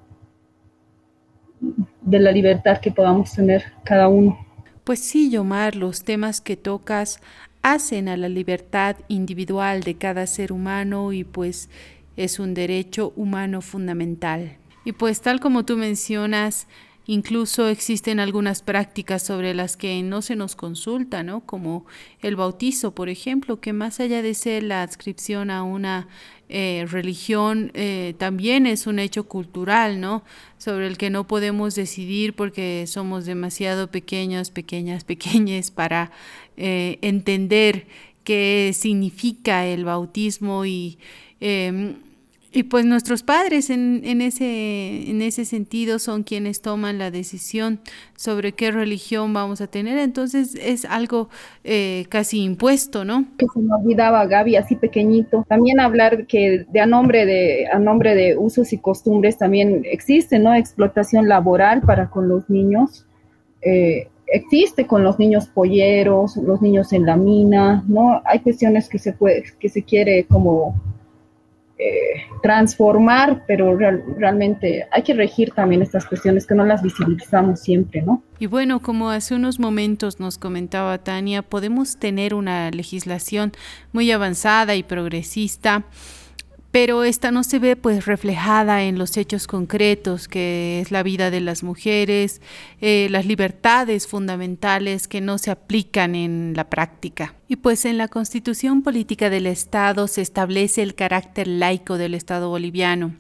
de 2.03 2.18
la 2.18 2.33
libertad 2.33 2.79
que 2.79 2.90
podamos 2.90 3.33
tener 3.33 3.64
cada 3.85 4.09
uno. 4.09 4.38
Pues 4.85 5.01
sí, 5.01 5.31
Yomar, 5.31 5.77
los 5.77 6.05
temas 6.05 6.40
que 6.40 6.57
tocas 6.57 7.20
hacen 7.62 8.09
a 8.09 8.16
la 8.18 8.29
libertad 8.29 8.97
individual 9.09 9.83
de 9.83 9.94
cada 9.94 10.27
ser 10.27 10.53
humano 10.53 11.12
y 11.12 11.25
pues 11.25 11.70
es 12.16 12.38
un 12.38 12.53
derecho 12.53 13.12
humano 13.16 13.62
fundamental. 13.62 14.59
Y 14.85 14.92
pues 14.92 15.23
tal 15.23 15.40
como 15.40 15.64
tú 15.64 15.79
mencionas, 15.79 16.68
Incluso 17.07 17.69
existen 17.69 18.19
algunas 18.19 18.62
prácticas 18.62 19.23
sobre 19.23 19.53
las 19.53 19.77
que 19.77 20.03
no 20.03 20.23
se 20.23 20.37
nos 20.37 20.57
consulta, 20.57 21.23
¿no? 21.23 21.40
Como 21.40 21.85
el 22.23 22.37
bautizo, 22.37 22.95
por 22.95 23.11
ejemplo, 23.11 23.61
que 23.61 23.75
más 23.75 24.01
allá 24.01 24.23
de 24.23 24.33
ser 24.33 24.62
la 24.62 24.83
adscripción 24.83 25.51
a 25.51 25.62
una 25.62 26.09
eh, 26.49 26.87
religión 26.90 27.71
eh, 27.75 28.14
también 28.19 28.67
es 28.67 28.87
un 28.87 28.99
hecho 28.99 29.25
cultural, 29.25 30.01
¿no? 30.01 30.23
Sobre 30.57 30.87
el 30.87 30.97
que 30.97 31.11
no 31.11 31.27
podemos 31.27 31.75
decidir 31.75 32.35
porque 32.35 32.85
somos 32.87 33.27
demasiado 33.27 33.90
pequeños, 33.90 34.51
pequeñas, 34.51 35.05
pequeñas 35.14 35.71
para 35.71 36.11
eh, 36.57 36.99
entender 37.03 37.87
qué 38.25 38.73
significa 38.75 39.67
el 39.67 39.85
bautismo 39.85 40.64
y 40.64 40.99
em, 41.40 41.97
y 42.55 42.62
pues 42.62 42.87
nuestros 42.87 43.25
padres 43.25 43.69
en, 43.69 44.03
en, 44.05 44.23
ese, 44.23 45.11
en 45.11 45.23
ese 45.23 45.45
sentido 45.45 45.99
son 45.99 46.23
quienes 46.23 46.62
toman 46.62 46.99
la 46.99 47.11
decisión 47.11 47.81
sobre 48.17 48.53
qué 48.53 48.71
religión 48.71 49.33
vamos 49.33 49.61
a 49.61 49.67
tener. 49.67 49.99
Entonces 49.99 50.55
es 50.55 50.85
algo 50.85 51.29
eh, 51.64 52.07
casi 52.11 52.45
impuesto, 52.45 53.05
¿no? 53.05 53.25
Que 53.38 53.47
se 53.53 53.59
me 53.59 53.75
olvidaba, 53.75 54.25
Gaby, 54.27 54.55
así 54.55 54.77
pequeñito. 54.77 55.45
También 55.49 55.81
hablar 55.81 56.29
que 56.29 56.64
de 56.71 56.81
a 56.81 56.87
nombre 56.87 57.27
de, 57.27 57.67
a 57.67 57.81
nombre 57.81 58.14
de 58.14 58.38
usos 58.38 58.73
y 58.73 58.79
costumbres 58.79 59.37
también 59.37 59.83
existe, 59.85 60.38
¿no? 60.38 60.55
Explotación 60.55 61.29
laboral 61.29 61.83
para 61.83 62.09
con 62.09 62.29
los 62.29 62.49
niños. 62.49 63.05
Eh, 63.62 64.07
existe 64.29 64.87
con 64.87 65.03
los 65.03 65.19
niños 65.19 65.49
polleros, 65.49 66.37
los 66.37 66.62
niños 66.62 66.93
en 66.93 67.05
la 67.05 67.17
mina, 67.17 67.83
¿no? 67.88 68.23
Hay 68.27 68.38
cuestiones 68.38 68.88
que 68.88 69.01
se 69.01 69.12
puede, 69.12 69.43
que 69.59 69.69
se 69.69 69.83
quiere 69.83 70.25
como 70.27 70.81
transformar, 72.42 73.44
pero 73.47 73.77
realmente 73.77 74.87
hay 74.90 75.03
que 75.03 75.14
regir 75.14 75.53
también 75.53 75.83
estas 75.83 76.05
cuestiones 76.07 76.47
que 76.47 76.55
no 76.55 76.64
las 76.64 76.83
visibilizamos 76.83 77.61
siempre, 77.61 78.03
¿no? 78.03 78.23
Y 78.38 78.47
bueno, 78.47 78.81
como 78.81 79.11
hace 79.11 79.35
unos 79.35 79.59
momentos 79.59 80.20
nos 80.20 80.38
comentaba 80.38 80.99
Tania, 80.99 81.42
podemos 81.42 81.97
tener 81.97 82.35
una 82.35 82.70
legislación 82.70 83.53
muy 83.92 84.11
avanzada 84.11 84.75
y 84.75 84.83
progresista 84.83 85.85
pero 86.75 87.05
esta 87.05 87.31
no 87.31 87.45
se 87.45 87.61
ve 87.61 87.77
pues 87.77 88.05
reflejada 88.05 88.83
en 88.83 88.99
los 88.99 89.17
hechos 89.17 89.47
concretos, 89.47 90.27
que 90.27 90.81
es 90.81 90.91
la 90.91 91.05
vida 91.05 91.31
de 91.31 91.41
las 91.41 91.63
mujeres, 91.63 92.41
eh, 92.81 93.07
las 93.13 93.27
libertades 93.27 94.09
fundamentales 94.09 95.07
que 95.07 95.21
no 95.21 95.39
se 95.39 95.53
aplican 95.53 96.17
en 96.17 96.53
la 96.57 96.69
práctica. 96.69 97.37
Y 97.47 97.55
pues 97.55 97.85
en 97.85 97.97
la 97.97 98.09
constitución 98.09 98.83
política 98.83 99.31
del 99.31 99.47
Estado 99.47 100.09
se 100.09 100.21
establece 100.21 100.83
el 100.83 100.97
carácter 100.97 101.47
laico 101.47 101.97
del 101.97 102.13
Estado 102.13 102.49
boliviano. 102.49 103.15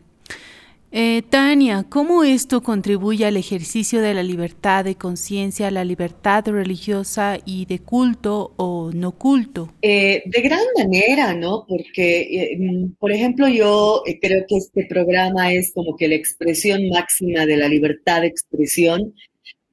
Eh, 0.96 1.22
Tania, 1.28 1.84
¿cómo 1.88 2.22
esto 2.22 2.62
contribuye 2.62 3.26
al 3.26 3.36
ejercicio 3.36 4.00
de 4.00 4.14
la 4.14 4.22
libertad 4.22 4.84
de 4.84 4.94
conciencia, 4.94 5.68
la 5.72 5.82
libertad 5.82 6.46
religiosa 6.46 7.36
y 7.44 7.64
de 7.64 7.80
culto 7.80 8.52
o 8.54 8.92
no 8.94 9.10
culto? 9.10 9.72
Eh, 9.82 10.22
de 10.24 10.40
gran 10.40 10.62
manera, 10.78 11.34
¿no? 11.34 11.66
Porque, 11.68 12.20
eh, 12.20 12.56
mm, 12.60 12.92
por 13.00 13.10
ejemplo, 13.10 13.48
yo 13.48 14.04
creo 14.20 14.44
que 14.48 14.58
este 14.58 14.86
programa 14.86 15.52
es 15.52 15.72
como 15.74 15.96
que 15.96 16.06
la 16.06 16.14
expresión 16.14 16.88
máxima 16.90 17.44
de 17.44 17.56
la 17.56 17.66
libertad 17.66 18.20
de 18.20 18.28
expresión, 18.28 19.14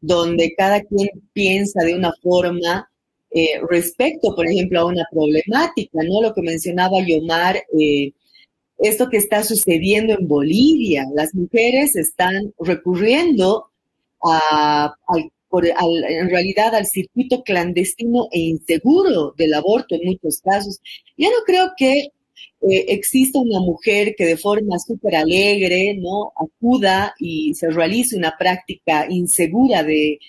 donde 0.01 0.55
cada 0.57 0.81
quien 0.81 1.09
piensa 1.33 1.83
de 1.83 1.93
una 1.93 2.13
forma 2.23 2.87
respecto, 3.69 4.35
por 4.35 4.45
ejemplo, 4.47 4.79
a 4.79 4.85
una 4.85 5.05
problemática, 5.09 5.99
¿no? 6.03 6.21
Lo 6.21 6.33
que 6.33 6.41
mencionaba 6.41 6.99
Yomar 6.99 7.63
esto 8.81 9.09
que 9.09 9.17
está 9.17 9.43
sucediendo 9.43 10.13
en 10.13 10.27
Bolivia. 10.27 11.05
Las 11.13 11.33
mujeres 11.35 11.95
están 11.95 12.53
recurriendo 12.59 13.67
a, 14.23 14.95
en 15.53 16.29
realidad 16.29 16.73
al 16.73 16.87
circuito 16.87 17.43
clandestino 17.43 18.27
e 18.31 18.39
inseguro 18.39 19.33
del 19.37 19.53
aborto 19.53 19.95
en 19.95 20.09
muchos 20.09 20.41
casos. 20.41 20.79
Yo 21.15 21.29
no 21.29 21.43
creo 21.45 21.71
que 21.77 22.07
eh, 22.61 22.85
exista 22.89 23.39
una 23.39 23.59
mujer 23.59 24.15
que 24.17 24.25
de 24.25 24.37
forma 24.37 24.79
súper 24.79 25.15
alegre, 25.15 25.95
¿no? 25.99 26.33
Acuda 26.35 27.13
y 27.19 27.53
se 27.53 27.69
realice 27.69 28.15
una 28.17 28.35
práctica 28.37 29.05
insegura 29.09 29.83
de, 29.83 30.19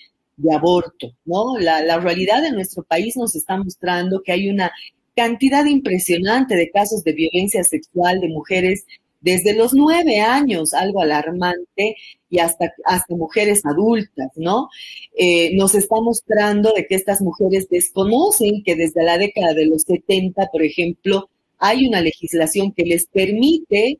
aborto, 0.51 1.15
¿no? 1.25 1.57
La, 1.57 1.83
la 1.83 1.99
realidad 1.99 2.41
de 2.41 2.51
nuestro 2.51 2.83
país 2.83 3.15
nos 3.15 3.35
está 3.35 3.57
mostrando 3.57 4.21
que 4.23 4.31
hay 4.31 4.49
una 4.49 4.71
cantidad 5.15 5.65
impresionante 5.65 6.55
de 6.55 6.71
casos 6.71 7.03
de 7.03 7.13
violencia 7.13 7.63
sexual 7.63 8.19
de 8.19 8.29
mujeres 8.29 8.85
desde 9.21 9.53
los 9.55 9.73
nueve 9.73 10.19
años, 10.19 10.73
algo 10.73 11.01
alarmante, 11.01 11.95
y 12.29 12.39
hasta, 12.39 12.73
hasta 12.83 13.15
mujeres 13.15 13.63
adultas, 13.63 14.31
¿no? 14.35 14.67
Eh, 15.15 15.55
nos 15.55 15.75
está 15.75 16.01
mostrando 16.01 16.73
de 16.73 16.87
que 16.87 16.95
estas 16.95 17.21
mujeres 17.21 17.69
desconocen 17.69 18.63
que 18.63 18.75
desde 18.75 19.03
la 19.03 19.19
década 19.19 19.53
de 19.53 19.67
los 19.67 19.83
70, 19.83 20.49
por 20.51 20.63
ejemplo, 20.63 21.29
hay 21.59 21.87
una 21.87 22.01
legislación 22.01 22.71
que 22.71 22.85
les 22.85 23.05
permite 23.05 23.91
eh, 23.91 23.99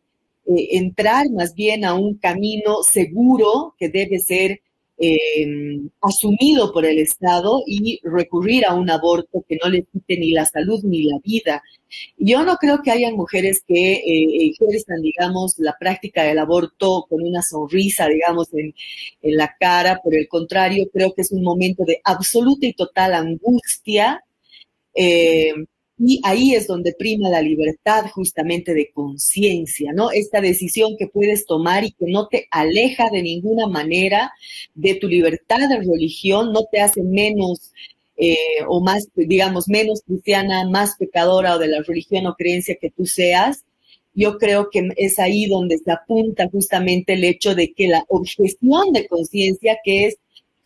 entrar 0.71 1.30
más 1.30 1.54
bien 1.54 1.86
a 1.86 1.93
un 1.93 2.15
camino 2.15 2.82
seguro 2.82 3.76
que 3.78 3.88
debe 3.88 4.19
ser 4.19 4.62
eh, 4.97 5.79
asumido 6.01 6.71
por 6.71 6.86
el 6.86 6.99
Estado 6.99 7.62
y 7.65 7.99
recurrir 8.03 8.65
a 8.65 8.73
un 8.73 8.89
aborto 8.89 9.43
que 9.47 9.58
no 9.62 9.69
le 9.69 9.84
quite 9.84 10.17
ni 10.17 10.32
la 10.32 10.45
salud 10.45 10.82
ni 10.84 11.03
la 11.03 11.17
vida. 11.23 11.63
Yo 12.17 12.43
no 12.43 12.58
creo 12.58 12.82
que 12.82 12.91
hayan 12.91 13.15
mujeres 13.15 13.63
que 13.67 13.93
eh, 13.95 14.53
ejerzan, 14.60 15.01
digamos, 15.01 15.56
la 15.58 15.75
práctica 15.79 16.23
del 16.23 16.39
aborto 16.39 17.06
con 17.10 17.21
una 17.21 17.41
sonrisa, 17.41 18.08
digamos, 18.08 18.53
en, 18.53 18.73
en, 19.21 19.38
la 19.38 19.56
cara. 19.60 19.99
Por 20.03 20.15
el 20.15 20.27
contrario, 20.27 20.89
creo 20.91 21.13
que 21.13 21.21
es 21.23 21.32
un 21.32 21.43
momento 21.43 21.84
de 21.86 22.01
absoluta 22.03 22.65
y 22.65 22.73
total 22.73 23.13
angustia. 23.13 24.23
Eh, 24.95 25.53
y 25.97 26.19
ahí 26.23 26.56
es 26.56 26.67
donde 26.67 26.93
prima 26.97 27.29
la 27.29 27.41
libertad 27.41 28.06
justamente 28.12 28.73
de 28.73 28.91
conciencia, 28.91 29.91
¿no? 29.93 30.12
Esta 30.12 30.41
decisión 30.41 30.95
que 30.97 31.08
puedes 31.08 31.45
tomar 31.45 31.84
y 31.84 31.91
que 31.91 32.06
no 32.08 32.27
te 32.27 32.47
aleja 32.51 33.10
de 33.12 33.21
ninguna 33.21 33.67
manera 33.67 34.32
de 34.73 34.95
tu 34.95 35.08
libertad 35.08 35.69
de 35.69 35.77
religión, 35.77 36.51
no 36.51 36.65
te 36.71 36.82
hace 36.82 37.03
menos 37.03 37.71
eh, 38.15 38.38
o 38.67 38.82
más, 38.82 39.08
digamos, 39.15 39.67
menos 39.67 40.01
cristiana, 40.06 40.67
más 40.69 40.95
pecadora 40.97 41.56
o 41.56 41.60
de 41.60 41.67
la 41.67 41.82
religión 41.82 42.27
o 42.27 42.36
creencia 42.36 42.77
que 42.79 42.91
tú 42.91 43.06
seas. 43.06 43.63
Yo 44.15 44.38
creo 44.38 44.69
que 44.69 44.89
es 44.97 45.19
ahí 45.19 45.47
donde 45.47 45.77
se 45.79 45.91
apunta 45.91 46.49
justamente 46.49 47.13
el 47.13 47.23
hecho 47.23 47.56
de 47.56 47.73
que 47.73 47.88
la 47.88 48.03
objeción 48.08 48.93
de 48.93 49.08
conciencia, 49.08 49.77
que 49.84 50.08
es 50.08 50.17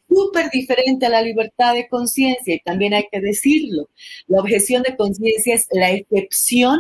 súper 0.08 0.50
diferente 0.50 1.06
a 1.06 1.10
la 1.10 1.22
libertad 1.22 1.74
de 1.74 1.88
conciencia 1.88 2.56
y 2.56 2.60
también 2.60 2.94
hay 2.94 3.08
que 3.12 3.20
decirlo. 3.20 3.90
La 4.28 4.40
objeción 4.40 4.84
de 4.84 4.96
conciencia 4.96 5.56
es 5.56 5.68
la 5.72 5.92
excepción 5.92 6.80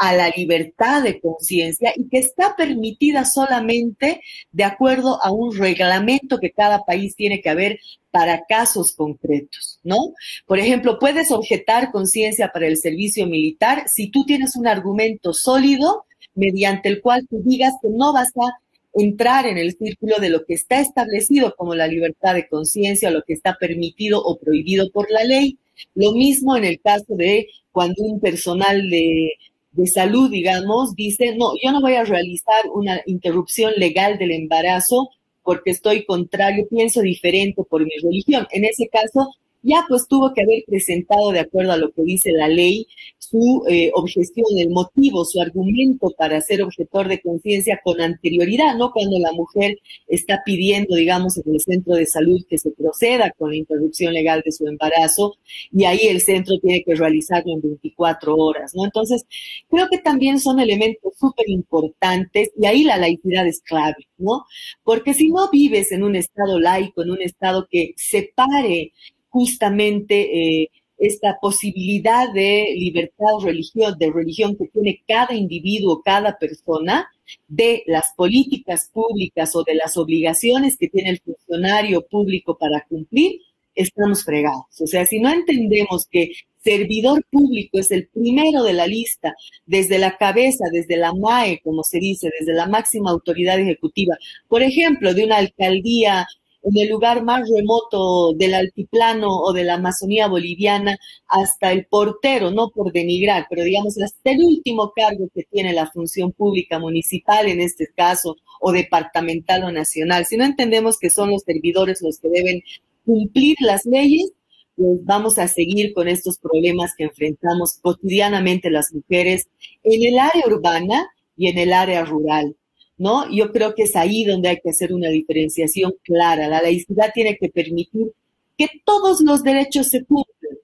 a 0.00 0.14
la 0.14 0.30
libertad 0.30 1.02
de 1.02 1.20
conciencia 1.20 1.92
y 1.94 2.08
que 2.08 2.18
está 2.18 2.56
permitida 2.56 3.26
solamente 3.26 4.22
de 4.50 4.64
acuerdo 4.64 5.22
a 5.22 5.30
un 5.30 5.54
reglamento 5.54 6.38
que 6.38 6.52
cada 6.52 6.86
país 6.86 7.14
tiene 7.14 7.42
que 7.42 7.50
haber 7.50 7.80
para 8.10 8.46
casos 8.48 8.94
concretos, 8.94 9.78
¿no? 9.84 9.98
Por 10.46 10.58
ejemplo, 10.58 10.98
puedes 10.98 11.30
objetar 11.30 11.92
conciencia 11.92 12.50
para 12.50 12.66
el 12.66 12.78
servicio 12.78 13.26
militar 13.26 13.84
si 13.88 14.10
tú 14.10 14.24
tienes 14.24 14.56
un 14.56 14.66
argumento 14.66 15.34
sólido 15.34 16.06
mediante 16.34 16.88
el 16.88 17.02
cual 17.02 17.26
tú 17.28 17.42
digas 17.44 17.74
que 17.82 17.88
no 17.90 18.14
vas 18.14 18.30
a 18.36 18.58
entrar 18.94 19.46
en 19.46 19.58
el 19.58 19.76
círculo 19.76 20.18
de 20.18 20.30
lo 20.30 20.44
que 20.44 20.54
está 20.54 20.80
establecido 20.80 21.54
como 21.56 21.74
la 21.74 21.86
libertad 21.86 22.34
de 22.34 22.48
conciencia, 22.48 23.10
lo 23.10 23.22
que 23.22 23.34
está 23.34 23.56
permitido 23.58 24.22
o 24.22 24.38
prohibido 24.38 24.90
por 24.90 25.10
la 25.10 25.24
ley. 25.24 25.58
Lo 25.94 26.12
mismo 26.12 26.56
en 26.56 26.64
el 26.64 26.80
caso 26.80 27.14
de 27.14 27.48
cuando 27.72 28.02
un 28.02 28.20
personal 28.20 28.90
de, 28.90 29.32
de 29.72 29.86
salud, 29.86 30.30
digamos, 30.30 30.94
dice, 30.94 31.36
no, 31.36 31.52
yo 31.62 31.72
no 31.72 31.80
voy 31.80 31.94
a 31.94 32.04
realizar 32.04 32.68
una 32.74 33.00
interrupción 33.06 33.72
legal 33.76 34.18
del 34.18 34.32
embarazo 34.32 35.10
porque 35.42 35.70
estoy 35.70 36.04
contrario, 36.04 36.66
pienso 36.68 37.00
diferente 37.00 37.62
por 37.64 37.84
mi 37.84 37.96
religión. 38.02 38.46
En 38.50 38.64
ese 38.64 38.88
caso, 38.88 39.34
ya 39.62 39.84
pues 39.88 40.06
tuvo 40.08 40.32
que 40.32 40.42
haber 40.42 40.64
presentado, 40.66 41.32
de 41.32 41.40
acuerdo 41.40 41.72
a 41.72 41.76
lo 41.76 41.92
que 41.92 42.02
dice 42.02 42.32
la 42.32 42.48
ley, 42.48 42.86
su 43.18 43.64
eh, 43.68 43.90
objeción, 43.94 44.46
el 44.58 44.70
motivo, 44.70 45.24
su 45.24 45.40
argumento 45.40 46.10
para 46.16 46.40
ser 46.40 46.62
objetor 46.62 47.08
de 47.08 47.20
conciencia 47.20 47.80
con 47.84 48.00
anterioridad, 48.00 48.76
¿no? 48.76 48.90
Cuando 48.92 49.18
la 49.18 49.32
mujer 49.32 49.78
está 50.08 50.42
pidiendo, 50.44 50.96
digamos, 50.96 51.36
en 51.36 51.54
el 51.54 51.60
centro 51.60 51.94
de 51.94 52.06
salud 52.06 52.44
que 52.48 52.58
se 52.58 52.70
proceda 52.70 53.30
con 53.32 53.50
la 53.50 53.56
interrupción 53.56 54.14
legal 54.14 54.42
de 54.44 54.52
su 54.52 54.66
embarazo 54.66 55.36
y 55.72 55.84
ahí 55.84 56.06
el 56.08 56.20
centro 56.20 56.58
tiene 56.58 56.82
que 56.82 56.94
realizarlo 56.94 57.52
en 57.52 57.60
24 57.62 58.36
horas, 58.36 58.72
¿no? 58.74 58.84
Entonces, 58.84 59.26
creo 59.68 59.88
que 59.88 59.98
también 59.98 60.40
son 60.40 60.60
elementos 60.60 61.12
súper 61.18 61.48
importantes 61.48 62.50
y 62.58 62.66
ahí 62.66 62.84
la 62.84 62.96
laicidad 62.96 63.46
es 63.46 63.60
clave, 63.60 64.08
¿no? 64.18 64.44
Porque 64.82 65.14
si 65.14 65.28
no 65.28 65.50
vives 65.50 65.92
en 65.92 66.02
un 66.02 66.16
estado 66.16 66.58
laico, 66.58 67.02
en 67.02 67.10
un 67.10 67.22
estado 67.22 67.68
que 67.70 67.92
separe 67.96 68.92
justamente 69.30 70.62
eh, 70.62 70.70
esta 70.98 71.38
posibilidad 71.40 72.30
de 72.32 72.74
libertad 72.76 73.38
religión, 73.42 73.96
de 73.98 74.12
religión 74.12 74.56
que 74.56 74.68
tiene 74.68 75.02
cada 75.08 75.34
individuo, 75.34 76.02
cada 76.02 76.38
persona, 76.38 77.08
de 77.48 77.82
las 77.86 78.12
políticas 78.16 78.90
públicas 78.92 79.54
o 79.54 79.62
de 79.62 79.76
las 79.76 79.96
obligaciones 79.96 80.76
que 80.76 80.88
tiene 80.88 81.10
el 81.10 81.20
funcionario 81.20 82.06
público 82.06 82.58
para 82.58 82.84
cumplir, 82.88 83.40
estamos 83.74 84.24
fregados. 84.24 84.80
O 84.80 84.86
sea, 84.86 85.06
si 85.06 85.20
no 85.20 85.32
entendemos 85.32 86.06
que 86.10 86.32
servidor 86.62 87.24
público 87.30 87.78
es 87.78 87.90
el 87.90 88.08
primero 88.08 88.62
de 88.62 88.74
la 88.74 88.86
lista, 88.86 89.34
desde 89.66 89.98
la 89.98 90.16
cabeza, 90.16 90.64
desde 90.70 90.96
la 90.96 91.12
MAE, 91.14 91.60
como 91.62 91.82
se 91.82 91.98
dice, 91.98 92.30
desde 92.38 92.52
la 92.52 92.66
máxima 92.66 93.10
autoridad 93.10 93.58
ejecutiva, 93.58 94.16
por 94.48 94.62
ejemplo, 94.62 95.14
de 95.14 95.24
una 95.24 95.38
alcaldía 95.38 96.26
en 96.62 96.78
el 96.78 96.88
lugar 96.88 97.22
más 97.24 97.48
remoto 97.48 98.32
del 98.34 98.54
altiplano 98.54 99.28
o 99.30 99.52
de 99.52 99.64
la 99.64 99.74
Amazonía 99.74 100.28
boliviana 100.28 100.98
hasta 101.26 101.72
el 101.72 101.86
portero, 101.86 102.50
no 102.50 102.70
por 102.70 102.92
denigrar, 102.92 103.46
pero 103.48 103.64
digamos 103.64 104.00
hasta 104.00 104.32
el 104.32 104.42
último 104.42 104.92
cargo 104.94 105.28
que 105.34 105.44
tiene 105.50 105.72
la 105.72 105.90
función 105.90 106.32
pública 106.32 106.78
municipal 106.78 107.48
en 107.48 107.60
este 107.60 107.88
caso, 107.94 108.36
o 108.60 108.72
departamental 108.72 109.64
o 109.64 109.72
nacional. 109.72 110.26
Si 110.26 110.36
no 110.36 110.44
entendemos 110.44 110.98
que 110.98 111.10
son 111.10 111.30
los 111.30 111.42
servidores 111.42 112.02
los 112.02 112.18
que 112.18 112.28
deben 112.28 112.62
cumplir 113.04 113.56
las 113.60 113.86
leyes, 113.86 114.32
pues 114.76 115.04
vamos 115.04 115.38
a 115.38 115.48
seguir 115.48 115.92
con 115.94 116.08
estos 116.08 116.38
problemas 116.38 116.94
que 116.96 117.04
enfrentamos 117.04 117.78
cotidianamente 117.82 118.70
las 118.70 118.92
mujeres 118.92 119.48
en 119.82 120.02
el 120.02 120.18
área 120.18 120.46
urbana 120.46 121.10
y 121.36 121.48
en 121.48 121.58
el 121.58 121.72
área 121.72 122.04
rural. 122.04 122.56
¿No? 123.00 123.32
Yo 123.32 123.50
creo 123.50 123.74
que 123.74 123.84
es 123.84 123.96
ahí 123.96 124.24
donde 124.24 124.50
hay 124.50 124.60
que 124.60 124.68
hacer 124.68 124.92
una 124.92 125.08
diferenciación 125.08 125.94
clara. 126.04 126.48
La 126.48 126.60
laicidad 126.60 127.12
tiene 127.14 127.38
que 127.38 127.48
permitir 127.48 128.12
que 128.58 128.68
todos 128.84 129.22
los 129.22 129.42
derechos 129.42 129.88
se 129.88 130.04
cumplan, 130.04 130.58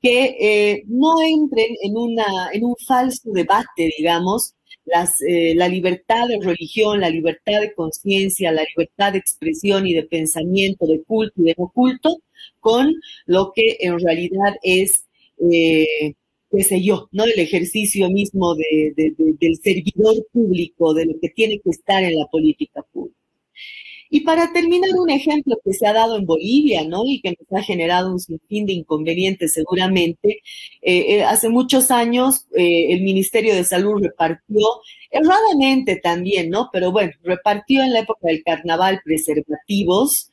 que 0.00 0.36
eh, 0.40 0.84
no 0.86 1.20
entren 1.20 1.76
en, 1.82 1.98
una, 1.98 2.50
en 2.50 2.64
un 2.64 2.76
falso 2.86 3.30
debate, 3.32 3.92
digamos, 3.98 4.54
las, 4.86 5.20
eh, 5.20 5.54
la 5.54 5.68
libertad 5.68 6.28
de 6.28 6.40
religión, 6.40 7.00
la 7.00 7.10
libertad 7.10 7.60
de 7.60 7.74
conciencia, 7.74 8.52
la 8.52 8.64
libertad 8.74 9.12
de 9.12 9.18
expresión 9.18 9.86
y 9.86 9.92
de 9.92 10.04
pensamiento, 10.04 10.86
de 10.86 11.02
culto 11.02 11.42
y 11.42 11.44
de 11.44 11.56
no 11.58 11.70
culto, 11.74 12.22
con 12.58 12.94
lo 13.26 13.52
que 13.54 13.76
en 13.80 13.98
realidad 13.98 14.54
es, 14.62 15.04
eh, 15.52 16.14
qué 16.52 16.62
sé 16.64 16.82
yo, 16.82 17.08
¿no? 17.12 17.24
El 17.24 17.38
ejercicio 17.38 18.10
mismo 18.10 18.54
de, 18.54 18.92
del 19.16 19.56
servidor 19.56 20.26
público, 20.32 20.94
de 20.94 21.06
lo 21.06 21.14
que 21.20 21.30
tiene 21.30 21.60
que 21.60 21.70
estar 21.70 22.02
en 22.04 22.16
la 22.18 22.26
política 22.26 22.82
pública. 22.92 23.16
Y 24.10 24.20
para 24.20 24.52
terminar, 24.52 24.90
un 24.98 25.08
ejemplo 25.08 25.56
que 25.64 25.72
se 25.72 25.86
ha 25.86 25.94
dado 25.94 26.18
en 26.18 26.26
Bolivia, 26.26 26.84
¿no? 26.86 27.02
Y 27.06 27.22
que 27.22 27.30
nos 27.30 27.60
ha 27.60 27.64
generado 27.64 28.12
un 28.12 28.20
sinfín 28.20 28.66
de 28.66 28.74
inconvenientes 28.74 29.54
seguramente. 29.54 30.42
Eh, 30.82 31.16
eh, 31.16 31.22
hace 31.24 31.48
muchos 31.48 31.90
años 31.90 32.46
el 32.54 33.00
Ministerio 33.02 33.54
de 33.54 33.64
Salud 33.64 34.02
repartió, 34.02 34.66
erradamente 35.10 35.96
también, 35.96 36.50
¿no? 36.50 36.68
Pero 36.70 36.92
bueno, 36.92 37.12
repartió 37.22 37.82
en 37.82 37.94
la 37.94 38.00
época 38.00 38.28
del 38.28 38.42
carnaval 38.42 39.00
preservativos 39.02 40.31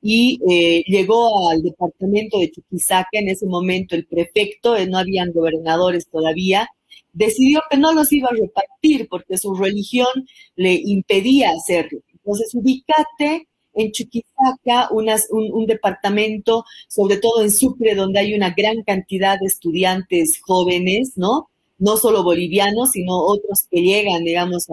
y 0.00 0.40
eh, 0.48 0.84
llegó 0.86 1.50
al 1.50 1.62
departamento 1.62 2.38
de 2.38 2.50
Chuquisaca, 2.50 3.08
en 3.12 3.28
ese 3.28 3.46
momento 3.46 3.94
el 3.94 4.06
prefecto, 4.06 4.76
eh, 4.76 4.86
no 4.86 4.98
habían 4.98 5.32
gobernadores 5.32 6.08
todavía, 6.08 6.68
decidió 7.12 7.60
que 7.70 7.76
no 7.76 7.92
los 7.92 8.12
iba 8.12 8.28
a 8.28 8.36
repartir 8.36 9.08
porque 9.08 9.38
su 9.38 9.54
religión 9.54 10.08
le 10.56 10.74
impedía 10.74 11.50
hacerlo. 11.50 12.00
Entonces, 12.12 12.54
ubicate 12.54 13.48
en 13.74 13.92
Chuquisaca, 13.92 14.88
un, 14.90 15.08
un, 15.30 15.66
departamento, 15.66 16.64
sobre 16.88 17.16
todo 17.18 17.42
en 17.42 17.50
Sucre, 17.50 17.94
donde 17.94 18.18
hay 18.18 18.34
una 18.34 18.50
gran 18.50 18.82
cantidad 18.82 19.38
de 19.38 19.46
estudiantes 19.46 20.40
jóvenes, 20.44 21.12
¿no? 21.16 21.48
No 21.78 21.96
solo 21.96 22.22
bolivianos, 22.22 22.90
sino 22.90 23.18
otros 23.18 23.66
que 23.70 23.82
llegan, 23.82 24.24
digamos, 24.24 24.66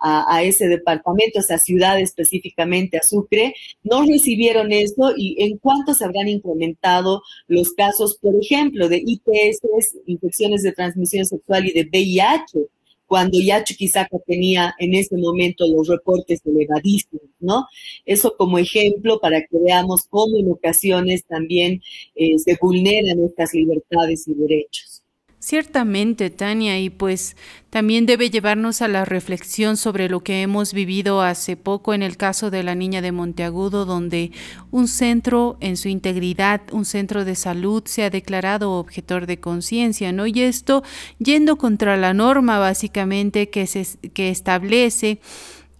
a, 0.00 0.26
a, 0.34 0.42
ese 0.42 0.68
departamento, 0.68 1.38
a 1.38 1.42
esa 1.42 1.58
ciudad 1.58 2.00
específicamente, 2.00 2.98
a 2.98 3.02
Sucre, 3.02 3.54
no 3.82 4.04
recibieron 4.04 4.72
eso 4.72 5.12
y 5.16 5.36
en 5.42 5.58
cuánto 5.58 5.94
se 5.94 6.04
habrán 6.04 6.28
incrementado 6.28 7.22
los 7.48 7.72
casos, 7.72 8.18
por 8.20 8.34
ejemplo, 8.40 8.88
de 8.88 9.02
IPS, 9.04 9.98
infecciones 10.06 10.62
de 10.62 10.72
transmisión 10.72 11.26
sexual 11.26 11.66
y 11.66 11.72
de 11.72 11.88
VIH, 11.90 12.68
cuando 13.10 13.40
ya 13.40 13.64
Chuquisaca 13.64 14.18
tenía 14.24 14.72
en 14.78 14.94
ese 14.94 15.16
momento 15.16 15.66
los 15.66 15.88
reportes 15.88 16.42
elevadísimos, 16.46 17.24
¿no? 17.40 17.66
Eso 18.06 18.36
como 18.38 18.56
ejemplo 18.56 19.18
para 19.18 19.40
que 19.40 19.58
veamos 19.58 20.06
cómo 20.08 20.36
en 20.36 20.48
ocasiones 20.52 21.24
también 21.24 21.82
eh, 22.14 22.38
se 22.38 22.56
vulneran 22.62 23.18
estas 23.24 23.52
libertades 23.52 24.28
y 24.28 24.34
derechos. 24.34 24.99
Ciertamente, 25.42 26.28
Tania, 26.28 26.78
y 26.78 26.90
pues 26.90 27.34
también 27.70 28.04
debe 28.04 28.28
llevarnos 28.28 28.82
a 28.82 28.88
la 28.88 29.06
reflexión 29.06 29.78
sobre 29.78 30.10
lo 30.10 30.20
que 30.20 30.42
hemos 30.42 30.74
vivido 30.74 31.22
hace 31.22 31.56
poco 31.56 31.94
en 31.94 32.02
el 32.02 32.18
caso 32.18 32.50
de 32.50 32.62
la 32.62 32.74
niña 32.74 33.00
de 33.00 33.10
Monteagudo, 33.10 33.86
donde 33.86 34.32
un 34.70 34.86
centro 34.86 35.56
en 35.60 35.78
su 35.78 35.88
integridad, 35.88 36.60
un 36.72 36.84
centro 36.84 37.24
de 37.24 37.36
salud, 37.36 37.82
se 37.86 38.02
ha 38.02 38.10
declarado 38.10 38.72
objetor 38.72 39.24
de 39.24 39.40
conciencia, 39.40 40.12
¿no? 40.12 40.26
Y 40.26 40.42
esto 40.42 40.82
yendo 41.18 41.56
contra 41.56 41.96
la 41.96 42.12
norma 42.12 42.58
básicamente 42.58 43.48
que, 43.48 43.66
se, 43.66 43.86
que 44.12 44.28
establece 44.28 45.20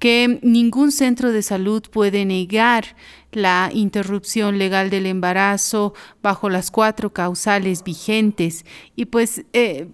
que 0.00 0.40
ningún 0.42 0.90
centro 0.90 1.30
de 1.30 1.42
salud 1.42 1.82
puede 1.90 2.24
negar 2.24 2.96
la 3.30 3.70
interrupción 3.72 4.58
legal 4.58 4.90
del 4.90 5.06
embarazo 5.06 5.94
bajo 6.22 6.48
las 6.48 6.72
cuatro 6.72 7.12
causales 7.12 7.84
vigentes. 7.84 8.64
Y 8.96 9.04
pues 9.04 9.44
eh, 9.52 9.88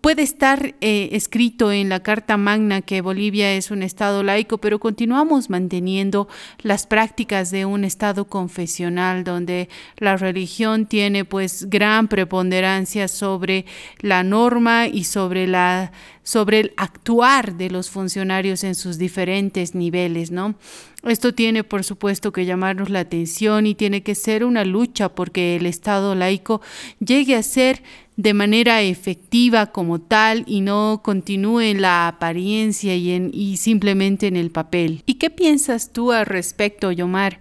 puede 0.00 0.22
estar 0.22 0.74
eh, 0.80 1.10
escrito 1.12 1.72
en 1.72 1.88
la 1.88 2.00
Carta 2.00 2.36
Magna 2.36 2.80
que 2.80 3.00
Bolivia 3.00 3.52
es 3.54 3.70
un 3.70 3.82
Estado 3.82 4.22
laico, 4.22 4.58
pero 4.58 4.78
continuamos 4.78 5.50
manteniendo 5.50 6.28
las 6.60 6.86
prácticas 6.86 7.50
de 7.50 7.66
un 7.66 7.84
Estado 7.84 8.26
confesional 8.26 9.24
donde 9.24 9.68
la 9.96 10.16
religión 10.16 10.86
tiene 10.86 11.24
pues 11.24 11.68
gran 11.68 12.08
preponderancia 12.08 13.08
sobre 13.08 13.66
la 14.00 14.22
norma 14.22 14.86
y 14.86 15.04
sobre 15.04 15.46
la 15.46 15.92
sobre 16.22 16.60
el 16.60 16.72
actuar 16.76 17.56
de 17.56 17.70
los 17.70 17.88
funcionarios 17.88 18.62
en 18.62 18.74
sus 18.74 18.98
diferentes 18.98 19.74
niveles, 19.74 20.30
¿no? 20.30 20.56
Esto 21.04 21.32
tiene, 21.32 21.64
por 21.64 21.84
supuesto, 21.84 22.32
que 22.32 22.44
llamarnos 22.44 22.90
la 22.90 23.00
atención 23.00 23.66
y 23.66 23.74
tiene 23.74 24.02
que 24.02 24.14
ser 24.14 24.44
una 24.44 24.66
lucha 24.66 25.08
porque 25.08 25.56
el 25.56 25.64
Estado 25.64 26.14
laico 26.14 26.60
llegue 27.00 27.34
a 27.34 27.42
ser 27.42 27.82
de 28.18 28.34
manera 28.34 28.82
efectiva 28.82 29.66
como 29.66 30.00
tal 30.00 30.42
y 30.48 30.60
no 30.60 31.02
continúe 31.04 31.60
en 31.60 31.80
la 31.80 32.08
apariencia 32.08 32.96
y, 32.96 33.12
en, 33.12 33.30
y 33.32 33.58
simplemente 33.58 34.26
en 34.26 34.34
el 34.34 34.50
papel. 34.50 35.04
¿Y 35.06 35.14
qué 35.14 35.30
piensas 35.30 35.92
tú 35.92 36.10
al 36.10 36.26
respecto, 36.26 36.90
Yomar? 36.90 37.38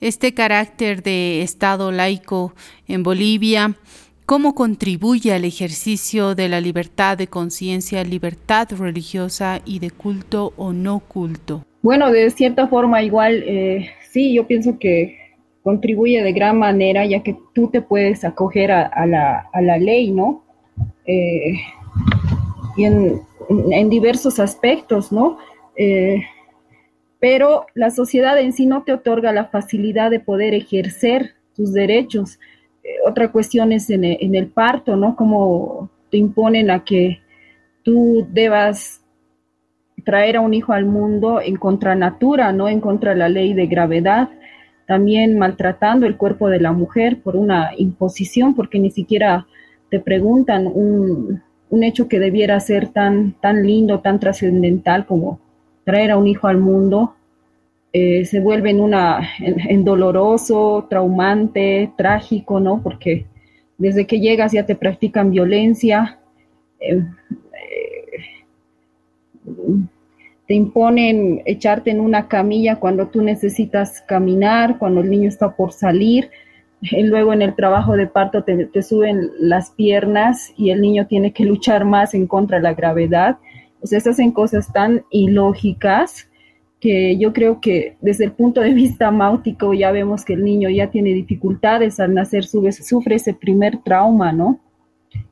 Este 0.00 0.32
carácter 0.32 1.02
de 1.02 1.42
Estado 1.42 1.90
laico 1.90 2.54
en 2.86 3.02
Bolivia 3.02 3.74
cómo 4.24 4.54
contribuye 4.54 5.32
al 5.32 5.44
ejercicio 5.44 6.36
de 6.36 6.48
la 6.48 6.60
libertad 6.60 7.18
de 7.18 7.26
conciencia, 7.26 8.04
libertad 8.04 8.68
religiosa 8.78 9.62
y 9.64 9.80
de 9.80 9.90
culto 9.90 10.54
o 10.56 10.72
no 10.72 11.00
culto. 11.00 11.64
Bueno, 11.82 12.12
de 12.12 12.30
cierta 12.30 12.68
forma 12.68 13.02
igual, 13.02 13.42
eh, 13.44 13.90
sí, 14.12 14.32
yo 14.32 14.46
pienso 14.46 14.78
que 14.78 15.23
contribuye 15.64 16.22
de 16.22 16.32
gran 16.32 16.58
manera, 16.58 17.04
ya 17.04 17.24
que 17.24 17.36
tú 17.52 17.68
te 17.68 17.82
puedes 17.82 18.24
acoger 18.24 18.70
a, 18.70 19.06
la, 19.06 19.48
a 19.52 19.60
la, 19.60 19.78
ley, 19.78 20.12
¿no? 20.12 20.44
Eh, 21.06 21.54
y 22.76 22.84
en, 22.84 23.22
en, 23.48 23.90
diversos 23.90 24.38
aspectos, 24.38 25.10
¿no? 25.10 25.38
Eh, 25.76 26.22
pero 27.18 27.66
la 27.74 27.90
sociedad 27.90 28.38
en 28.38 28.52
sí 28.52 28.66
no 28.66 28.84
te 28.84 28.92
otorga 28.92 29.32
la 29.32 29.46
facilidad 29.46 30.12
de 30.12 30.20
poder 30.20 30.54
ejercer 30.54 31.34
tus 31.56 31.72
derechos 31.72 32.38
otra 33.06 33.30
cuestión 33.32 33.72
es 33.72 33.90
en 33.90 34.04
el, 34.04 34.48
parto, 34.48 34.96
¿no? 34.96 35.16
Como 35.16 35.90
te 36.10 36.18
imponen 36.18 36.70
a 36.70 36.84
que 36.84 37.20
tú 37.82 38.26
debas 38.30 39.02
traer 40.04 40.36
a 40.36 40.40
un 40.40 40.52
hijo 40.54 40.72
al 40.72 40.84
mundo 40.84 41.40
en 41.40 41.56
contra 41.56 41.94
natura, 41.94 42.52
¿no? 42.52 42.68
En 42.68 42.80
contra 42.80 43.14
la 43.14 43.28
ley 43.28 43.54
de 43.54 43.66
gravedad, 43.66 44.30
también 44.86 45.38
maltratando 45.38 46.06
el 46.06 46.16
cuerpo 46.16 46.48
de 46.48 46.60
la 46.60 46.72
mujer 46.72 47.22
por 47.22 47.36
una 47.36 47.70
imposición, 47.76 48.54
porque 48.54 48.78
ni 48.78 48.90
siquiera 48.90 49.46
te 49.90 50.00
preguntan 50.00 50.66
un, 50.66 51.42
hecho 51.82 52.06
que 52.06 52.20
debiera 52.20 52.60
ser 52.60 52.88
tan, 52.88 53.32
tan 53.40 53.66
lindo, 53.66 54.00
tan 54.00 54.20
trascendental 54.20 55.06
como 55.06 55.40
traer 55.84 56.12
a 56.12 56.16
un 56.16 56.28
hijo 56.28 56.46
al 56.46 56.58
mundo, 56.58 57.16
eh, 57.92 58.24
se 58.24 58.40
vuelve 58.40 58.70
en, 58.70 58.80
una, 58.80 59.20
en, 59.38 59.84
doloroso, 59.84 60.86
traumante, 60.88 61.92
trágico, 61.96 62.60
¿no? 62.60 62.80
Porque 62.82 63.26
desde 63.76 64.06
que 64.06 64.20
llegas 64.20 64.52
ya 64.52 64.66
te 64.66 64.76
practican 64.76 65.30
violencia, 65.30 66.18
eh, 66.80 67.02
eh, 69.46 69.84
te 70.46 70.54
imponen 70.54 71.42
echarte 71.46 71.90
en 71.90 72.00
una 72.00 72.28
camilla 72.28 72.76
cuando 72.76 73.08
tú 73.08 73.22
necesitas 73.22 74.02
caminar, 74.02 74.78
cuando 74.78 75.00
el 75.00 75.10
niño 75.10 75.28
está 75.28 75.56
por 75.56 75.72
salir, 75.72 76.30
y 76.80 77.02
luego 77.02 77.32
en 77.32 77.40
el 77.40 77.54
trabajo 77.54 77.96
de 77.96 78.06
parto 78.06 78.44
te, 78.44 78.66
te 78.66 78.82
suben 78.82 79.30
las 79.38 79.70
piernas 79.70 80.52
y 80.56 80.70
el 80.70 80.82
niño 80.82 81.06
tiene 81.06 81.32
que 81.32 81.44
luchar 81.44 81.84
más 81.86 82.12
en 82.12 82.26
contra 82.26 82.58
de 82.58 82.64
la 82.64 82.74
gravedad. 82.74 83.38
O 83.80 83.86
sea, 83.86 84.00
se 84.00 84.10
hacen 84.10 84.32
cosas 84.32 84.70
tan 84.72 85.02
ilógicas 85.10 86.28
que 86.80 87.16
yo 87.16 87.32
creo 87.32 87.62
que 87.62 87.96
desde 88.02 88.26
el 88.26 88.32
punto 88.32 88.60
de 88.60 88.74
vista 88.74 89.10
máutico 89.10 89.72
ya 89.72 89.90
vemos 89.90 90.22
que 90.22 90.34
el 90.34 90.44
niño 90.44 90.68
ya 90.68 90.90
tiene 90.90 91.14
dificultades 91.14 91.98
al 91.98 92.12
nacer, 92.12 92.44
sufre 92.44 93.14
ese 93.14 93.32
primer 93.32 93.78
trauma, 93.82 94.32
¿no? 94.32 94.60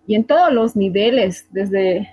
Y 0.07 0.15
en 0.15 0.25
todos 0.25 0.51
los 0.51 0.75
niveles, 0.77 1.47
desde, 1.51 2.09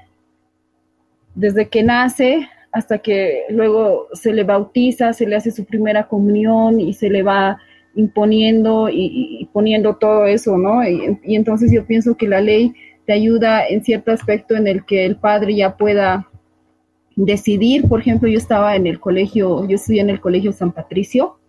desde 1.36 1.70
que 1.70 1.84
nace 1.84 2.50
hasta 2.72 3.00
que 3.00 3.44
luego 3.50 4.08
se 4.14 4.34
le 4.34 4.44
bautiza, 4.44 5.14
se 5.14 5.26
le 5.26 5.36
hace 5.36 5.52
su 5.52 5.66
primera 5.66 6.08
comunión 6.08 6.80
y 6.80 6.94
se 6.94 7.10
le 7.10 7.24
va 7.24 7.58
imponiendo 7.96 8.90
y, 8.92 9.50
poniendo 9.52 9.96
todo 9.96 10.26
eso, 10.26 10.58
¿no? 10.58 10.88
y, 10.88 11.36
entonces 11.36 11.72
yo 11.72 11.86
pienso 11.86 12.16
que 12.16 12.28
la 12.28 12.42
ley 12.42 12.74
te 13.06 13.14
ayuda 13.14 13.68
en 13.68 13.84
cierto 13.84 14.12
aspecto 14.12 14.56
en 14.56 14.68
el 14.68 14.86
que 14.86 15.06
el 15.06 15.16
padre 15.16 15.56
ya 15.56 15.76
pueda 15.76 16.30
decidir, 17.16 17.88
por 17.88 18.00
ejemplo, 18.00 18.30
yo 18.30 18.38
estaba 18.38 18.76
en 18.76 18.88
el 18.88 19.00
colegio, 19.00 19.68
yo 19.68 19.76
estudié 19.76 20.02
en 20.02 20.10
el 20.10 20.22
colegio 20.22 20.54
San 20.54 20.72
Patricio 20.72 21.40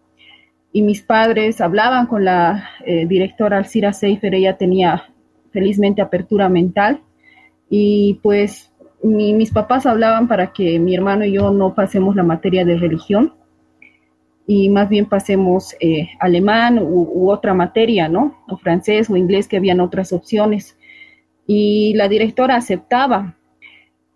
y 0.72 0.82
mis 0.82 1.02
padres 1.02 1.60
hablaban 1.60 2.06
con 2.06 2.24
la 2.24 2.70
eh, 2.86 3.06
directora 3.06 3.58
Alcira 3.58 3.92
Seifer, 3.92 4.34
ella 4.34 4.56
tenía 4.56 5.12
felizmente 5.52 6.00
apertura 6.00 6.48
mental 6.48 7.02
y 7.68 8.18
pues 8.22 8.69
mis 9.02 9.50
papás 9.50 9.86
hablaban 9.86 10.28
para 10.28 10.52
que 10.52 10.78
mi 10.78 10.94
hermano 10.94 11.24
y 11.24 11.32
yo 11.32 11.50
no 11.50 11.74
pasemos 11.74 12.16
la 12.16 12.22
materia 12.22 12.64
de 12.64 12.76
religión 12.76 13.34
y 14.46 14.68
más 14.68 14.88
bien 14.88 15.06
pasemos 15.06 15.76
eh, 15.80 16.10
alemán 16.18 16.78
u, 16.80 17.30
otra 17.30 17.54
materia, 17.54 18.08
¿no? 18.08 18.42
O 18.48 18.56
francés 18.56 19.08
o 19.08 19.16
inglés, 19.16 19.46
que 19.46 19.56
habían 19.56 19.80
otras 19.80 20.12
opciones. 20.12 20.76
Y 21.46 21.94
la 21.94 22.08
directora 22.08 22.56
aceptaba 22.56 23.36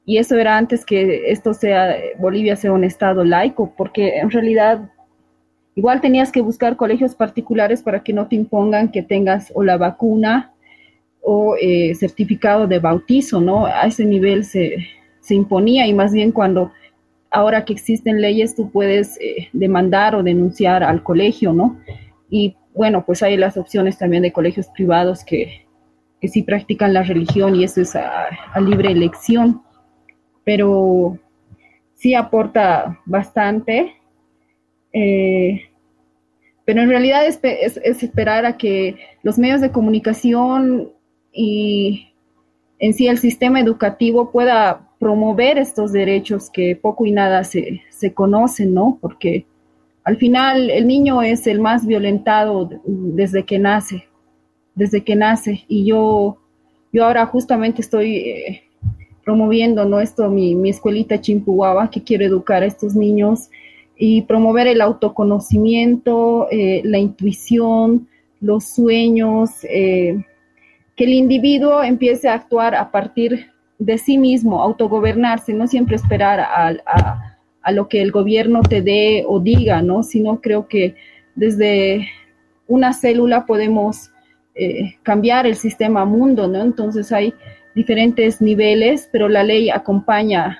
y 0.06 0.18
eso 0.18 0.36
era 0.36 0.58
antes 0.58 0.84
que 0.84 1.30
esto 1.30 1.54
sea, 1.54 1.96
Bolivia 2.18 2.56
sea 2.56 2.72
un 2.72 2.84
estado 2.84 3.24
laico, 3.24 3.74
porque 3.76 4.18
en 4.18 4.30
realidad 4.30 4.90
igual 5.74 6.00
tenías 6.00 6.30
que 6.30 6.40
buscar 6.40 6.76
colegios 6.76 7.14
particulares 7.14 7.82
para 7.82 8.02
que 8.02 8.12
no 8.12 8.28
te 8.28 8.36
impongan 8.36 8.90
que 8.90 9.02
tengas 9.02 9.50
o 9.54 9.62
la 9.62 9.76
vacuna 9.76 10.53
o 11.24 11.56
eh, 11.60 11.94
certificado 11.94 12.66
de 12.66 12.78
bautizo, 12.78 13.40
¿no? 13.40 13.66
A 13.66 13.82
ese 13.86 14.04
nivel 14.04 14.44
se, 14.44 14.76
imponía 15.30 15.86
y 15.86 15.94
más 15.94 16.12
bien 16.12 16.32
cuando 16.32 16.70
ahora 17.30 17.64
que 17.64 17.72
existen 17.72 18.20
leyes 18.20 18.54
tú 18.54 18.70
puedes 18.70 19.18
eh, 19.20 19.48
demandar 19.52 20.14
o 20.14 20.22
denunciar 20.22 20.84
al 20.84 21.02
colegio, 21.02 21.52
¿no? 21.52 21.80
Y 22.28 22.56
bueno, 22.74 23.04
pues 23.06 23.22
hay 23.22 23.36
las 23.36 23.56
opciones 23.56 23.96
también 23.96 24.22
de 24.22 24.32
colegios 24.32 24.68
privados 24.68 25.24
que, 25.24 25.66
que 26.20 26.28
sí 26.28 26.42
practican 26.42 26.92
la 26.92 27.02
religión 27.02 27.54
y 27.54 27.64
eso 27.64 27.80
es 27.80 27.96
a 27.96 28.60
libre 28.60 28.90
elección 28.90 29.62
pero 30.44 31.18
sí 31.94 32.14
aporta 32.14 33.00
bastante. 33.06 33.96
Eh, 34.92 35.62
pero 36.64 36.82
en 36.82 36.88
realidad 36.88 37.26
es, 37.26 37.40
esperar 38.02 38.46
a 38.46 38.56
que 38.56 38.96
los 39.22 39.38
medios 39.38 39.60
de 39.60 39.72
comunicación 39.72 40.92
y 41.34 42.08
en 42.78 42.94
sí 42.94 43.08
el 43.08 43.18
sistema 43.18 43.60
educativo 43.60 44.30
pueda 44.30 44.88
promover 44.98 45.58
estos 45.58 45.92
derechos 45.92 46.48
que 46.50 46.76
poco 46.76 47.04
y 47.04 47.12
nada 47.12 47.44
se, 47.44 47.82
se 47.90 48.14
conocen, 48.14 48.72
¿no? 48.72 48.98
Porque 49.00 49.46
al 50.04 50.16
final 50.16 50.70
el 50.70 50.86
niño 50.86 51.22
es 51.22 51.46
el 51.46 51.60
más 51.60 51.86
violentado 51.86 52.70
desde 52.84 53.44
que 53.44 53.58
nace, 53.58 54.04
desde 54.74 55.02
que 55.02 55.16
nace. 55.16 55.64
Y 55.66 55.86
yo, 55.86 56.38
yo 56.92 57.04
ahora 57.04 57.26
justamente 57.26 57.80
estoy 57.80 58.16
eh, 58.16 58.62
promoviendo 59.24 59.84
¿no? 59.86 60.00
esto, 60.00 60.28
mi, 60.28 60.54
mi 60.54 60.70
escuelita 60.70 61.20
Chimpuhuahua, 61.20 61.90
que 61.90 62.02
quiero 62.02 62.24
educar 62.24 62.62
a 62.62 62.66
estos 62.66 62.94
niños 62.94 63.48
y 63.96 64.22
promover 64.22 64.66
el 64.66 64.80
autoconocimiento, 64.80 66.48
eh, 66.50 66.82
la 66.84 66.98
intuición, 66.98 68.08
los 68.40 68.64
sueños, 68.64 69.50
eh, 69.64 70.24
que 70.96 71.04
el 71.04 71.12
individuo 71.12 71.82
empiece 71.82 72.28
a 72.28 72.34
actuar 72.34 72.74
a 72.74 72.90
partir 72.90 73.50
de 73.78 73.98
sí 73.98 74.18
mismo, 74.18 74.62
autogobernarse, 74.62 75.52
no 75.52 75.66
siempre 75.66 75.96
esperar 75.96 76.40
a, 76.40 77.72
lo 77.72 77.88
que 77.88 78.02
el 78.02 78.12
gobierno 78.12 78.62
te 78.62 78.82
dé 78.82 79.24
o 79.26 79.40
diga, 79.40 79.82
¿no? 79.82 80.02
Sino 80.02 80.40
creo 80.40 80.68
que 80.68 80.96
desde 81.34 82.08
una 82.68 82.92
célula 82.92 83.46
podemos 83.46 84.10
eh, 84.54 84.96
cambiar 85.02 85.46
el 85.46 85.56
sistema 85.56 86.04
mundo, 86.04 86.46
¿no? 86.46 86.62
Entonces 86.62 87.10
hay 87.10 87.34
diferentes 87.74 88.40
niveles, 88.40 89.08
pero 89.10 89.28
la 89.28 89.42
ley 89.42 89.70
acompaña 89.70 90.58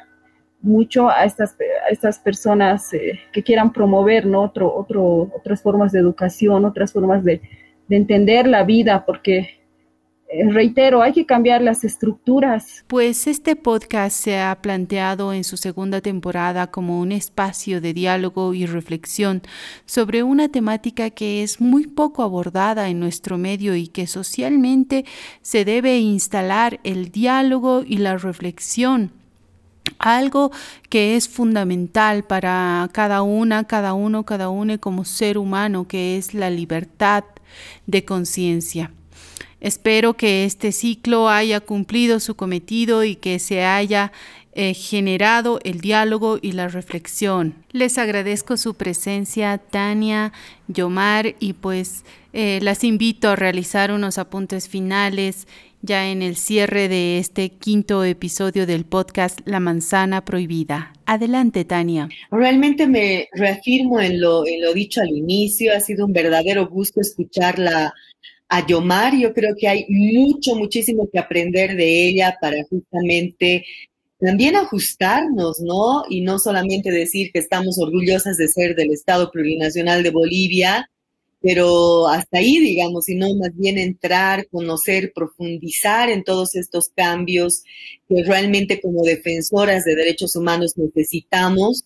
mucho 0.62 1.11
a 1.11 1.24
estas, 1.24 1.57
estas 1.91 2.18
personas 2.18 2.93
eh, 2.95 3.20
que 3.32 3.43
quieran 3.43 3.70
promover 3.70 4.24
¿no? 4.24 4.41
Otro, 4.41 4.74
otro, 4.74 5.30
otras 5.37 5.62
formas 5.62 5.93
de 5.93 6.01
educación, 6.01 6.64
otras 6.64 6.93
formas 6.93 7.22
de, 7.22 7.43
de 7.87 7.97
entender 7.97 8.47
la 8.49 8.64
vida, 8.64 9.05
porque 9.05 9.63
reitero, 10.49 11.03
hay 11.03 11.12
que 11.12 11.26
cambiar 11.26 11.62
las 11.62 11.85
estructuras. 11.85 12.85
Pues 12.87 13.26
este 13.26 13.57
podcast 13.57 14.16
se 14.16 14.39
ha 14.39 14.55
planteado 14.61 15.32
en 15.32 15.45
su 15.45 15.57
segunda 15.57 16.01
temporada 16.01 16.70
como 16.70 17.01
un 17.01 17.12
espacio 17.12 17.80
de 17.80 17.95
diálogo 17.95 18.55
y 18.55 18.66
reflexión 18.66 19.43
sobre 19.87 20.22
una 20.22 20.49
temática 20.49 21.11
que 21.11 21.43
es 21.43 21.61
muy 21.61 21.87
poco 21.87 22.22
abordada 22.22 22.89
en 22.89 23.01
nuestro 23.01 23.39
medio 23.39 23.76
y 23.76 23.89
que 23.89 24.07
socialmente 24.07 25.05
se 25.43 25.64
debe 25.64 25.99
instalar 25.99 26.80
el 26.85 27.11
diálogo 27.11 27.82
y 27.87 27.99
la 27.99 28.16
reflexión 28.16 29.12
algo 29.99 30.51
que 30.89 31.16
es 31.16 31.28
fundamental 31.28 32.24
para 32.24 32.89
cada 32.93 33.22
una, 33.22 33.64
cada 33.64 33.95
uno, 33.95 34.24
cada 34.24 34.49
uno 34.49 34.78
como 34.80 35.05
ser 35.05 35.39
humano, 35.39 35.87
que 35.87 36.16
es 36.16 36.35
la 36.35 36.51
libertad 36.51 37.24
de 37.87 38.05
conciencia. 38.05 38.91
Espero 39.61 40.14
que 40.14 40.45
este 40.45 40.72
ciclo 40.72 41.28
haya 41.28 41.61
cumplido 41.61 42.20
su 42.20 42.34
cometido 42.34 43.05
y 43.05 43.16
que 43.16 43.38
se 43.38 43.64
haya 43.64 44.12
eh, 44.57 44.72
generado 44.72 45.59
el 45.64 45.80
diálogo 45.80 46.38
y 46.40 46.53
la 46.53 46.68
reflexión. 46.68 47.55
Les 47.72 47.99
agradezco 47.99 48.57
su 48.57 48.74
presencia, 48.74 49.59
Tania, 49.59 50.32
Yomar, 50.68 51.34
y 51.40 51.55
pues 51.55 52.05
eh, 52.32 52.61
las 52.62 52.84
invito 52.84 53.30
a 53.30 53.36
realizar 53.36 53.90
unos 53.90 54.16
apuntes 54.16 54.68
finales 54.68 55.49
ya 55.82 56.09
en 56.09 56.22
el 56.22 56.36
cierre 56.36 56.88
de 56.88 57.18
este 57.18 57.51
quinto 57.51 58.05
episodio 58.05 58.64
del 58.64 58.84
podcast 58.84 59.40
La 59.45 59.59
manzana 59.59 60.24
prohibida. 60.24 60.92
Adelante, 61.05 61.64
Tania. 61.64 62.09
Realmente 62.30 62.86
me 62.86 63.28
reafirmo 63.32 64.01
en 64.01 64.20
lo, 64.20 64.47
en 64.47 64.62
lo 64.62 64.72
dicho 64.72 65.01
al 65.01 65.11
inicio. 65.11 65.74
Ha 65.74 65.80
sido 65.80 66.07
un 66.07 66.12
verdadero 66.12 66.68
gusto 66.68 67.01
escuchar 67.01 67.59
la, 67.59 67.92
a 68.57 68.66
Yomar. 68.66 69.16
Yo 69.16 69.34
creo 69.34 69.55
que 69.59 69.68
hay 69.68 69.86
mucho, 69.88 70.55
muchísimo 70.55 71.09
que 71.11 71.18
aprender 71.18 71.76
de 71.76 72.09
ella 72.09 72.36
para 72.40 72.62
justamente 72.64 73.64
también 74.18 74.57
ajustarnos, 74.57 75.61
¿no? 75.61 76.05
Y 76.09 76.20
no 76.20 76.38
solamente 76.38 76.90
decir 76.90 77.30
que 77.32 77.40
estamos 77.40 77.78
orgullosas 77.78 78.36
de 78.36 78.48
ser 78.48 78.74
del 78.74 78.92
Estado 78.92 79.30
Plurinacional 79.30 80.02
de 80.02 80.11
Bolivia, 80.11 80.90
pero 81.40 82.09
hasta 82.09 82.38
ahí, 82.38 82.59
digamos, 82.59 83.05
sino 83.05 83.34
más 83.34 83.55
bien 83.55 83.76
entrar, 83.76 84.46
conocer, 84.48 85.12
profundizar 85.14 86.09
en 86.09 86.24
todos 86.24 86.55
estos 86.55 86.88
cambios 86.88 87.64
que 88.09 88.22
realmente 88.22 88.80
como 88.80 89.02
defensoras 89.02 89.84
de 89.84 89.96
derechos 89.96 90.36
humanos 90.36 90.78
necesitamos 90.78 91.84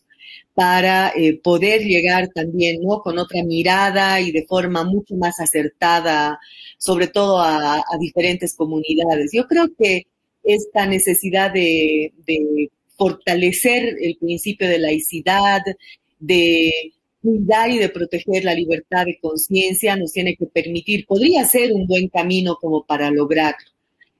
para 0.58 1.12
eh, 1.14 1.38
poder 1.40 1.82
llegar 1.82 2.30
también 2.34 2.82
¿no? 2.82 3.00
con 3.00 3.16
otra 3.16 3.44
mirada 3.44 4.20
y 4.20 4.32
de 4.32 4.44
forma 4.44 4.82
mucho 4.82 5.14
más 5.14 5.38
acertada, 5.38 6.40
sobre 6.78 7.06
todo 7.06 7.38
a, 7.40 7.80
diferentes 8.00 8.56
comunidades. 8.56 9.30
Yo 9.32 9.46
creo 9.46 9.68
que 9.78 10.08
esta 10.42 10.84
necesidad 10.84 11.52
de, 11.52 12.12
fortalecer 12.96 13.98
el 14.00 14.16
principio 14.16 14.68
de 14.68 14.80
laicidad, 14.80 15.60
de 16.18 16.72
cuidar 17.22 17.70
y 17.70 17.78
de 17.78 17.90
proteger 17.90 18.42
la 18.42 18.54
libertad 18.54 19.04
de 19.06 19.20
conciencia 19.20 19.94
nos 19.94 20.12
tiene 20.12 20.34
que 20.34 20.46
permitir, 20.46 21.06
podría 21.06 21.44
ser 21.44 21.72
un 21.72 21.86
buen 21.86 22.08
camino 22.08 22.56
como 22.60 22.84
para 22.84 23.12
lograrlo. 23.12 23.77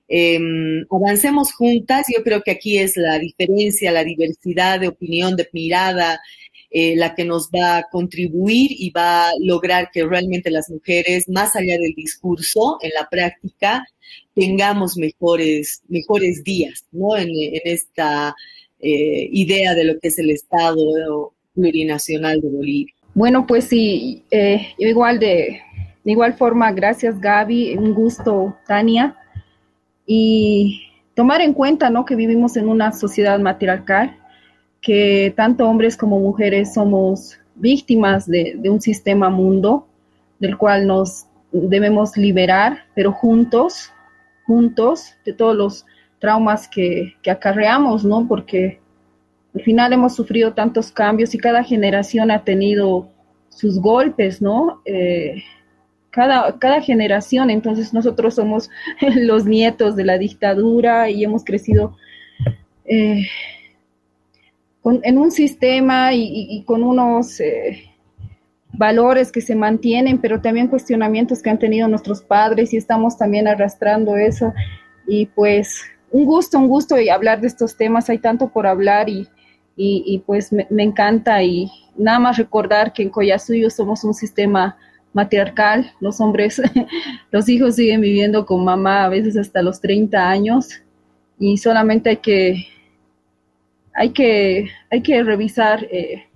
Em, 0.09 0.87
avancemos 0.91 1.53
juntas, 1.53 2.07
yo 2.15 2.25
creo 2.25 2.43
que 2.43 2.53
aquí 2.53 2.79
es 2.79 2.97
la 2.97 3.19
diferencia, 3.19 3.93
la 3.93 4.05
diversidad 4.05 4.81
de 4.81 4.89
opinión, 4.89 5.37
de 5.37 5.47
mirada, 5.53 6.19
eh, 6.71 6.97
la 6.97 7.15
que 7.15 7.27
nos 7.27 7.51
va 7.51 7.79
a 7.79 7.83
contribuir 7.91 8.71
y 8.73 8.91
va 8.91 9.29
a 9.29 9.33
lograr 9.41 9.91
que 9.93 10.05
realmente 10.07 10.51
las 10.51 10.71
mujeres, 10.71 11.29
más 11.29 11.55
allá 11.57 11.79
del 11.79 11.95
discurso, 11.95 12.79
en 12.81 12.91
la 12.99 13.09
práctica, 13.09 13.87
tengamos 14.35 14.97
mejores, 14.97 15.83
mejores 15.89 16.43
días, 16.43 16.87
¿no? 16.91 17.17
En, 17.17 17.29
esta 17.65 18.35
eh, 18.81 19.29
idea 19.33 19.75
de 19.75 19.85
lo 19.85 19.99
que 19.99 20.09
es 20.09 20.19
el 20.19 20.31
Estado 20.31 21.35
plurinacional 21.55 22.41
de 22.41 22.49
Bolivia. 22.49 22.95
Bueno, 23.15 23.47
pues 23.47 23.65
sí, 23.65 24.25
eh, 24.31 24.69
igual 24.79 25.19
de, 25.19 25.61
de 26.05 26.13
igual 26.13 26.35
forma, 26.35 26.73
gracias 26.73 27.21
Gaby, 27.21 27.77
un 27.77 27.93
gusto, 27.93 28.57
Tania 28.67 29.17
y 30.11 30.89
tomar 31.15 31.43
en 31.43 31.53
cuenta 31.53 31.91
¿no? 31.91 32.07
que 32.07 32.17
vivimos 32.17 32.57
en 32.57 32.69
una 32.69 32.93
sociedad 32.93 33.39
matriarcal 33.39 34.17
que 34.81 35.35
tanto 35.37 35.69
hombres 35.69 35.97
como 35.97 36.19
mujeres 36.19 36.73
somos 36.75 37.39
víctimas 37.55 38.27
de, 38.27 38.59
un 38.65 38.81
sistema 38.81 39.29
mundo 39.29 39.87
del 40.39 40.57
cual 40.57 40.87
nos 40.87 41.27
debemos 41.53 42.17
liberar, 42.17 42.87
pero 42.95 43.13
juntos, 43.13 43.93
juntos, 44.47 45.15
de 45.27 45.35
todos 45.35 45.57
los 45.57 45.87
traumas 46.21 46.69
que, 46.69 47.15
acarreamos, 47.29 48.05
¿no? 48.05 48.27
Porque 48.27 48.81
al 49.55 49.63
final 49.63 49.93
hemos 49.93 50.15
sufrido 50.15 50.55
tantos 50.55 50.91
cambios 50.91 51.35
y 51.35 51.39
cada 51.39 51.63
generación 51.65 52.31
ha 52.31 52.45
tenido 52.45 53.09
sus 53.49 53.79
golpes, 53.81 54.41
¿no? 54.41 54.81
Eh, 54.85 55.43
cada, 56.19 56.59
cada 56.59 56.81
generación, 56.81 57.49
entonces 57.49 57.95
nosotros 57.95 58.35
somos 58.35 58.71
los 59.15 59.45
nietos 59.45 59.95
de 59.95 60.05
la 60.05 60.19
dictadura 60.19 61.09
y 61.09 61.23
hemos 61.23 61.45
crecido 61.45 61.97
eh, 62.87 63.25
en 64.85 65.17
un 65.17 65.31
sistema 65.31 66.13
y, 66.13 66.65
con 66.67 66.83
unos 66.83 67.39
eh, 67.39 67.85
valores 68.73 69.31
que 69.31 69.41
se 69.41 69.55
mantienen, 69.55 70.19
pero 70.19 70.41
también 70.41 70.67
cuestionamientos 70.67 71.41
que 71.41 71.51
han 71.51 71.61
tenido 71.61 71.87
nuestros 71.87 72.21
padres 72.21 72.75
y 72.75 72.79
estamos 72.79 73.17
también 73.17 73.47
arrastrando 73.47 74.17
eso. 74.17 74.53
Y 75.07 75.27
pues 75.27 75.83
un 76.11 76.25
gusto, 76.25 76.59
un 76.59 76.67
gusto 76.67 76.97
hablar 77.13 77.41
de 77.41 77.47
estos 77.47 77.77
temas, 77.77 78.11
hay 78.11 78.19
tanto 78.19 78.49
por 78.49 78.67
hablar 78.67 79.09
y, 79.09 79.29
y, 79.77 80.19
pues 80.27 80.53
me, 80.53 80.83
encanta 80.83 81.45
y 81.45 81.71
nada 81.97 82.19
más 82.19 82.39
recordar 82.39 82.93
que 82.93 83.05
en 83.05 83.11
Coyasuyo 83.11 83.71
somos 83.71 84.03
un 84.03 84.15
sistema 84.15 84.77
matriarcal, 85.19 85.93
los 86.01 86.21
hombres, 86.21 86.63
los 87.33 87.49
hijos 87.49 87.75
siguen 87.75 88.01
viviendo 88.01 88.47
con 88.47 88.65
mamá 88.65 89.05
a 89.05 89.09
veces 89.09 89.37
hasta 89.37 89.63
los 89.63 89.81
30 89.81 90.31
años 90.31 90.69
y 91.39 91.59
solamente 91.59 92.11
hay 92.11 92.17
que 92.19 92.67
hay 93.99 94.11
que, 94.11 94.71
hay 94.91 95.03
que 95.03 95.25
revisar 95.25 95.85
eh, 95.91 96.29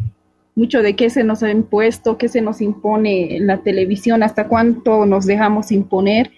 mucho 0.57 0.83
de 0.83 0.97
qué 0.97 1.11
se 1.11 1.23
nos 1.23 1.45
ha 1.45 1.51
impuesto, 1.51 2.19
qué 2.19 2.29
se 2.29 2.41
nos 2.41 2.61
impone 2.61 3.37
en 3.37 3.47
la 3.47 3.59
televisión, 3.59 4.25
hasta 4.25 4.49
cuánto 4.49 5.07
nos 5.07 5.27
dejamos 5.27 5.71
imponer. 5.71 6.33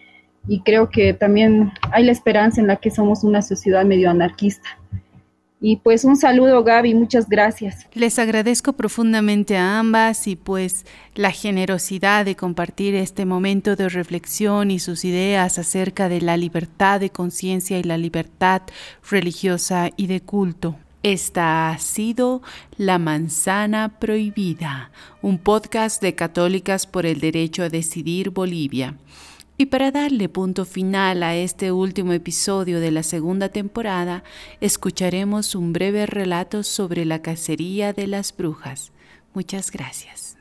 Y 0.46 0.60
creo 0.60 0.90
que 0.90 1.14
también 1.14 1.72
hay 1.92 2.04
la 2.04 2.12
esperanza 2.12 2.60
en 2.60 2.66
la 2.66 2.76
que 2.76 2.90
somos 2.90 3.24
una 3.24 3.40
sociedad 3.40 3.86
medio 3.86 4.10
anarquista. 4.10 4.68
Y 5.66 5.76
pues 5.76 6.04
un 6.04 6.18
saludo 6.18 6.62
Gaby, 6.62 6.92
muchas 6.92 7.26
gracias. 7.26 7.86
Les 7.94 8.18
agradezco 8.18 8.74
profundamente 8.74 9.56
a 9.56 9.78
ambas 9.78 10.26
y 10.26 10.36
pues 10.36 10.84
la 11.14 11.30
generosidad 11.30 12.26
de 12.26 12.36
compartir 12.36 12.94
este 12.94 13.24
momento 13.24 13.74
de 13.74 13.88
reflexión 13.88 14.70
y 14.70 14.78
sus 14.78 15.06
ideas 15.06 15.58
acerca 15.58 16.10
de 16.10 16.20
la 16.20 16.36
libertad 16.36 17.00
de 17.00 17.08
conciencia 17.08 17.78
y 17.78 17.82
la 17.82 17.96
libertad 17.96 18.60
religiosa 19.10 19.88
y 19.96 20.06
de 20.06 20.20
culto. 20.20 20.76
Esta 21.02 21.70
ha 21.70 21.78
sido 21.78 22.42
La 22.76 22.98
Manzana 22.98 23.98
Prohibida, 23.98 24.90
un 25.22 25.38
podcast 25.38 26.02
de 26.02 26.14
Católicas 26.14 26.86
por 26.86 27.06
el 27.06 27.20
Derecho 27.20 27.62
a 27.62 27.70
Decidir 27.70 28.28
Bolivia. 28.28 28.98
Y 29.56 29.66
para 29.66 29.92
darle 29.92 30.28
punto 30.28 30.64
final 30.64 31.22
a 31.22 31.36
este 31.36 31.70
último 31.70 32.12
episodio 32.12 32.80
de 32.80 32.90
la 32.90 33.04
segunda 33.04 33.50
temporada, 33.50 34.24
escucharemos 34.60 35.54
un 35.54 35.72
breve 35.72 36.06
relato 36.06 36.64
sobre 36.64 37.04
la 37.04 37.22
cacería 37.22 37.92
de 37.92 38.08
las 38.08 38.36
brujas. 38.36 38.90
Muchas 39.32 39.70
gracias. 39.70 40.36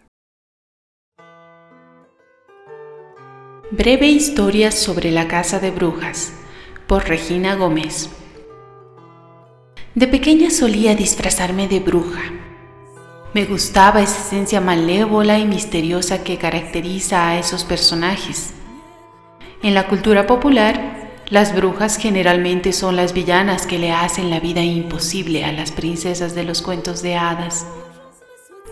Breve 3.69 4.07
historia 4.07 4.71
sobre 4.71 5.11
la 5.11 5.27
casa 5.27 5.59
de 5.59 5.69
brujas 5.69 6.33
por 6.87 7.07
Regina 7.07 7.55
Gómez. 7.55 8.09
De 9.93 10.07
pequeña 10.07 10.49
solía 10.49 10.95
disfrazarme 10.95 11.67
de 11.67 11.79
bruja. 11.79 12.21
Me 13.35 13.45
gustaba 13.45 14.01
esa 14.01 14.19
esencia 14.19 14.59
malévola 14.59 15.37
y 15.37 15.45
misteriosa 15.45 16.23
que 16.23 16.37
caracteriza 16.37 17.29
a 17.29 17.39
esos 17.39 17.63
personajes. 17.63 18.53
En 19.63 19.73
la 19.73 19.87
cultura 19.87 20.27
popular, 20.27 21.09
las 21.29 21.55
brujas 21.55 21.97
generalmente 21.97 22.73
son 22.73 22.95
las 22.95 23.13
villanas 23.13 23.65
que 23.65 23.79
le 23.79 23.91
hacen 23.91 24.29
la 24.29 24.39
vida 24.39 24.61
imposible 24.61 25.43
a 25.43 25.51
las 25.51 25.71
princesas 25.71 26.35
de 26.35 26.43
los 26.43 26.61
cuentos 26.61 27.01
de 27.01 27.15
hadas. 27.15 27.65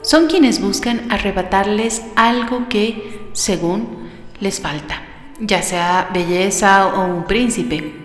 Son 0.03 0.27
quienes 0.27 0.61
buscan 0.61 1.11
arrebatarles 1.11 2.03
algo 2.15 2.69
que, 2.69 3.29
según, 3.33 4.09
les 4.39 4.59
falta, 4.59 5.01
ya 5.39 5.63
sea 5.63 6.09
belleza 6.13 6.87
o 6.87 7.05
un 7.05 7.25
príncipe 7.25 8.01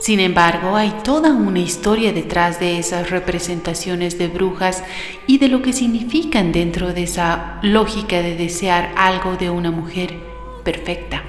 sin 0.00 0.18
embargo, 0.18 0.76
hay 0.76 0.94
toda 1.04 1.30
una 1.30 1.58
historia 1.58 2.14
detrás 2.14 2.58
de 2.58 2.78
esas 2.78 3.10
representaciones 3.10 4.16
de 4.16 4.28
brujas 4.28 4.82
y 5.26 5.36
de 5.36 5.48
lo 5.48 5.60
que 5.60 5.74
significan 5.74 6.52
dentro 6.52 6.94
de 6.94 7.02
esa 7.02 7.58
lógica 7.60 8.22
de 8.22 8.34
desear 8.34 8.94
algo 8.96 9.36
de 9.36 9.50
una 9.50 9.70
mujer 9.70 10.14
perfecta. 10.64 11.22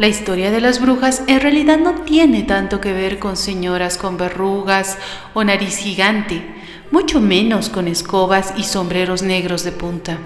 La 0.00 0.08
historia 0.08 0.50
de 0.50 0.62
las 0.62 0.80
brujas 0.80 1.22
en 1.26 1.42
realidad 1.42 1.76
no 1.76 1.92
tiene 1.92 2.42
tanto 2.42 2.80
que 2.80 2.94
ver 2.94 3.18
con 3.18 3.36
señoras 3.36 3.98
con 3.98 4.16
verrugas 4.16 4.96
o 5.34 5.44
nariz 5.44 5.76
gigante, 5.76 6.42
mucho 6.90 7.20
menos 7.20 7.68
con 7.68 7.86
escobas 7.86 8.54
y 8.56 8.62
sombreros 8.62 9.20
negros 9.22 9.62
de 9.62 9.72
punta. 9.72 10.16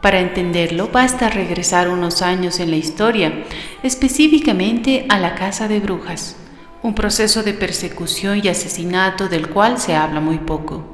Para 0.00 0.20
entenderlo 0.20 0.88
basta 0.92 1.28
regresar 1.28 1.88
unos 1.88 2.22
años 2.22 2.60
en 2.60 2.70
la 2.70 2.76
historia, 2.76 3.44
específicamente 3.82 5.04
a 5.08 5.18
la 5.18 5.34
Casa 5.34 5.66
de 5.66 5.80
Brujas, 5.80 6.36
un 6.84 6.94
proceso 6.94 7.42
de 7.42 7.54
persecución 7.54 8.40
y 8.40 8.46
asesinato 8.46 9.28
del 9.28 9.48
cual 9.48 9.80
se 9.80 9.96
habla 9.96 10.20
muy 10.20 10.38
poco. 10.38 10.84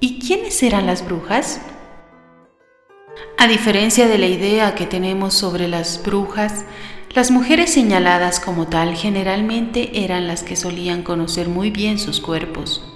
¿Y 0.00 0.18
quiénes 0.18 0.60
eran 0.64 0.86
las 0.86 1.06
brujas? 1.06 1.60
A 3.40 3.48
diferencia 3.48 4.06
de 4.06 4.18
la 4.18 4.26
idea 4.26 4.76
que 4.76 4.86
tenemos 4.86 5.34
sobre 5.34 5.66
las 5.66 6.00
brujas, 6.04 6.64
las 7.10 7.32
mujeres 7.32 7.72
señaladas 7.72 8.38
como 8.38 8.68
tal 8.68 8.94
generalmente 8.94 10.04
eran 10.04 10.28
las 10.28 10.44
que 10.44 10.54
solían 10.54 11.02
conocer 11.02 11.48
muy 11.48 11.70
bien 11.70 11.98
sus 11.98 12.20
cuerpos 12.20 12.86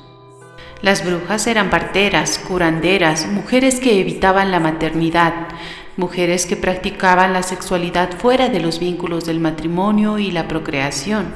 las 0.85 1.03
brujas 1.03 1.47
eran 1.47 1.71
parteras, 1.71 2.39
curanderas, 2.39 3.27
mujeres 3.27 3.81
que 3.81 4.03
evitaban 4.03 4.51
la 4.51 4.61
maternidad, 4.61 5.49
mujeres 5.97 6.45
que 6.45 6.57
practicaban 6.57 7.33
la 7.33 7.43
sexualidad 7.43 8.11
fuera 8.19 8.51
de 8.51 8.61
los 8.61 8.81
vínculos 8.81 9.25
del 9.25 9.41
matrimonio 9.41 10.19
y 10.19 10.31
la 10.31 10.47
procreación, 10.47 11.33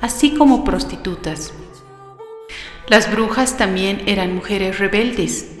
así 0.00 0.34
como 0.34 0.64
prostitutas. 0.64 1.54
Las 2.88 3.08
brujas 3.08 3.56
también 3.56 4.02
eran 4.06 4.34
mujeres 4.34 4.80
rebeldes, 4.80 5.51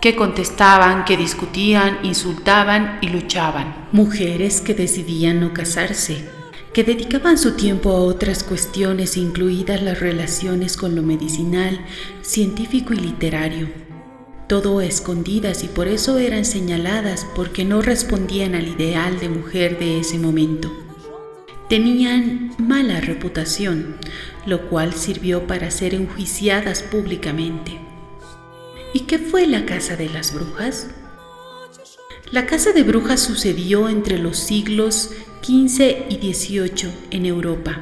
que 0.00 0.16
contestaban, 0.16 1.04
que 1.04 1.16
discutían, 1.16 1.98
insultaban 2.02 2.98
y 3.02 3.08
luchaban. 3.08 3.88
Mujeres 3.92 4.62
que 4.62 4.74
decidían 4.74 5.40
no 5.40 5.52
casarse, 5.52 6.24
que 6.72 6.84
dedicaban 6.84 7.36
su 7.36 7.52
tiempo 7.52 7.90
a 7.90 8.00
otras 8.00 8.42
cuestiones, 8.42 9.16
incluidas 9.16 9.82
las 9.82 10.00
relaciones 10.00 10.76
con 10.76 10.94
lo 10.94 11.02
medicinal, 11.02 11.84
científico 12.22 12.94
y 12.94 12.96
literario. 12.96 13.68
Todo 14.48 14.80
escondidas 14.80 15.62
y 15.64 15.68
por 15.68 15.86
eso 15.86 16.18
eran 16.18 16.44
señaladas 16.44 17.26
porque 17.36 17.64
no 17.64 17.82
respondían 17.82 18.54
al 18.54 18.68
ideal 18.68 19.20
de 19.20 19.28
mujer 19.28 19.78
de 19.78 20.00
ese 20.00 20.18
momento. 20.18 20.72
Tenían 21.68 22.52
mala 22.58 23.00
reputación, 23.00 23.96
lo 24.46 24.68
cual 24.68 24.94
sirvió 24.94 25.46
para 25.46 25.70
ser 25.70 25.94
enjuiciadas 25.94 26.82
públicamente. 26.82 27.89
¿Y 28.92 29.00
qué 29.00 29.18
fue 29.18 29.46
la 29.46 29.66
Casa 29.66 29.96
de 29.96 30.08
las 30.08 30.34
Brujas? 30.34 30.88
La 32.32 32.46
Casa 32.46 32.72
de 32.72 32.82
Brujas 32.82 33.20
sucedió 33.20 33.88
entre 33.88 34.18
los 34.18 34.36
siglos 34.36 35.10
15 35.42 36.06
y 36.08 36.16
18 36.16 36.92
en 37.12 37.26
Europa. 37.26 37.78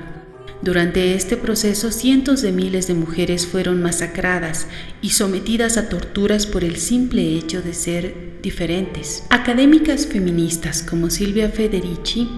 Durante 0.61 1.15
este 1.15 1.37
proceso 1.37 1.93
cientos 1.93 2.43
de 2.43 2.53
miles 2.53 2.89
de 2.89 2.95
mujeres 2.95 3.47
fueron 3.47 3.81
masacradas 3.81 4.67
y 5.01 5.11
sometidas 5.11 5.79
a 5.79 5.89
torturas 5.89 6.47
por 6.47 6.63
el 6.63 6.77
simple 6.77 7.37
hecho 7.39 7.63
de 7.63 7.73
ser 7.73 8.41
diferentes. 8.43 9.25
Académicas 9.31 10.07
feministas 10.07 10.83
como 10.83 11.09
Silvia 11.09 11.49
Federici 11.49 12.29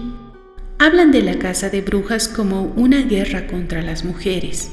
hablan 0.79 1.11
de 1.11 1.23
la 1.23 1.37
casa 1.39 1.69
de 1.69 1.81
brujas 1.81 2.27
como 2.27 2.63
una 2.75 3.01
guerra 3.01 3.47
contra 3.47 3.81
las 3.81 4.05
mujeres. 4.05 4.71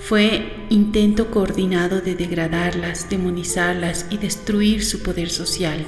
Fue 0.00 0.66
intento 0.70 1.30
coordinado 1.30 2.00
de 2.00 2.16
degradarlas, 2.16 3.08
demonizarlas 3.08 4.06
y 4.10 4.16
destruir 4.16 4.84
su 4.84 5.02
poder 5.02 5.30
social. 5.30 5.86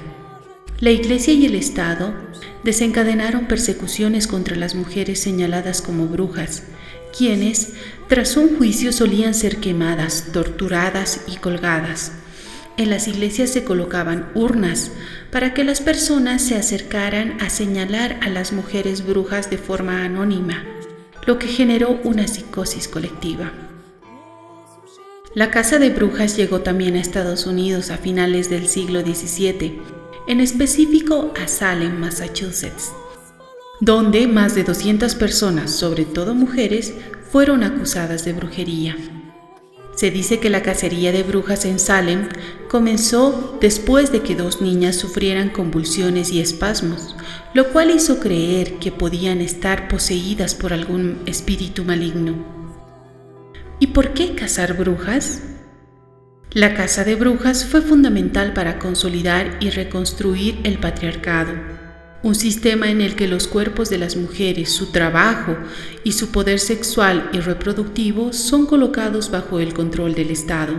La 0.78 0.90
Iglesia 0.90 1.32
y 1.34 1.46
el 1.46 1.56
Estado 1.56 2.14
desencadenaron 2.62 3.46
persecuciones 3.46 4.26
contra 4.26 4.54
las 4.54 4.74
mujeres 4.74 5.20
señaladas 5.20 5.82
como 5.82 6.06
brujas, 6.06 6.64
quienes, 7.16 7.72
tras 8.08 8.36
un 8.36 8.56
juicio, 8.56 8.92
solían 8.92 9.34
ser 9.34 9.56
quemadas, 9.56 10.26
torturadas 10.32 11.22
y 11.26 11.36
colgadas. 11.36 12.12
En 12.76 12.90
las 12.90 13.08
iglesias 13.08 13.50
se 13.50 13.64
colocaban 13.64 14.30
urnas 14.34 14.92
para 15.30 15.52
que 15.52 15.64
las 15.64 15.80
personas 15.80 16.42
se 16.42 16.56
acercaran 16.56 17.38
a 17.40 17.50
señalar 17.50 18.18
a 18.22 18.28
las 18.28 18.52
mujeres 18.52 19.04
brujas 19.04 19.50
de 19.50 19.58
forma 19.58 20.04
anónima, 20.04 20.64
lo 21.26 21.38
que 21.38 21.48
generó 21.48 21.98
una 22.04 22.28
psicosis 22.28 22.88
colectiva. 22.88 23.71
La 25.34 25.50
caza 25.50 25.78
de 25.78 25.88
brujas 25.88 26.36
llegó 26.36 26.60
también 26.60 26.94
a 26.94 27.00
Estados 27.00 27.46
Unidos 27.46 27.90
a 27.90 27.96
finales 27.96 28.50
del 28.50 28.68
siglo 28.68 29.00
XVII, 29.00 29.80
en 30.28 30.40
específico 30.40 31.32
a 31.42 31.48
Salem, 31.48 31.98
Massachusetts, 31.98 32.92
donde 33.80 34.26
más 34.26 34.54
de 34.54 34.62
200 34.62 35.14
personas, 35.14 35.70
sobre 35.70 36.04
todo 36.04 36.34
mujeres, 36.34 36.92
fueron 37.30 37.64
acusadas 37.64 38.26
de 38.26 38.34
brujería. 38.34 38.94
Se 39.96 40.10
dice 40.10 40.38
que 40.38 40.50
la 40.50 40.62
cacería 40.62 41.12
de 41.12 41.22
brujas 41.22 41.64
en 41.64 41.78
Salem 41.78 42.28
comenzó 42.68 43.56
después 43.58 44.12
de 44.12 44.20
que 44.20 44.34
dos 44.34 44.60
niñas 44.60 44.96
sufrieran 44.96 45.48
convulsiones 45.48 46.30
y 46.30 46.42
espasmos, 46.42 47.16
lo 47.54 47.72
cual 47.72 47.90
hizo 47.90 48.20
creer 48.20 48.74
que 48.74 48.92
podían 48.92 49.40
estar 49.40 49.88
poseídas 49.88 50.54
por 50.54 50.74
algún 50.74 51.22
espíritu 51.24 51.84
maligno. 51.84 52.61
¿Y 53.82 53.88
por 53.88 54.14
qué 54.14 54.36
cazar 54.36 54.76
brujas? 54.76 55.42
La 56.52 56.74
caza 56.74 57.02
de 57.02 57.16
brujas 57.16 57.64
fue 57.64 57.82
fundamental 57.82 58.52
para 58.52 58.78
consolidar 58.78 59.56
y 59.58 59.70
reconstruir 59.70 60.60
el 60.62 60.78
patriarcado, 60.78 61.52
un 62.22 62.36
sistema 62.36 62.92
en 62.92 63.00
el 63.00 63.16
que 63.16 63.26
los 63.26 63.48
cuerpos 63.48 63.90
de 63.90 63.98
las 63.98 64.14
mujeres, 64.14 64.70
su 64.70 64.92
trabajo 64.92 65.56
y 66.04 66.12
su 66.12 66.30
poder 66.30 66.60
sexual 66.60 67.28
y 67.32 67.40
reproductivo 67.40 68.32
son 68.32 68.66
colocados 68.66 69.32
bajo 69.32 69.58
el 69.58 69.74
control 69.74 70.14
del 70.14 70.30
Estado. 70.30 70.74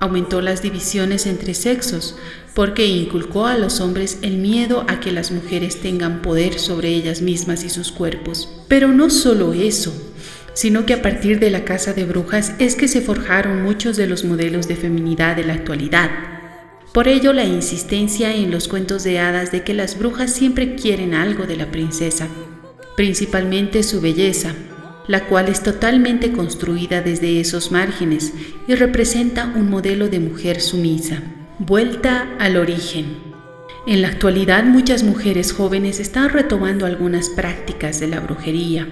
Aumentó 0.00 0.40
las 0.40 0.62
divisiones 0.62 1.26
entre 1.26 1.52
sexos 1.52 2.16
porque 2.54 2.86
inculcó 2.86 3.44
a 3.44 3.58
los 3.58 3.80
hombres 3.80 4.20
el 4.22 4.38
miedo 4.38 4.86
a 4.88 5.00
que 5.00 5.12
las 5.12 5.30
mujeres 5.30 5.82
tengan 5.82 6.22
poder 6.22 6.58
sobre 6.58 6.88
ellas 6.88 7.20
mismas 7.20 7.64
y 7.64 7.68
sus 7.68 7.92
cuerpos. 7.92 8.48
Pero 8.66 8.88
no 8.88 9.10
solo 9.10 9.52
eso, 9.52 9.92
sino 10.58 10.86
que 10.86 10.94
a 10.94 11.02
partir 11.02 11.38
de 11.38 11.50
la 11.50 11.64
casa 11.64 11.92
de 11.92 12.04
brujas 12.04 12.52
es 12.58 12.74
que 12.74 12.88
se 12.88 13.00
forjaron 13.00 13.62
muchos 13.62 13.96
de 13.96 14.08
los 14.08 14.24
modelos 14.24 14.66
de 14.66 14.74
feminidad 14.74 15.36
de 15.36 15.44
la 15.44 15.54
actualidad. 15.54 16.10
Por 16.92 17.06
ello 17.06 17.32
la 17.32 17.44
insistencia 17.44 18.34
en 18.34 18.50
los 18.50 18.66
cuentos 18.66 19.04
de 19.04 19.20
hadas 19.20 19.52
de 19.52 19.62
que 19.62 19.72
las 19.72 19.96
brujas 19.96 20.32
siempre 20.32 20.74
quieren 20.74 21.14
algo 21.14 21.46
de 21.46 21.56
la 21.56 21.70
princesa, 21.70 22.26
principalmente 22.96 23.84
su 23.84 24.00
belleza, 24.00 24.52
la 25.06 25.26
cual 25.26 25.46
es 25.46 25.62
totalmente 25.62 26.32
construida 26.32 27.02
desde 27.02 27.38
esos 27.38 27.70
márgenes 27.70 28.32
y 28.66 28.74
representa 28.74 29.52
un 29.54 29.70
modelo 29.70 30.08
de 30.08 30.18
mujer 30.18 30.60
sumisa. 30.60 31.22
Vuelta 31.60 32.34
al 32.40 32.56
origen. 32.56 33.16
En 33.86 34.02
la 34.02 34.08
actualidad 34.08 34.64
muchas 34.64 35.04
mujeres 35.04 35.52
jóvenes 35.52 36.00
están 36.00 36.30
retomando 36.30 36.84
algunas 36.84 37.28
prácticas 37.28 38.00
de 38.00 38.08
la 38.08 38.18
brujería, 38.18 38.88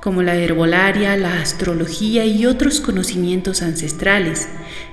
como 0.00 0.22
la 0.22 0.34
herbolaria, 0.34 1.16
la 1.16 1.40
astrología 1.40 2.24
y 2.24 2.46
otros 2.46 2.80
conocimientos 2.80 3.62
ancestrales, 3.62 4.48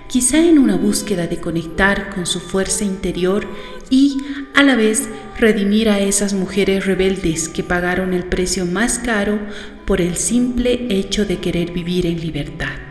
quizá 0.07 0.39
en 0.39 0.59
una 0.59 0.75
búsqueda 0.75 1.27
de 1.27 1.37
conectar 1.37 2.13
con 2.13 2.25
su 2.25 2.39
fuerza 2.39 2.83
interior 2.83 3.47
y, 3.89 4.17
a 4.53 4.63
la 4.63 4.75
vez, 4.75 5.09
redimir 5.37 5.89
a 5.89 5.99
esas 5.99 6.33
mujeres 6.33 6.85
rebeldes 6.85 7.49
que 7.49 7.63
pagaron 7.63 8.13
el 8.13 8.23
precio 8.23 8.65
más 8.65 8.99
caro 8.99 9.39
por 9.85 10.01
el 10.01 10.15
simple 10.17 10.87
hecho 10.89 11.25
de 11.25 11.39
querer 11.39 11.71
vivir 11.71 12.05
en 12.05 12.19
libertad. 12.19 12.86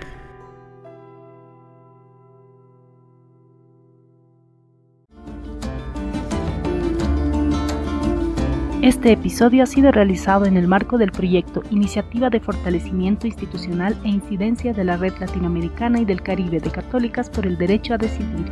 Este 8.87 9.11
episodio 9.11 9.64
ha 9.64 9.66
sido 9.66 9.91
realizado 9.91 10.45
en 10.45 10.57
el 10.57 10.68
marco 10.68 10.97
del 10.97 11.11
proyecto 11.11 11.64
Iniciativa 11.72 12.30
de 12.30 12.39
Fortalecimiento 12.39 13.26
Institucional 13.26 13.99
e 14.05 14.11
Incidencia 14.11 14.72
de 14.72 14.84
la 14.84 14.97
Red 14.97 15.14
Latinoamericana 15.18 15.99
y 15.99 16.05
del 16.05 16.22
Caribe 16.22 16.61
de 16.61 16.70
Católicas 16.70 17.28
por 17.28 17.49
el 17.49 17.59
Derecho 17.59 17.95
a 17.95 17.99
Decidir. 17.99 18.47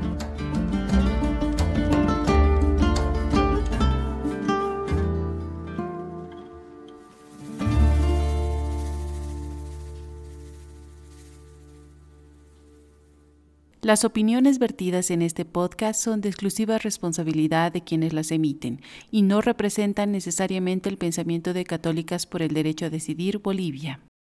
Las 13.84 14.06
opiniones 14.06 14.58
vertidas 14.58 15.10
en 15.10 15.20
este 15.20 15.44
podcast 15.44 16.02
son 16.02 16.22
de 16.22 16.30
exclusiva 16.30 16.78
responsabilidad 16.78 17.70
de 17.70 17.84
quienes 17.84 18.14
las 18.14 18.30
emiten 18.30 18.80
y 19.10 19.20
no 19.20 19.42
representan 19.42 20.10
necesariamente 20.10 20.88
el 20.88 20.96
pensamiento 20.96 21.52
de 21.52 21.66
Católicas 21.66 22.24
por 22.24 22.40
el 22.40 22.54
Derecho 22.54 22.86
a 22.86 22.90
Decidir 22.90 23.40
Bolivia. 23.40 24.00